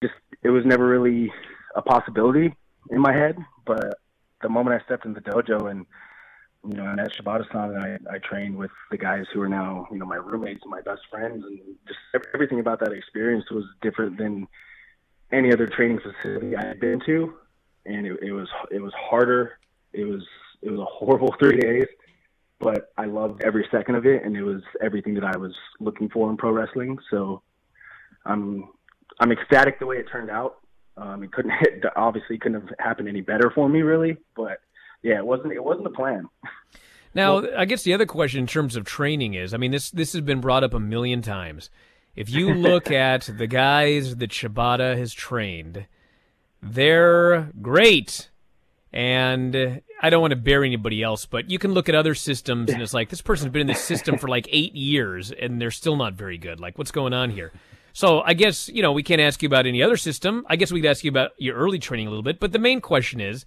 just 0.02 0.14
it 0.42 0.50
was 0.50 0.64
never 0.64 0.86
really 0.86 1.32
a 1.74 1.82
possibility 1.82 2.54
in 2.90 3.00
my 3.00 3.12
head. 3.12 3.36
But 3.66 3.98
the 4.42 4.48
moment 4.48 4.80
I 4.80 4.84
stepped 4.84 5.04
in 5.04 5.14
the 5.14 5.20
dojo 5.20 5.70
and 5.70 5.86
you 6.66 6.74
know, 6.74 6.84
met 6.94 7.12
Shibata-san 7.12 7.70
and 7.70 7.78
I, 8.08 8.14
I 8.14 8.18
trained 8.18 8.56
with 8.56 8.70
the 8.90 8.98
guys 8.98 9.24
who 9.32 9.40
are 9.40 9.48
now, 9.48 9.86
you 9.90 9.98
know, 9.98 10.06
my 10.06 10.16
roommates 10.16 10.60
and 10.62 10.70
my 10.70 10.80
best 10.80 11.02
friends 11.10 11.44
and 11.44 11.60
just 11.86 11.98
everything 12.34 12.60
about 12.60 12.80
that 12.80 12.92
experience 12.92 13.44
was 13.50 13.64
different 13.80 14.18
than 14.18 14.48
any 15.30 15.52
other 15.52 15.66
training 15.66 16.00
facility 16.00 16.56
I 16.56 16.66
had 16.66 16.80
been 16.80 17.00
to. 17.06 17.34
And 17.86 18.06
it, 18.06 18.18
it 18.22 18.32
was, 18.32 18.48
it 18.70 18.82
was 18.82 18.92
harder. 18.94 19.58
It 19.92 20.04
was, 20.04 20.22
it 20.62 20.70
was 20.70 20.80
a 20.80 20.84
horrible 20.84 21.34
three 21.40 21.56
days, 21.56 21.86
but 22.58 22.92
I 22.98 23.04
loved 23.04 23.42
every 23.42 23.66
second 23.70 23.94
of 23.94 24.04
it. 24.04 24.24
And 24.24 24.36
it 24.36 24.42
was 24.42 24.62
everything 24.82 25.14
that 25.14 25.24
I 25.24 25.36
was 25.36 25.54
looking 25.80 26.08
for 26.08 26.28
in 26.28 26.36
pro 26.36 26.50
wrestling. 26.50 26.98
So 27.10 27.42
I'm, 28.26 28.68
I'm 29.20 29.32
ecstatic 29.32 29.78
the 29.78 29.86
way 29.86 29.96
it 29.96 30.06
turned 30.10 30.30
out. 30.30 30.58
Um, 30.96 31.22
it 31.22 31.32
couldn't 31.32 31.52
it 31.60 31.84
obviously 31.96 32.38
couldn't 32.38 32.60
have 32.60 32.78
happened 32.78 33.08
any 33.08 33.20
better 33.20 33.50
for 33.54 33.68
me, 33.68 33.82
really. 33.82 34.16
But 34.36 34.58
yeah, 35.02 35.18
it 35.18 35.26
wasn't 35.26 35.52
it 35.52 35.62
wasn't 35.62 35.84
the 35.84 35.90
plan. 35.90 36.28
Now, 37.14 37.42
I 37.56 37.64
guess 37.64 37.82
the 37.82 37.94
other 37.94 38.04
question 38.04 38.40
in 38.40 38.46
terms 38.46 38.76
of 38.76 38.84
training 38.84 39.32
is, 39.32 39.54
I 39.54 39.56
mean, 39.56 39.70
this 39.70 39.90
this 39.90 40.12
has 40.12 40.20
been 40.20 40.40
brought 40.40 40.62
up 40.62 40.74
a 40.74 40.78
million 40.78 41.22
times. 41.22 41.70
If 42.14 42.30
you 42.30 42.52
look 42.54 42.90
at 42.90 43.30
the 43.38 43.46
guys 43.46 44.16
that 44.16 44.30
Shibata 44.30 44.96
has 44.96 45.12
trained, 45.14 45.86
they're 46.62 47.50
great. 47.60 48.28
And 48.92 49.82
I 50.00 50.10
don't 50.10 50.20
want 50.20 50.30
to 50.32 50.36
bury 50.36 50.68
anybody 50.68 51.02
else, 51.02 51.26
but 51.26 51.50
you 51.50 51.58
can 51.58 51.72
look 51.72 51.88
at 51.88 51.94
other 51.94 52.14
systems 52.14 52.70
and 52.70 52.80
it's 52.80 52.94
like 52.94 53.10
this 53.10 53.20
person's 53.20 53.52
been 53.52 53.62
in 53.62 53.66
this 53.66 53.82
system 53.82 54.16
for 54.16 54.28
like 54.28 54.48
eight 54.50 54.74
years 54.74 55.30
and 55.30 55.60
they're 55.60 55.70
still 55.70 55.96
not 55.96 56.14
very 56.14 56.38
good. 56.38 56.58
Like, 56.60 56.78
what's 56.78 56.90
going 56.90 57.12
on 57.12 57.30
here? 57.30 57.52
So 57.92 58.20
I 58.20 58.34
guess, 58.34 58.68
you 58.68 58.82
know, 58.82 58.92
we 58.92 59.02
can't 59.02 59.20
ask 59.20 59.42
you 59.42 59.46
about 59.48 59.66
any 59.66 59.82
other 59.82 59.96
system. 59.96 60.44
I 60.48 60.56
guess 60.56 60.70
we 60.70 60.80
could 60.80 60.90
ask 60.90 61.04
you 61.04 61.10
about 61.10 61.32
your 61.38 61.56
early 61.56 61.78
training 61.78 62.06
a 62.06 62.10
little 62.10 62.22
bit. 62.22 62.40
But 62.40 62.52
the 62.52 62.58
main 62.58 62.80
question 62.80 63.20
is, 63.20 63.44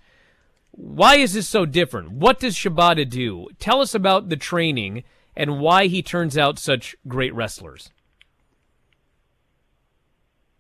why 0.72 1.16
is 1.16 1.34
this 1.34 1.48
so 1.48 1.66
different? 1.66 2.12
What 2.12 2.40
does 2.40 2.56
Shibata 2.56 3.10
do? 3.10 3.48
Tell 3.60 3.82
us 3.82 3.94
about 3.94 4.30
the 4.30 4.38
training 4.38 5.04
and 5.36 5.60
why 5.60 5.88
he 5.88 6.02
turns 6.02 6.38
out 6.38 6.60
such 6.60 6.96
great 7.08 7.34
wrestlers. 7.34 7.90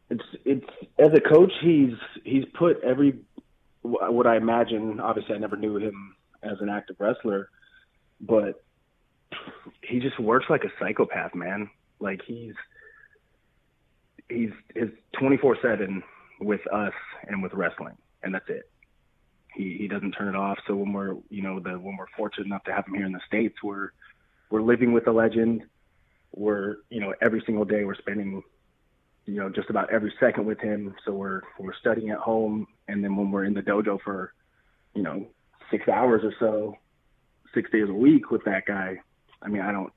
It's 0.09 0.23
it's 0.43 0.67
as 0.99 1.13
a 1.13 1.21
coach, 1.21 1.51
he's 1.61 1.93
he's 2.23 2.43
put 2.57 2.81
every 2.83 3.19
what 3.81 4.27
I 4.27 4.35
imagine. 4.35 4.99
Obviously, 4.99 5.35
I 5.35 5.37
never 5.37 5.55
knew 5.55 5.77
him 5.77 6.15
as 6.43 6.57
an 6.59 6.69
active 6.69 6.97
wrestler, 6.99 7.49
but 8.19 8.61
he 9.81 9.99
just 9.99 10.19
works 10.19 10.47
like 10.49 10.63
a 10.63 10.71
psychopath, 10.79 11.33
man. 11.33 11.69
Like 11.99 12.21
he's 12.25 12.53
he's 14.31 14.51
is 14.75 14.89
24 15.19 15.57
seven 15.61 16.03
with 16.39 16.61
us 16.73 16.93
and 17.27 17.43
with 17.43 17.53
wrestling, 17.53 17.95
and 18.23 18.33
that's 18.33 18.49
it. 18.49 18.69
He 19.53 19.77
he 19.79 19.87
doesn't 19.87 20.13
turn 20.13 20.29
it 20.29 20.35
off. 20.35 20.57
So 20.67 20.75
when 20.75 20.93
we're 20.93 21.15
you 21.29 21.41
know 21.41 21.59
the 21.59 21.71
when 21.71 21.97
we're 21.97 22.07
fortunate 22.17 22.45
enough 22.45 22.63
to 22.65 22.73
have 22.73 22.85
him 22.87 22.95
here 22.95 23.05
in 23.05 23.11
the 23.11 23.21
states, 23.27 23.55
we're 23.63 23.89
we're 24.49 24.61
living 24.61 24.93
with 24.93 25.07
a 25.07 25.11
legend. 25.11 25.63
We're 26.33 26.77
you 26.89 27.01
know 27.01 27.13
every 27.21 27.43
single 27.45 27.65
day 27.65 27.83
we're 27.83 27.95
spending 27.95 28.41
you 29.25 29.35
know 29.35 29.49
just 29.49 29.69
about 29.69 29.91
every 29.91 30.13
second 30.19 30.45
with 30.45 30.59
him. 30.59 30.95
So 31.05 31.13
we're 31.13 31.41
we're 31.59 31.75
studying 31.79 32.11
at 32.11 32.19
home, 32.19 32.67
and 32.87 33.03
then 33.03 33.15
when 33.15 33.31
we're 33.31 33.45
in 33.45 33.53
the 33.53 33.61
dojo 33.61 33.99
for 34.01 34.33
you 34.95 35.03
know 35.03 35.27
six 35.69 35.87
hours 35.87 36.21
or 36.23 36.33
so, 36.39 36.75
six 37.53 37.69
days 37.71 37.89
a 37.89 37.93
week 37.93 38.31
with 38.31 38.43
that 38.45 38.65
guy. 38.65 38.99
I 39.41 39.47
mean, 39.47 39.61
I 39.61 39.71
don't 39.71 39.91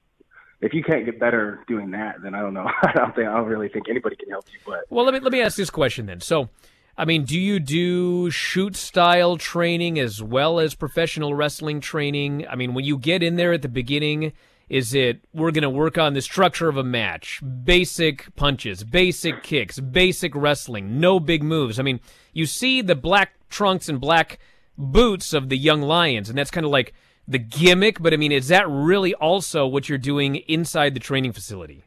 if 0.61 0.73
you 0.73 0.83
can't 0.83 1.05
get 1.05 1.19
better 1.19 1.61
doing 1.67 1.91
that, 1.93 2.23
then 2.23 2.35
I 2.35 2.41
don't 2.41 2.55
know. 2.55 2.67
I 2.83 2.93
don't 2.93 3.15
think 3.15 3.29
I 3.29 3.35
don't 3.35 3.47
really 3.47 3.69
think 3.69 3.89
anybody 3.89 4.17
can 4.17 4.31
help 4.31 4.47
you. 4.53 4.59
But 4.67 4.85
well, 4.91 5.05
let 5.05 5.15
me 5.15 5.21
let 5.21 5.33
me 5.33 5.41
ask 5.41 5.57
this 5.57 5.71
question 5.71 6.07
then. 6.07 6.21
So, 6.21 6.49
I 6.97 7.05
mean, 7.05 7.25
do 7.25 7.39
you 7.39 7.61
do 7.61 8.31
shoot 8.31 8.77
style 8.77 9.37
training 9.37 9.99
as 9.99 10.23
well 10.23 10.61
as 10.61 10.75
professional 10.75 11.35
wrestling 11.35 11.81
training? 11.81 12.47
I 12.49 12.57
mean, 12.57 12.75
when 12.75 12.85
you 12.85 12.99
get 12.99 13.23
in 13.23 13.37
there 13.37 13.53
at 13.53 13.63
the 13.63 13.69
beginning, 13.69 14.33
is 14.69 14.95
it 14.95 15.25
we're 15.35 15.51
going 15.51 15.63
to 15.63 15.71
work 15.71 15.99
on 15.99 16.15
the 16.15 16.23
structure 16.23 16.69
of 16.69 16.77
a 16.77 16.85
match, 16.85 17.43
basic 17.65 18.35
punches, 18.37 18.85
basic 18.85 19.43
kicks, 19.43 19.79
basic 19.79 20.35
wrestling, 20.35 21.01
no 21.01 21.21
big 21.21 21.43
moves? 21.43 21.79
I 21.79 21.83
mean, 21.83 22.01
you 22.33 22.47
see 22.47 22.81
the 22.81 22.95
black 22.95 23.33
trunks 23.51 23.89
and 23.89 24.01
black 24.01 24.39
boots 24.79 25.33
of 25.33 25.49
the 25.49 25.59
young 25.59 25.83
lions, 25.83 26.29
and 26.29 26.39
that's 26.39 26.51
kind 26.51 26.65
of 26.65 26.73
like 26.73 26.95
the 27.27 27.39
gimmick, 27.39 28.01
but 28.01 28.13
I 28.13 28.17
mean, 28.17 28.33
is 28.33 28.49
that 28.49 28.69
really 28.69 29.15
also 29.15 29.67
what 29.67 29.89
you're 29.89 29.99
doing 29.99 30.37
inside 30.37 30.95
the 30.95 31.01
training 31.01 31.33
facility? 31.33 31.85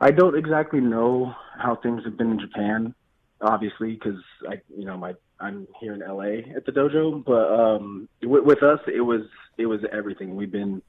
I 0.00 0.10
don't 0.10 0.36
exactly 0.36 0.80
know 0.80 1.34
how 1.56 1.76
things 1.76 2.04
have 2.04 2.16
been 2.16 2.32
in 2.32 2.40
Japan, 2.40 2.94
obviously, 3.40 3.92
because 3.92 4.20
I, 4.48 4.60
you 4.76 4.84
know, 4.84 4.96
my 4.96 5.14
I'm 5.38 5.66
here 5.80 5.94
in 5.94 6.00
LA 6.00 6.54
at 6.56 6.64
the 6.66 6.72
dojo, 6.72 7.24
but 7.24 7.52
um, 7.52 8.08
with, 8.22 8.44
with 8.44 8.62
us, 8.62 8.80
it 8.86 9.00
was 9.00 9.22
it 9.58 9.66
was 9.66 9.80
everything. 9.92 10.36
We've 10.36 10.50
been 10.50 10.82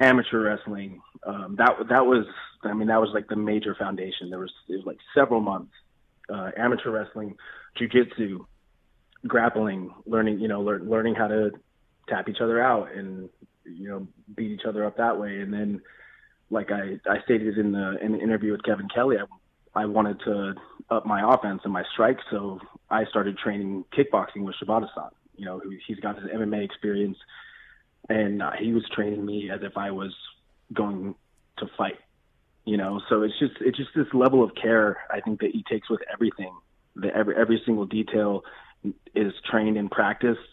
amateur 0.00 0.42
wrestling. 0.42 1.00
Um, 1.26 1.56
that 1.56 1.72
that 1.88 2.06
was, 2.06 2.26
I 2.62 2.74
mean, 2.74 2.88
that 2.88 3.00
was 3.00 3.10
like 3.14 3.28
the 3.28 3.36
major 3.36 3.74
foundation. 3.74 4.30
There 4.30 4.38
was 4.38 4.52
it 4.68 4.76
was 4.76 4.86
like 4.86 4.98
several 5.14 5.40
months 5.40 5.72
uh, 6.32 6.50
amateur 6.56 6.90
wrestling, 6.90 7.36
jujitsu, 7.78 8.44
grappling, 9.26 9.92
learning, 10.06 10.40
you 10.40 10.48
know, 10.48 10.62
lear, 10.62 10.80
learning 10.80 11.14
how 11.14 11.28
to 11.28 11.50
tap 12.12 12.28
each 12.28 12.40
other 12.40 12.62
out 12.62 12.92
and 12.94 13.28
you 13.64 13.88
know 13.88 14.06
beat 14.34 14.50
each 14.50 14.66
other 14.66 14.84
up 14.84 14.96
that 14.96 15.18
way. 15.18 15.40
And 15.40 15.52
then, 15.52 15.80
like 16.50 16.70
I 16.70 16.98
I 17.08 17.22
stated 17.24 17.58
in 17.58 17.72
the 17.72 17.98
in 18.02 18.12
the 18.12 18.18
interview 18.18 18.52
with 18.52 18.62
Kevin 18.64 18.88
Kelly, 18.94 19.16
I 19.18 19.80
I 19.80 19.86
wanted 19.86 20.20
to 20.26 20.54
up 20.90 21.06
my 21.06 21.34
offense 21.34 21.62
and 21.64 21.72
my 21.72 21.84
strike, 21.92 22.18
so 22.30 22.60
I 22.90 23.04
started 23.06 23.38
training 23.38 23.84
kickboxing 23.96 24.42
with 24.42 24.54
Shibata-san. 24.62 25.10
You 25.36 25.46
know, 25.46 25.62
he's 25.86 25.98
got 26.00 26.20
his 26.20 26.30
MMA 26.30 26.62
experience, 26.64 27.16
and 28.08 28.42
uh, 28.42 28.50
he 28.58 28.72
was 28.72 28.84
training 28.94 29.24
me 29.24 29.50
as 29.50 29.60
if 29.62 29.78
I 29.78 29.90
was 29.90 30.14
going 30.72 31.14
to 31.58 31.66
fight. 31.78 31.98
You 32.64 32.76
know, 32.76 33.00
so 33.08 33.22
it's 33.22 33.38
just 33.38 33.54
it's 33.60 33.78
just 33.78 33.90
this 33.96 34.06
level 34.12 34.44
of 34.44 34.50
care 34.54 34.98
I 35.10 35.20
think 35.20 35.40
that 35.40 35.50
he 35.52 35.64
takes 35.68 35.88
with 35.88 36.00
everything. 36.12 36.52
That 36.96 37.14
every 37.14 37.34
every 37.36 37.62
single 37.64 37.86
detail 37.86 38.42
is 39.14 39.32
trained 39.50 39.78
and 39.78 39.90
practiced 39.90 40.51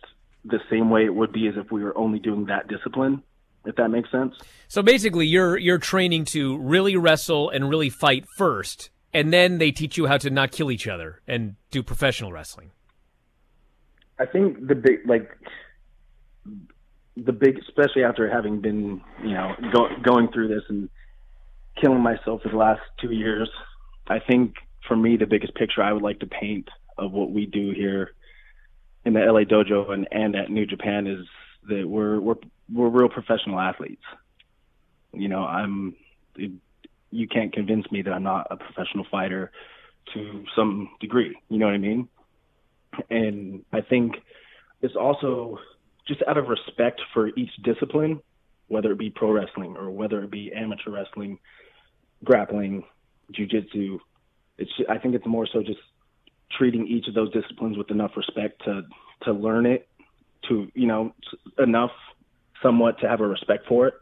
the 0.49 0.59
same 0.69 0.89
way 0.89 1.05
it 1.05 1.13
would 1.13 1.31
be 1.31 1.47
as 1.47 1.55
if 1.57 1.71
we 1.71 1.83
were 1.83 1.97
only 1.97 2.19
doing 2.19 2.45
that 2.45 2.67
discipline. 2.67 3.23
If 3.65 3.75
that 3.75 3.89
makes 3.89 4.09
sense. 4.09 4.35
So 4.67 4.81
basically, 4.81 5.27
you're 5.27 5.57
you're 5.57 5.77
training 5.77 6.25
to 6.25 6.57
really 6.59 6.95
wrestle 6.95 7.49
and 7.49 7.69
really 7.69 7.89
fight 7.89 8.25
first, 8.37 8.89
and 9.13 9.33
then 9.33 9.57
they 9.57 9.71
teach 9.71 9.97
you 9.97 10.07
how 10.07 10.17
to 10.17 10.29
not 10.29 10.51
kill 10.51 10.71
each 10.71 10.87
other 10.87 11.21
and 11.27 11.55
do 11.69 11.83
professional 11.83 12.31
wrestling. 12.31 12.71
I 14.17 14.25
think 14.25 14.65
the 14.65 14.75
big 14.75 14.99
like 15.05 15.29
the 17.17 17.33
big, 17.33 17.59
especially 17.59 18.03
after 18.03 18.29
having 18.29 18.61
been 18.61 19.01
you 19.21 19.33
know 19.33 19.53
go, 19.73 19.89
going 20.03 20.31
through 20.31 20.47
this 20.47 20.63
and 20.69 20.89
killing 21.81 22.01
myself 22.01 22.41
for 22.41 22.49
the 22.49 22.57
last 22.57 22.81
two 23.01 23.11
years. 23.11 23.49
I 24.07 24.19
think 24.19 24.55
for 24.87 24.95
me, 24.95 25.17
the 25.17 25.25
biggest 25.25 25.53
picture 25.55 25.83
I 25.83 25.91
would 25.91 26.01
like 26.01 26.19
to 26.19 26.27
paint 26.27 26.69
of 26.97 27.11
what 27.11 27.31
we 27.31 27.45
do 27.45 27.71
here 27.71 28.11
in 29.09 29.13
the 29.15 29.31
LA 29.31 29.41
dojo 29.41 29.91
and, 29.91 30.07
and 30.11 30.35
at 30.35 30.49
New 30.51 30.65
Japan 30.65 31.07
is 31.07 31.25
that 31.67 31.87
we're 31.87 32.19
we're 32.19 32.35
we're 32.71 32.89
real 32.89 33.09
professional 33.09 33.59
athletes. 33.59 34.03
You 35.13 35.27
know, 35.27 35.43
I'm 35.43 35.95
it, 36.35 36.51
you 37.11 37.27
can't 37.27 37.51
convince 37.51 37.91
me 37.91 38.03
that 38.03 38.13
I'm 38.13 38.23
not 38.23 38.47
a 38.51 38.57
professional 38.57 39.05
fighter 39.09 39.51
to 40.13 40.43
some 40.55 40.89
degree. 40.99 41.35
You 41.49 41.57
know 41.57 41.65
what 41.65 41.73
I 41.73 41.79
mean? 41.79 42.07
And 43.09 43.65
I 43.73 43.81
think 43.81 44.15
it's 44.81 44.95
also 44.95 45.57
just 46.07 46.21
out 46.27 46.37
of 46.37 46.47
respect 46.47 47.01
for 47.13 47.27
each 47.29 47.51
discipline, 47.63 48.21
whether 48.67 48.91
it 48.91 48.99
be 48.99 49.09
pro 49.09 49.31
wrestling 49.31 49.75
or 49.75 49.89
whether 49.89 50.23
it 50.23 50.29
be 50.29 50.51
amateur 50.53 50.91
wrestling, 50.91 51.39
grappling, 52.23 52.83
jujitsu. 53.33 53.99
It's 54.59 54.71
I 54.87 54.99
think 54.99 55.15
it's 55.15 55.25
more 55.25 55.47
so 55.51 55.63
just 55.63 55.79
treating 56.57 56.87
each 56.87 57.07
of 57.07 57.13
those 57.13 57.31
disciplines 57.31 57.77
with 57.77 57.91
enough 57.91 58.11
respect 58.15 58.63
to 58.65 58.83
to 59.23 59.33
learn 59.33 59.65
it, 59.65 59.87
to 60.47 60.69
you 60.73 60.87
know 60.87 61.13
enough 61.57 61.91
somewhat 62.61 62.99
to 62.99 63.09
have 63.09 63.21
a 63.21 63.27
respect 63.27 63.67
for 63.67 63.87
it. 63.87 63.93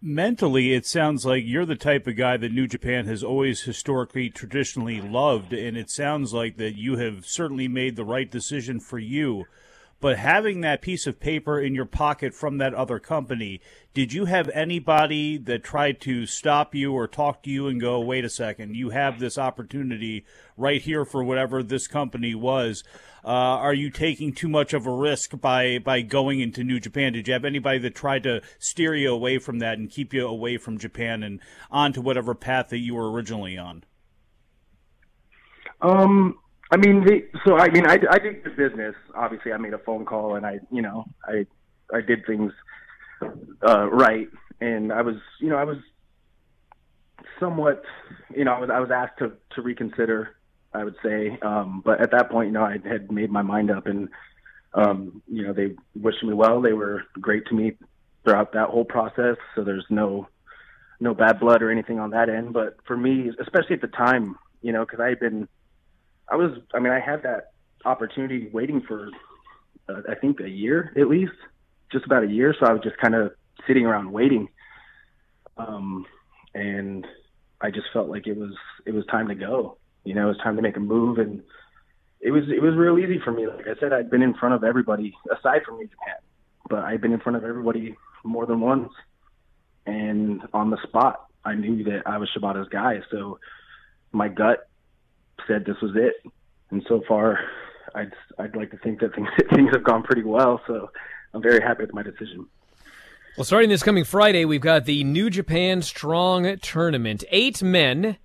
Mentally, 0.00 0.74
it 0.74 0.84
sounds 0.84 1.24
like 1.24 1.44
you're 1.46 1.64
the 1.64 1.74
type 1.74 2.06
of 2.06 2.16
guy 2.16 2.36
that 2.36 2.52
New 2.52 2.66
Japan 2.66 3.06
has 3.06 3.24
always 3.24 3.62
historically, 3.62 4.28
traditionally 4.28 5.00
loved, 5.00 5.52
and 5.52 5.76
it 5.76 5.90
sounds 5.90 6.34
like 6.34 6.56
that 6.58 6.76
you 6.76 6.96
have 6.98 7.26
certainly 7.26 7.68
made 7.68 7.96
the 7.96 8.04
right 8.04 8.30
decision 8.30 8.78
for 8.80 8.98
you 8.98 9.46
but 10.02 10.18
having 10.18 10.62
that 10.62 10.82
piece 10.82 11.06
of 11.06 11.20
paper 11.20 11.60
in 11.60 11.76
your 11.76 11.86
pocket 11.86 12.34
from 12.34 12.58
that 12.58 12.74
other 12.74 12.98
company, 12.98 13.60
did 13.94 14.12
you 14.12 14.24
have 14.24 14.48
anybody 14.48 15.38
that 15.38 15.62
tried 15.62 16.00
to 16.00 16.26
stop 16.26 16.74
you 16.74 16.92
or 16.92 17.06
talk 17.06 17.44
to 17.44 17.50
you 17.50 17.68
and 17.68 17.80
go, 17.80 18.00
wait 18.00 18.24
a 18.24 18.28
second, 18.28 18.74
you 18.74 18.90
have 18.90 19.20
this 19.20 19.38
opportunity 19.38 20.26
right 20.56 20.82
here 20.82 21.04
for 21.04 21.22
whatever 21.22 21.62
this 21.62 21.86
company 21.86 22.34
was? 22.34 22.82
Uh, 23.24 23.28
are 23.28 23.72
you 23.72 23.90
taking 23.90 24.32
too 24.32 24.48
much 24.48 24.74
of 24.74 24.88
a 24.88 24.92
risk 24.92 25.40
by, 25.40 25.78
by 25.78 26.00
going 26.00 26.40
into 26.40 26.64
New 26.64 26.80
Japan? 26.80 27.12
Did 27.12 27.28
you 27.28 27.34
have 27.34 27.44
anybody 27.44 27.78
that 27.78 27.94
tried 27.94 28.24
to 28.24 28.42
steer 28.58 28.96
you 28.96 29.12
away 29.12 29.38
from 29.38 29.60
that 29.60 29.78
and 29.78 29.88
keep 29.88 30.12
you 30.12 30.26
away 30.26 30.56
from 30.56 30.78
Japan 30.78 31.22
and 31.22 31.38
onto 31.70 32.00
whatever 32.00 32.34
path 32.34 32.70
that 32.70 32.78
you 32.78 32.96
were 32.96 33.12
originally 33.12 33.56
on? 33.56 33.84
Um, 35.80 36.38
I 36.72 36.78
mean, 36.78 37.04
the, 37.04 37.28
so 37.44 37.58
I 37.58 37.68
mean, 37.68 37.86
I, 37.86 37.98
I 38.10 38.18
did 38.18 38.42
the 38.44 38.50
business. 38.50 38.94
Obviously, 39.14 39.52
I 39.52 39.58
made 39.58 39.74
a 39.74 39.78
phone 39.78 40.06
call 40.06 40.36
and 40.36 40.46
I, 40.46 40.58
you 40.70 40.80
know, 40.80 41.04
I, 41.22 41.46
I 41.94 42.00
did 42.00 42.24
things 42.26 42.50
uh, 43.66 43.88
right, 43.90 44.28
and 44.60 44.90
I 44.90 45.02
was, 45.02 45.16
you 45.38 45.50
know, 45.50 45.56
I 45.56 45.64
was 45.64 45.76
somewhat, 47.38 47.84
you 48.34 48.44
know, 48.44 48.52
I 48.52 48.58
was 48.60 48.70
I 48.72 48.80
was 48.80 48.90
asked 48.90 49.18
to 49.18 49.32
to 49.54 49.62
reconsider. 49.62 50.34
I 50.74 50.84
would 50.84 50.96
say, 51.04 51.38
um, 51.42 51.82
but 51.84 52.00
at 52.00 52.12
that 52.12 52.30
point, 52.30 52.46
you 52.46 52.54
know, 52.54 52.64
I 52.64 52.78
had 52.82 53.12
made 53.12 53.30
my 53.30 53.42
mind 53.42 53.70
up, 53.70 53.86
and 53.86 54.08
um, 54.72 55.22
you 55.28 55.46
know, 55.46 55.52
they 55.52 55.74
wished 55.94 56.24
me 56.24 56.32
well. 56.32 56.62
They 56.62 56.72
were 56.72 57.02
great 57.20 57.44
to 57.48 57.54
me 57.54 57.76
throughout 58.24 58.54
that 58.54 58.70
whole 58.70 58.86
process. 58.86 59.36
So 59.54 59.62
there's 59.62 59.84
no 59.90 60.26
no 61.00 61.12
bad 61.12 61.38
blood 61.38 61.62
or 61.62 61.70
anything 61.70 62.00
on 62.00 62.10
that 62.10 62.30
end. 62.30 62.54
But 62.54 62.78
for 62.86 62.96
me, 62.96 63.30
especially 63.38 63.74
at 63.74 63.82
the 63.82 63.88
time, 63.88 64.36
you 64.62 64.72
know, 64.72 64.86
because 64.86 65.00
I 65.00 65.10
had 65.10 65.20
been 65.20 65.46
I 66.28 66.36
was, 66.36 66.52
I 66.74 66.78
mean, 66.78 66.92
I 66.92 67.00
had 67.00 67.22
that 67.24 67.52
opportunity 67.84 68.48
waiting 68.52 68.82
for, 68.82 69.10
uh, 69.88 70.02
I 70.08 70.14
think, 70.14 70.40
a 70.40 70.48
year 70.48 70.92
at 70.96 71.08
least, 71.08 71.32
just 71.90 72.04
about 72.04 72.24
a 72.24 72.28
year. 72.28 72.54
So 72.58 72.66
I 72.66 72.72
was 72.72 72.82
just 72.82 72.96
kind 72.98 73.14
of 73.14 73.32
sitting 73.66 73.86
around 73.86 74.12
waiting. 74.12 74.48
Um, 75.56 76.06
and 76.54 77.06
I 77.60 77.70
just 77.70 77.86
felt 77.92 78.08
like 78.08 78.26
it 78.26 78.36
was, 78.36 78.54
it 78.86 78.92
was 78.92 79.04
time 79.06 79.28
to 79.28 79.34
go. 79.34 79.78
You 80.04 80.14
know, 80.14 80.24
it 80.24 80.28
was 80.28 80.38
time 80.38 80.56
to 80.56 80.62
make 80.62 80.76
a 80.76 80.80
move. 80.80 81.18
And 81.18 81.42
it 82.20 82.30
was, 82.30 82.44
it 82.48 82.62
was 82.62 82.74
real 82.74 82.98
easy 82.98 83.20
for 83.22 83.32
me. 83.32 83.46
Like 83.46 83.66
I 83.66 83.78
said, 83.78 83.92
I'd 83.92 84.10
been 84.10 84.22
in 84.22 84.34
front 84.34 84.54
of 84.54 84.64
everybody 84.64 85.14
aside 85.30 85.62
from 85.64 85.76
New 85.76 85.86
Japan, 85.86 86.16
but 86.68 86.80
I'd 86.80 87.00
been 87.00 87.12
in 87.12 87.20
front 87.20 87.36
of 87.36 87.44
everybody 87.44 87.96
more 88.24 88.46
than 88.46 88.60
once. 88.60 88.90
And 89.86 90.42
on 90.52 90.70
the 90.70 90.78
spot, 90.84 91.26
I 91.44 91.54
knew 91.54 91.84
that 91.84 92.02
I 92.06 92.18
was 92.18 92.30
Shibata's 92.36 92.68
guy. 92.68 93.00
So 93.10 93.40
my 94.12 94.28
gut 94.28 94.68
said 95.46 95.64
this 95.64 95.76
was 95.82 95.92
it. 95.96 96.14
And 96.70 96.82
so 96.88 97.02
far, 97.06 97.38
I'd 97.94 98.12
I'd 98.38 98.56
like 98.56 98.70
to 98.70 98.78
think 98.78 99.00
that 99.00 99.14
things 99.14 99.28
things 99.54 99.70
have 99.72 99.84
gone 99.84 100.02
pretty 100.02 100.22
well. 100.22 100.60
So 100.66 100.90
I'm 101.34 101.42
very 101.42 101.60
happy 101.60 101.82
with 101.82 101.94
my 101.94 102.02
decision. 102.02 102.46
Well, 103.36 103.44
starting 103.44 103.70
this 103.70 103.82
coming 103.82 104.04
Friday, 104.04 104.44
we've 104.44 104.60
got 104.60 104.84
the 104.84 105.04
New 105.04 105.30
Japan 105.30 105.80
Strong 105.82 106.58
Tournament. 106.58 107.24
Eight 107.30 107.62
men. 107.62 108.16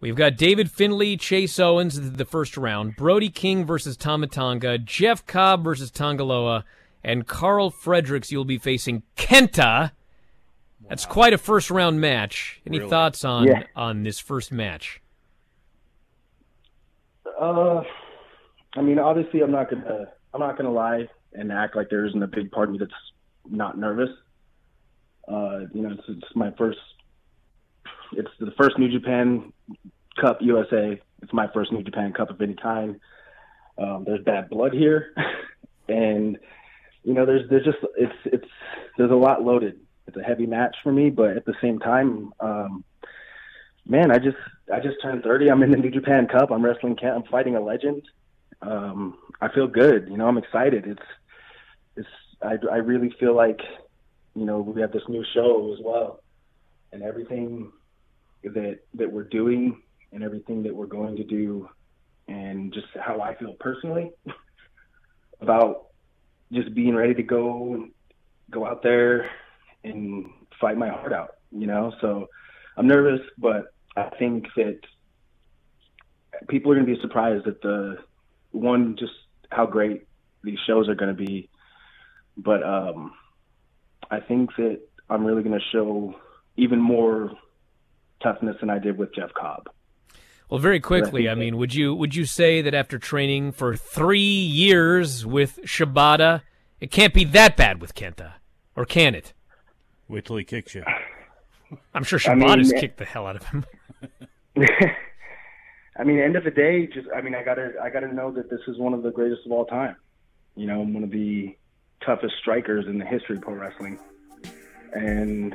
We've 0.00 0.16
got 0.16 0.36
David 0.36 0.70
Finley, 0.70 1.16
Chase 1.16 1.58
Owens, 1.58 2.12
the 2.12 2.24
first 2.24 2.56
round. 2.56 2.94
Brody 2.96 3.30
King 3.30 3.64
versus 3.66 3.96
Tama 3.96 4.28
Tonga. 4.28 4.78
Jeff 4.78 5.26
Cobb 5.26 5.64
versus 5.64 5.90
Tanga 5.90 6.22
Loa. 6.22 6.64
And 7.02 7.26
Karl 7.26 7.70
Fredericks, 7.70 8.30
you'll 8.30 8.44
be 8.44 8.58
facing 8.58 9.02
Kenta. 9.16 9.90
That's 10.88 11.04
quite 11.06 11.32
a 11.32 11.38
first 11.38 11.70
round 11.70 12.00
match. 12.00 12.60
Any 12.66 12.78
Really? 12.78 12.90
thoughts 12.90 13.24
on 13.24 13.46
Yeah. 13.46 13.62
on 13.76 14.02
this 14.04 14.18
first 14.20 14.52
match? 14.52 15.00
Uh, 17.40 17.82
I 18.76 18.82
mean, 18.82 18.98
obviously, 18.98 19.40
I'm 19.40 19.52
not 19.52 19.70
gonna 19.70 20.06
I'm 20.34 20.40
not 20.40 20.56
gonna 20.56 20.72
lie 20.72 21.08
and 21.32 21.52
act 21.52 21.76
like 21.76 21.90
there 21.90 22.06
isn't 22.06 22.22
a 22.22 22.26
big 22.26 22.50
part 22.50 22.68
of 22.68 22.72
me 22.72 22.78
that's 22.78 22.92
not 23.48 23.78
nervous. 23.78 24.10
Uh, 25.26 25.60
you 25.72 25.82
know, 25.82 25.90
it's, 25.92 26.02
it's 26.08 26.36
my 26.36 26.50
first. 26.56 26.78
It's 28.12 28.30
the 28.40 28.52
first 28.58 28.78
New 28.78 28.90
Japan 28.90 29.52
Cup 30.20 30.38
USA. 30.40 31.00
It's 31.22 31.32
my 31.32 31.48
first 31.52 31.72
New 31.72 31.82
Japan 31.82 32.12
Cup 32.12 32.30
of 32.30 32.40
any 32.40 32.54
kind. 32.54 33.00
Um, 33.76 34.04
there's 34.06 34.24
bad 34.24 34.48
blood 34.48 34.72
here, 34.72 35.14
and 35.88 36.38
you 37.04 37.14
know, 37.14 37.26
there's 37.26 37.48
there's 37.48 37.64
just 37.64 37.78
it's 37.96 38.12
it's 38.24 38.48
there's 38.96 39.10
a 39.10 39.14
lot 39.14 39.44
loaded. 39.44 39.80
It's 40.06 40.16
a 40.16 40.22
heavy 40.22 40.46
match 40.46 40.76
for 40.82 40.90
me, 40.90 41.10
but 41.10 41.36
at 41.36 41.44
the 41.44 41.54
same 41.60 41.78
time, 41.78 42.32
um, 42.40 42.84
man, 43.88 44.10
I 44.10 44.18
just 44.18 44.36
I 44.72 44.80
just 44.80 45.00
turned 45.02 45.24
30. 45.24 45.50
I'm 45.50 45.62
in 45.62 45.70
the 45.70 45.76
New 45.76 45.90
Japan 45.90 46.28
Cup. 46.28 46.50
I'm 46.50 46.64
wrestling. 46.64 46.96
I'm 47.02 47.24
fighting 47.24 47.56
a 47.56 47.60
legend. 47.60 48.02
Um, 48.60 49.18
I 49.40 49.48
feel 49.48 49.66
good. 49.66 50.08
You 50.10 50.16
know, 50.16 50.28
I'm 50.28 50.38
excited. 50.38 50.86
It's 50.86 51.02
it's 51.96 52.08
I 52.42 52.56
I 52.70 52.76
really 52.76 53.14
feel 53.18 53.34
like 53.34 53.60
you 54.34 54.44
know 54.44 54.60
we 54.60 54.80
have 54.82 54.92
this 54.92 55.02
new 55.08 55.24
show 55.34 55.72
as 55.72 55.80
well, 55.82 56.22
and 56.92 57.02
everything 57.02 57.72
that 58.44 58.80
that 58.94 59.10
we're 59.10 59.24
doing 59.24 59.82
and 60.12 60.22
everything 60.22 60.62
that 60.62 60.74
we're 60.74 60.86
going 60.86 61.16
to 61.16 61.24
do, 61.24 61.68
and 62.28 62.72
just 62.72 62.86
how 63.00 63.20
I 63.20 63.34
feel 63.34 63.54
personally 63.58 64.12
about 65.40 65.86
just 66.52 66.74
being 66.74 66.94
ready 66.94 67.14
to 67.14 67.22
go 67.22 67.74
and 67.74 67.90
go 68.50 68.66
out 68.66 68.82
there 68.82 69.30
and 69.84 70.26
fight 70.60 70.76
my 70.76 70.88
heart 70.88 71.12
out. 71.12 71.36
You 71.50 71.66
know, 71.66 71.94
so 72.00 72.28
I'm 72.76 72.86
nervous, 72.86 73.20
but 73.38 73.72
I 73.98 74.10
think 74.18 74.46
that 74.56 74.80
people 76.48 76.70
are 76.70 76.74
going 76.76 76.86
to 76.86 76.94
be 76.94 77.00
surprised 77.00 77.46
at 77.46 77.60
the 77.62 77.98
one 78.52 78.96
just 78.98 79.12
how 79.50 79.66
great 79.66 80.06
these 80.44 80.58
shows 80.66 80.88
are 80.88 80.94
going 80.94 81.14
to 81.14 81.26
be, 81.26 81.48
but 82.36 82.62
um, 82.62 83.12
I 84.10 84.20
think 84.20 84.50
that 84.56 84.80
I'm 85.10 85.24
really 85.24 85.42
going 85.42 85.58
to 85.58 85.64
show 85.72 86.14
even 86.56 86.80
more 86.80 87.32
toughness 88.22 88.56
than 88.60 88.70
I 88.70 88.78
did 88.78 88.98
with 88.98 89.14
Jeff 89.14 89.30
Cobb. 89.34 89.68
Well, 90.48 90.60
very 90.60 90.80
quickly, 90.80 91.28
I 91.28 91.34
mean, 91.34 91.58
would 91.58 91.74
you 91.74 91.94
would 91.94 92.14
you 92.14 92.24
say 92.24 92.62
that 92.62 92.72
after 92.72 92.98
training 92.98 93.52
for 93.52 93.76
three 93.76 94.20
years 94.20 95.26
with 95.26 95.58
Shibata, 95.64 96.40
it 96.80 96.90
can't 96.90 97.12
be 97.12 97.24
that 97.24 97.56
bad 97.56 97.82
with 97.82 97.94
Kenta, 97.94 98.34
or 98.74 98.86
can 98.86 99.14
it? 99.14 99.34
Wait 100.08 100.24
till 100.24 100.36
he 100.36 100.44
kicks 100.44 100.74
you. 100.74 100.84
I'm 101.94 102.04
sure 102.04 102.18
I 102.26 102.34
mean, 102.34 102.48
Shibata's 102.48 102.72
eh, 102.72 102.80
kicked 102.80 102.98
the 102.98 103.04
hell 103.04 103.26
out 103.26 103.36
of 103.36 103.44
him. 103.44 103.64
I 105.98 106.04
mean, 106.04 106.20
end 106.20 106.36
of 106.36 106.44
the 106.44 106.50
day, 106.50 106.86
just 106.86 107.08
I 107.14 107.20
mean, 107.20 107.34
I 107.34 107.42
gotta 107.42 107.72
I 107.82 107.90
gotta 107.90 108.12
know 108.12 108.30
that 108.32 108.48
this 108.50 108.60
is 108.68 108.78
one 108.78 108.94
of 108.94 109.02
the 109.02 109.10
greatest 109.10 109.44
of 109.46 109.52
all 109.52 109.66
time. 109.66 109.96
You 110.54 110.66
know, 110.66 110.80
one 110.80 111.02
of 111.02 111.10
the 111.10 111.56
toughest 112.04 112.34
strikers 112.40 112.86
in 112.86 112.98
the 112.98 113.04
history 113.04 113.36
of 113.36 113.42
pro 113.42 113.54
wrestling, 113.54 113.98
and 114.92 115.54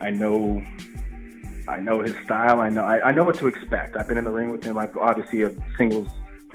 I 0.00 0.10
know 0.10 0.62
I 1.68 1.78
know 1.78 2.02
his 2.02 2.14
style. 2.24 2.60
I 2.60 2.70
know 2.70 2.84
I, 2.84 3.08
I 3.08 3.12
know 3.12 3.22
what 3.22 3.36
to 3.38 3.46
expect. 3.46 3.96
I've 3.96 4.08
been 4.08 4.18
in 4.18 4.24
the 4.24 4.30
ring 4.30 4.50
with 4.50 4.64
him. 4.64 4.76
I've 4.78 4.96
obviously 4.96 5.42
a 5.42 5.54
singles 5.76 6.08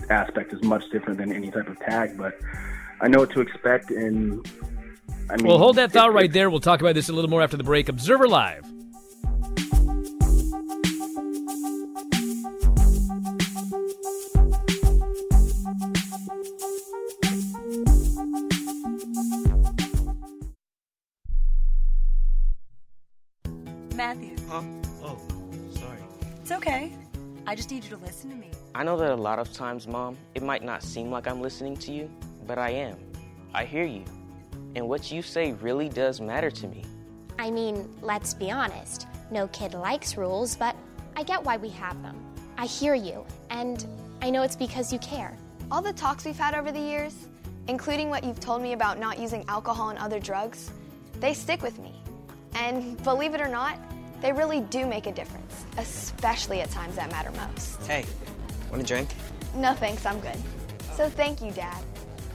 aspect 0.09 0.53
is 0.53 0.61
much 0.63 0.83
different 0.91 1.17
than 1.17 1.31
any 1.31 1.49
type 1.49 1.69
of 1.69 1.79
tag, 1.79 2.17
but 2.17 2.37
I 2.99 3.07
know 3.07 3.19
what 3.19 3.31
to 3.31 3.41
expect. 3.41 3.89
And 3.89 4.45
I 5.29 5.37
mean, 5.37 5.47
well, 5.47 5.59
hold 5.59 5.77
that 5.77 5.93
thought 5.93 6.13
right 6.13 6.31
there. 6.31 6.49
We'll 6.49 6.59
talk 6.59 6.81
about 6.81 6.95
this 6.95 7.07
a 7.07 7.13
little 7.13 7.29
more 7.29 7.41
after 7.41 7.55
the 7.55 7.63
break. 7.63 7.87
Observer 7.87 8.27
Live. 8.27 8.72
I 28.75 28.83
know 28.83 28.97
that 28.97 29.11
a 29.11 29.15
lot 29.15 29.37
of 29.37 29.53
times, 29.53 29.87
Mom, 29.87 30.17
it 30.33 30.41
might 30.41 30.63
not 30.63 30.81
seem 30.81 31.11
like 31.11 31.27
I'm 31.27 31.41
listening 31.41 31.77
to 31.77 31.91
you, 31.91 32.09
but 32.47 32.57
I 32.57 32.71
am. 32.71 32.97
I 33.53 33.65
hear 33.65 33.85
you. 33.85 34.03
And 34.75 34.89
what 34.89 35.11
you 35.11 35.21
say 35.21 35.51
really 35.53 35.89
does 35.89 36.19
matter 36.19 36.49
to 36.49 36.67
me. 36.67 36.83
I 37.37 37.51
mean, 37.51 37.87
let's 38.01 38.33
be 38.33 38.49
honest. 38.49 39.05
No 39.29 39.47
kid 39.49 39.75
likes 39.75 40.17
rules, 40.17 40.55
but 40.55 40.75
I 41.15 41.21
get 41.21 41.43
why 41.43 41.57
we 41.57 41.69
have 41.69 42.01
them. 42.01 42.17
I 42.57 42.65
hear 42.65 42.95
you, 42.95 43.23
and 43.51 43.85
I 44.23 44.31
know 44.31 44.41
it's 44.41 44.55
because 44.55 44.91
you 44.91 44.97
care. 44.99 45.37
All 45.69 45.83
the 45.83 45.93
talks 45.93 46.25
we've 46.25 46.35
had 46.35 46.55
over 46.55 46.71
the 46.71 46.79
years, 46.79 47.27
including 47.67 48.09
what 48.09 48.23
you've 48.23 48.39
told 48.39 48.63
me 48.63 48.73
about 48.73 48.97
not 48.97 49.19
using 49.19 49.45
alcohol 49.47 49.89
and 49.89 49.99
other 49.99 50.19
drugs, 50.19 50.71
they 51.19 51.35
stick 51.35 51.61
with 51.61 51.77
me. 51.77 51.93
And 52.55 53.01
believe 53.03 53.35
it 53.35 53.41
or 53.41 53.47
not, 53.47 53.77
they 54.19 54.31
really 54.31 54.61
do 54.61 54.87
make 54.87 55.05
a 55.05 55.11
difference, 55.11 55.65
especially 55.77 56.61
at 56.61 56.71
times 56.71 56.95
that 56.95 57.11
matter 57.11 57.31
most. 57.31 57.81
Hey, 57.85 58.05
want 58.73 58.83
a 58.83 58.85
drink? 58.85 59.09
No 59.55 59.73
thanks, 59.73 60.05
I'm 60.05 60.19
good. 60.19 60.37
So 60.95 61.09
thank 61.09 61.41
you, 61.41 61.49
Dad, 61.51 61.81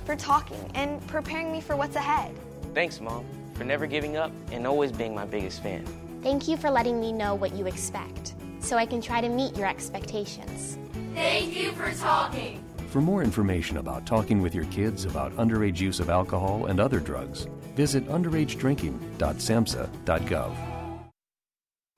for 0.05 0.17
talking 0.17 0.71
and 0.75 1.07
preparing 1.09 1.53
me 1.53 1.61
for 1.61 1.77
what's 1.77 1.97
ahead. 1.97 2.35
Thanks, 2.75 3.01
Mom, 3.01 3.25
for 3.55 3.65
never 3.65 3.87
giving 3.87 4.17
up 4.17 4.33
and 4.53 4.67
always 4.67 4.93
being 4.93 5.15
my 5.15 5.25
biggest 5.25 5.63
fan. 5.63 5.87
Thank 6.23 6.49
you 6.49 6.57
for 6.57 6.71
letting 6.71 7.01
me 7.01 7.13
know 7.13 7.35
what 7.35 7.55
you 7.55 7.67
expect, 7.67 8.35
so 8.61 8.77
I 8.77 8.87
can 8.87 9.01
try 9.01 9.21
to 9.21 9.29
meet 9.29 9.57
your 9.57 9.67
expectations. 9.67 10.79
Thank 11.15 11.57
you 11.57 11.73
for 11.73 11.91
talking. 11.93 12.65
For 12.91 13.01
more 13.01 13.25
information 13.25 13.79
about 13.79 14.07
talking 14.07 14.41
with 14.41 14.55
your 14.55 14.67
kids 14.67 15.05
about 15.05 15.37
underage 15.37 15.81
use 15.81 15.99
of 16.01 16.09
alcohol 16.09 16.67
and 16.67 16.79
other 16.81 17.01
drugs, 17.01 17.49
visit 17.75 18.07
underagedrinking.samhsa.gov. 18.09 20.55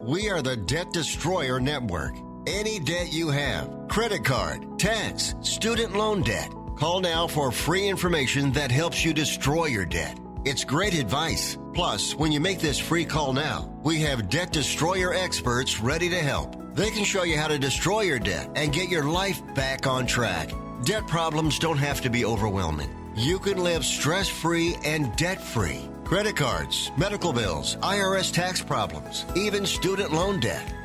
We 0.03 0.30
are 0.30 0.41
the 0.41 0.57
Debt 0.57 0.91
Destroyer 0.93 1.61
Network. 1.61 2.14
Any 2.47 2.78
debt 2.78 3.12
you 3.12 3.28
have, 3.28 3.86
credit 3.88 4.24
card, 4.24 4.78
tax, 4.78 5.34
student 5.43 5.95
loan 5.95 6.22
debt, 6.22 6.51
call 6.74 7.01
now 7.01 7.26
for 7.26 7.53
free 7.53 7.86
information 7.86 8.51
that 8.53 8.70
helps 8.70 9.05
you 9.05 9.12
destroy 9.12 9.66
your 9.66 9.84
debt. 9.84 10.18
It's 10.47 10.64
great 10.64 10.95
advice. 10.95 11.59
Plus, 11.74 12.14
when 12.14 12.32
you 12.32 12.41
make 12.41 12.59
this 12.59 12.78
free 12.78 13.05
call 13.05 13.34
now, 13.34 13.70
we 13.82 14.01
have 14.01 14.30
debt 14.30 14.53
destroyer 14.53 15.12
experts 15.12 15.80
ready 15.80 16.09
to 16.09 16.18
help. 16.18 16.57
They 16.74 16.91
can 16.91 17.05
show 17.05 17.24
you 17.24 17.36
how 17.36 17.49
to 17.49 17.59
destroy 17.59 18.03
your 18.03 18.18
debt 18.18 18.49
and 18.57 18.72
get 18.72 18.88
your 18.88 19.05
life 19.05 19.43
back 19.55 19.86
on 19.86 20.07
track. 20.07 20.51
Debt 20.84 21.07
problems 21.07 21.59
don't 21.59 21.76
have 21.76 22.01
to 22.01 22.09
be 22.09 22.24
overwhelming. 22.24 22.88
You 23.14 23.38
can 23.38 23.62
live 23.62 23.84
stress 23.84 24.30
free 24.30 24.76
and 24.82 25.14
debt 25.16 25.43
free. 25.43 25.91
Credit 26.05 26.36
cards, 26.36 26.91
medical 26.97 27.34
bills, 27.34 27.76
IRS 27.76 28.32
tax 28.32 28.62
problems, 28.62 29.26
even 29.36 29.66
student 29.66 30.12
loan 30.12 30.41
debt. 30.41 30.74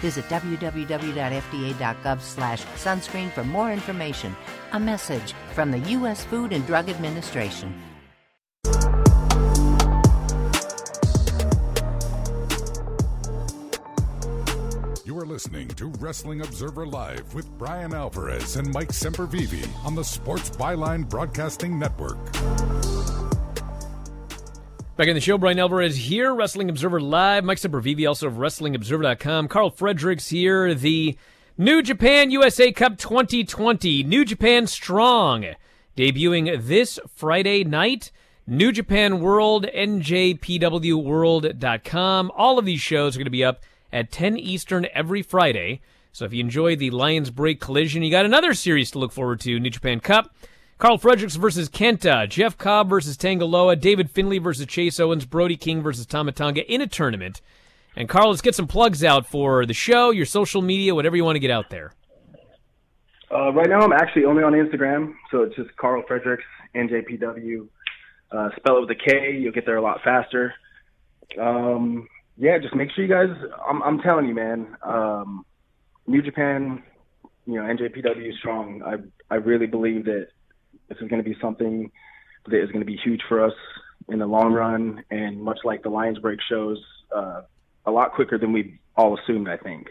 Visit 0.00 0.24
www.fda.gov 0.26 2.20
slash 2.20 2.62
sunscreen 2.76 3.30
for 3.30 3.44
more 3.44 3.72
information. 3.72 4.34
A 4.72 4.80
message 4.80 5.34
from 5.54 5.70
the 5.70 5.78
U.S. 5.90 6.24
Food 6.24 6.52
and 6.52 6.66
Drug 6.66 6.88
Administration. 6.88 7.74
You 15.04 15.18
are 15.18 15.26
listening 15.26 15.68
to 15.68 15.88
Wrestling 15.98 16.42
Observer 16.42 16.86
Live 16.86 17.34
with 17.34 17.50
Bryan 17.58 17.92
Alvarez 17.92 18.56
and 18.56 18.72
Mike 18.72 18.92
Sempervive 18.92 19.68
on 19.84 19.94
the 19.94 20.04
Sports 20.04 20.50
Byline 20.50 21.08
Broadcasting 21.08 21.78
Network. 21.78 22.18
Back 25.00 25.08
in 25.08 25.14
the 25.14 25.20
show, 25.22 25.38
Bryan 25.38 25.58
Alvarez 25.58 25.96
here, 25.96 26.34
Wrestling 26.34 26.68
Observer 26.68 27.00
Live. 27.00 27.42
Mike 27.42 27.56
Sempervive, 27.56 28.06
also 28.06 28.26
of 28.26 28.34
WrestlingObserver.com. 28.34 29.48
Karl 29.48 29.70
Fredericks 29.70 30.28
here, 30.28 30.74
the 30.74 31.16
New 31.56 31.80
Japan 31.80 32.30
USA 32.30 32.70
Cup 32.70 32.98
2020. 32.98 34.02
New 34.02 34.26
Japan 34.26 34.66
Strong, 34.66 35.54
debuting 35.96 36.66
this 36.66 36.98
Friday 37.16 37.64
night. 37.64 38.12
New 38.46 38.72
Japan 38.72 39.20
World, 39.20 39.64
NJPWWorld.com. 39.74 42.32
All 42.36 42.58
of 42.58 42.66
these 42.66 42.82
shows 42.82 43.16
are 43.16 43.20
going 43.20 43.24
to 43.24 43.30
be 43.30 43.42
up 43.42 43.62
at 43.90 44.12
10 44.12 44.36
Eastern 44.36 44.86
every 44.92 45.22
Friday. 45.22 45.80
So 46.12 46.26
if 46.26 46.34
you 46.34 46.40
enjoy 46.40 46.76
the 46.76 46.90
Lions 46.90 47.30
Break 47.30 47.58
Collision, 47.58 48.02
you 48.02 48.10
got 48.10 48.26
another 48.26 48.52
series 48.52 48.90
to 48.90 48.98
look 48.98 49.12
forward 49.12 49.40
to 49.40 49.58
New 49.58 49.70
Japan 49.70 50.00
Cup. 50.00 50.34
Karl 50.80 50.96
Fredericks 50.96 51.36
versus 51.36 51.68
Kenta, 51.68 52.26
Jeff 52.26 52.56
Cobb 52.56 52.88
versus 52.88 53.18
Tanga 53.18 53.44
Loa, 53.44 53.76
David 53.76 54.10
Finley 54.10 54.38
versus 54.38 54.64
Chase 54.64 54.98
Owens, 54.98 55.26
Brody 55.26 55.58
King 55.58 55.82
versus 55.82 56.06
Tama 56.06 56.32
Tonga 56.32 56.66
in 56.72 56.80
a 56.80 56.86
tournament. 56.86 57.42
And 57.96 58.08
Karl, 58.08 58.30
let's 58.30 58.40
get 58.40 58.54
some 58.54 58.66
plugs 58.66 59.04
out 59.04 59.26
for 59.26 59.66
the 59.66 59.74
show, 59.74 60.08
your 60.08 60.24
social 60.24 60.62
media, 60.62 60.94
whatever 60.94 61.16
you 61.16 61.24
want 61.24 61.36
to 61.36 61.40
get 61.40 61.50
out 61.50 61.68
there. 61.68 61.92
Uh, 63.30 63.52
right 63.52 63.68
now, 63.68 63.80
I'm 63.80 63.92
actually 63.92 64.24
only 64.24 64.42
on 64.42 64.54
Instagram, 64.54 65.12
so 65.30 65.42
it's 65.42 65.54
just 65.54 65.68
Karl 65.76 66.02
Fredericks, 66.08 66.44
NJPW. 66.74 67.68
Uh, 68.32 68.48
spell 68.56 68.78
it 68.78 68.80
with 68.80 68.90
a 68.90 68.94
K, 68.94 69.36
you'll 69.38 69.52
get 69.52 69.66
there 69.66 69.76
a 69.76 69.82
lot 69.82 70.00
faster. 70.02 70.54
Um, 71.38 72.08
yeah, 72.38 72.56
just 72.56 72.74
make 72.74 72.88
sure 72.92 73.04
you 73.04 73.12
guys. 73.12 73.36
I'm, 73.68 73.82
I'm 73.82 73.98
telling 74.00 74.26
you, 74.26 74.34
man. 74.34 74.74
Um, 74.82 75.44
New 76.06 76.22
Japan, 76.22 76.82
you 77.44 77.56
know, 77.56 77.64
NJPW 77.64 78.30
is 78.30 78.38
strong. 78.38 78.82
I 78.82 78.94
I 79.30 79.36
really 79.36 79.66
believe 79.66 80.06
that 80.06 80.28
this 80.90 80.98
is 81.00 81.08
going 81.08 81.22
to 81.22 81.28
be 81.28 81.36
something 81.40 81.90
that 82.46 82.62
is 82.62 82.70
going 82.70 82.80
to 82.80 82.86
be 82.86 82.98
huge 83.02 83.22
for 83.28 83.42
us 83.42 83.54
in 84.08 84.18
the 84.18 84.26
long 84.26 84.52
run, 84.52 85.02
and 85.10 85.40
much 85.40 85.60
like 85.64 85.82
the 85.82 85.88
Lions 85.88 86.18
Break 86.18 86.40
shows, 86.48 86.78
uh, 87.14 87.42
a 87.86 87.90
lot 87.90 88.12
quicker 88.12 88.36
than 88.36 88.52
we 88.52 88.78
all 88.96 89.18
assumed, 89.18 89.48
I 89.48 89.56
think. 89.56 89.88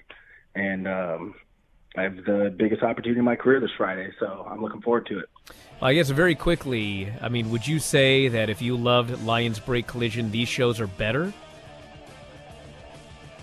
And 0.56 0.88
um, 0.88 1.36
I 1.98 2.04
have 2.04 2.18
the 2.18 2.54
biggest 2.56 2.84
opportunity 2.84 3.18
in 3.20 3.26
my 3.26 3.36
career 3.36 3.60
this 3.60 3.72
Friday, 3.78 4.12
so 4.20 4.46
I'm 4.50 4.62
looking 4.62 4.82
forward 4.82 5.06
to 5.08 5.20
it. 5.20 5.30
Well, 5.80 5.90
I 5.90 5.94
guess 5.94 6.10
very 6.10 6.36
quickly, 6.36 7.12
I 7.22 7.30
mean, 7.30 7.50
would 7.50 7.66
you 7.66 7.80
say 7.80 8.28
that 8.28 8.50
if 8.50 8.62
you 8.62 8.76
loved 8.76 9.24
Lions 9.24 9.60
Break 9.60 9.88
Collision, 9.88 10.32
these 10.32 10.50
shows 10.50 10.80
are 10.82 10.88
better? 10.88 11.32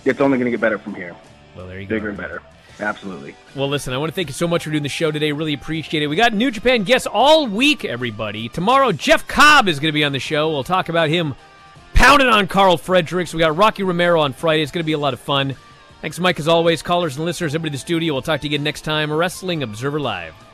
It's 0.04 0.20
only 0.20 0.36
going 0.38 0.44
to 0.44 0.50
get 0.50 0.60
better 0.60 0.78
from 0.78 0.94
here. 0.94 1.16
Well, 1.56 1.66
there 1.66 1.80
you 1.80 1.86
Bigger 1.86 2.12
go. 2.12 2.16
Bigger 2.16 2.28
and 2.28 2.40
better. 2.40 2.55
Absolutely. 2.78 3.34
Well, 3.54 3.68
listen, 3.68 3.94
I 3.94 3.98
want 3.98 4.10
to 4.10 4.14
thank 4.14 4.28
you 4.28 4.34
so 4.34 4.46
much 4.46 4.64
for 4.64 4.70
doing 4.70 4.82
the 4.82 4.88
show 4.88 5.10
today. 5.10 5.32
Really 5.32 5.54
appreciate 5.54 6.02
it. 6.02 6.08
We 6.08 6.16
got 6.16 6.34
New 6.34 6.50
Japan 6.50 6.82
guests 6.82 7.06
all 7.06 7.46
week, 7.46 7.84
everybody. 7.84 8.48
Tomorrow, 8.48 8.92
Jeff 8.92 9.26
Cobb 9.26 9.68
is 9.68 9.80
going 9.80 9.88
to 9.88 9.94
be 9.94 10.04
on 10.04 10.12
the 10.12 10.18
show. 10.18 10.50
We'll 10.50 10.64
talk 10.64 10.88
about 10.88 11.08
him 11.08 11.34
pounding 11.94 12.28
on 12.28 12.46
Karl 12.46 12.76
Fredericks. 12.76 13.32
We 13.32 13.40
got 13.40 13.56
Rocky 13.56 13.82
Romero 13.82 14.20
on 14.20 14.32
Friday. 14.34 14.62
It's 14.62 14.72
going 14.72 14.84
to 14.84 14.86
be 14.86 14.92
a 14.92 14.98
lot 14.98 15.14
of 15.14 15.20
fun. 15.20 15.56
Thanks, 16.02 16.18
Mike, 16.20 16.38
as 16.38 16.48
always. 16.48 16.82
Callers 16.82 17.16
and 17.16 17.24
listeners, 17.24 17.54
everybody 17.54 17.70
in 17.70 17.72
the 17.72 17.78
studio. 17.78 18.12
We'll 18.12 18.22
talk 18.22 18.42
to 18.42 18.46
you 18.46 18.54
again 18.54 18.64
next 18.64 18.82
time. 18.82 19.10
Wrestling 19.10 19.62
Observer 19.62 19.98
Live. 19.98 20.45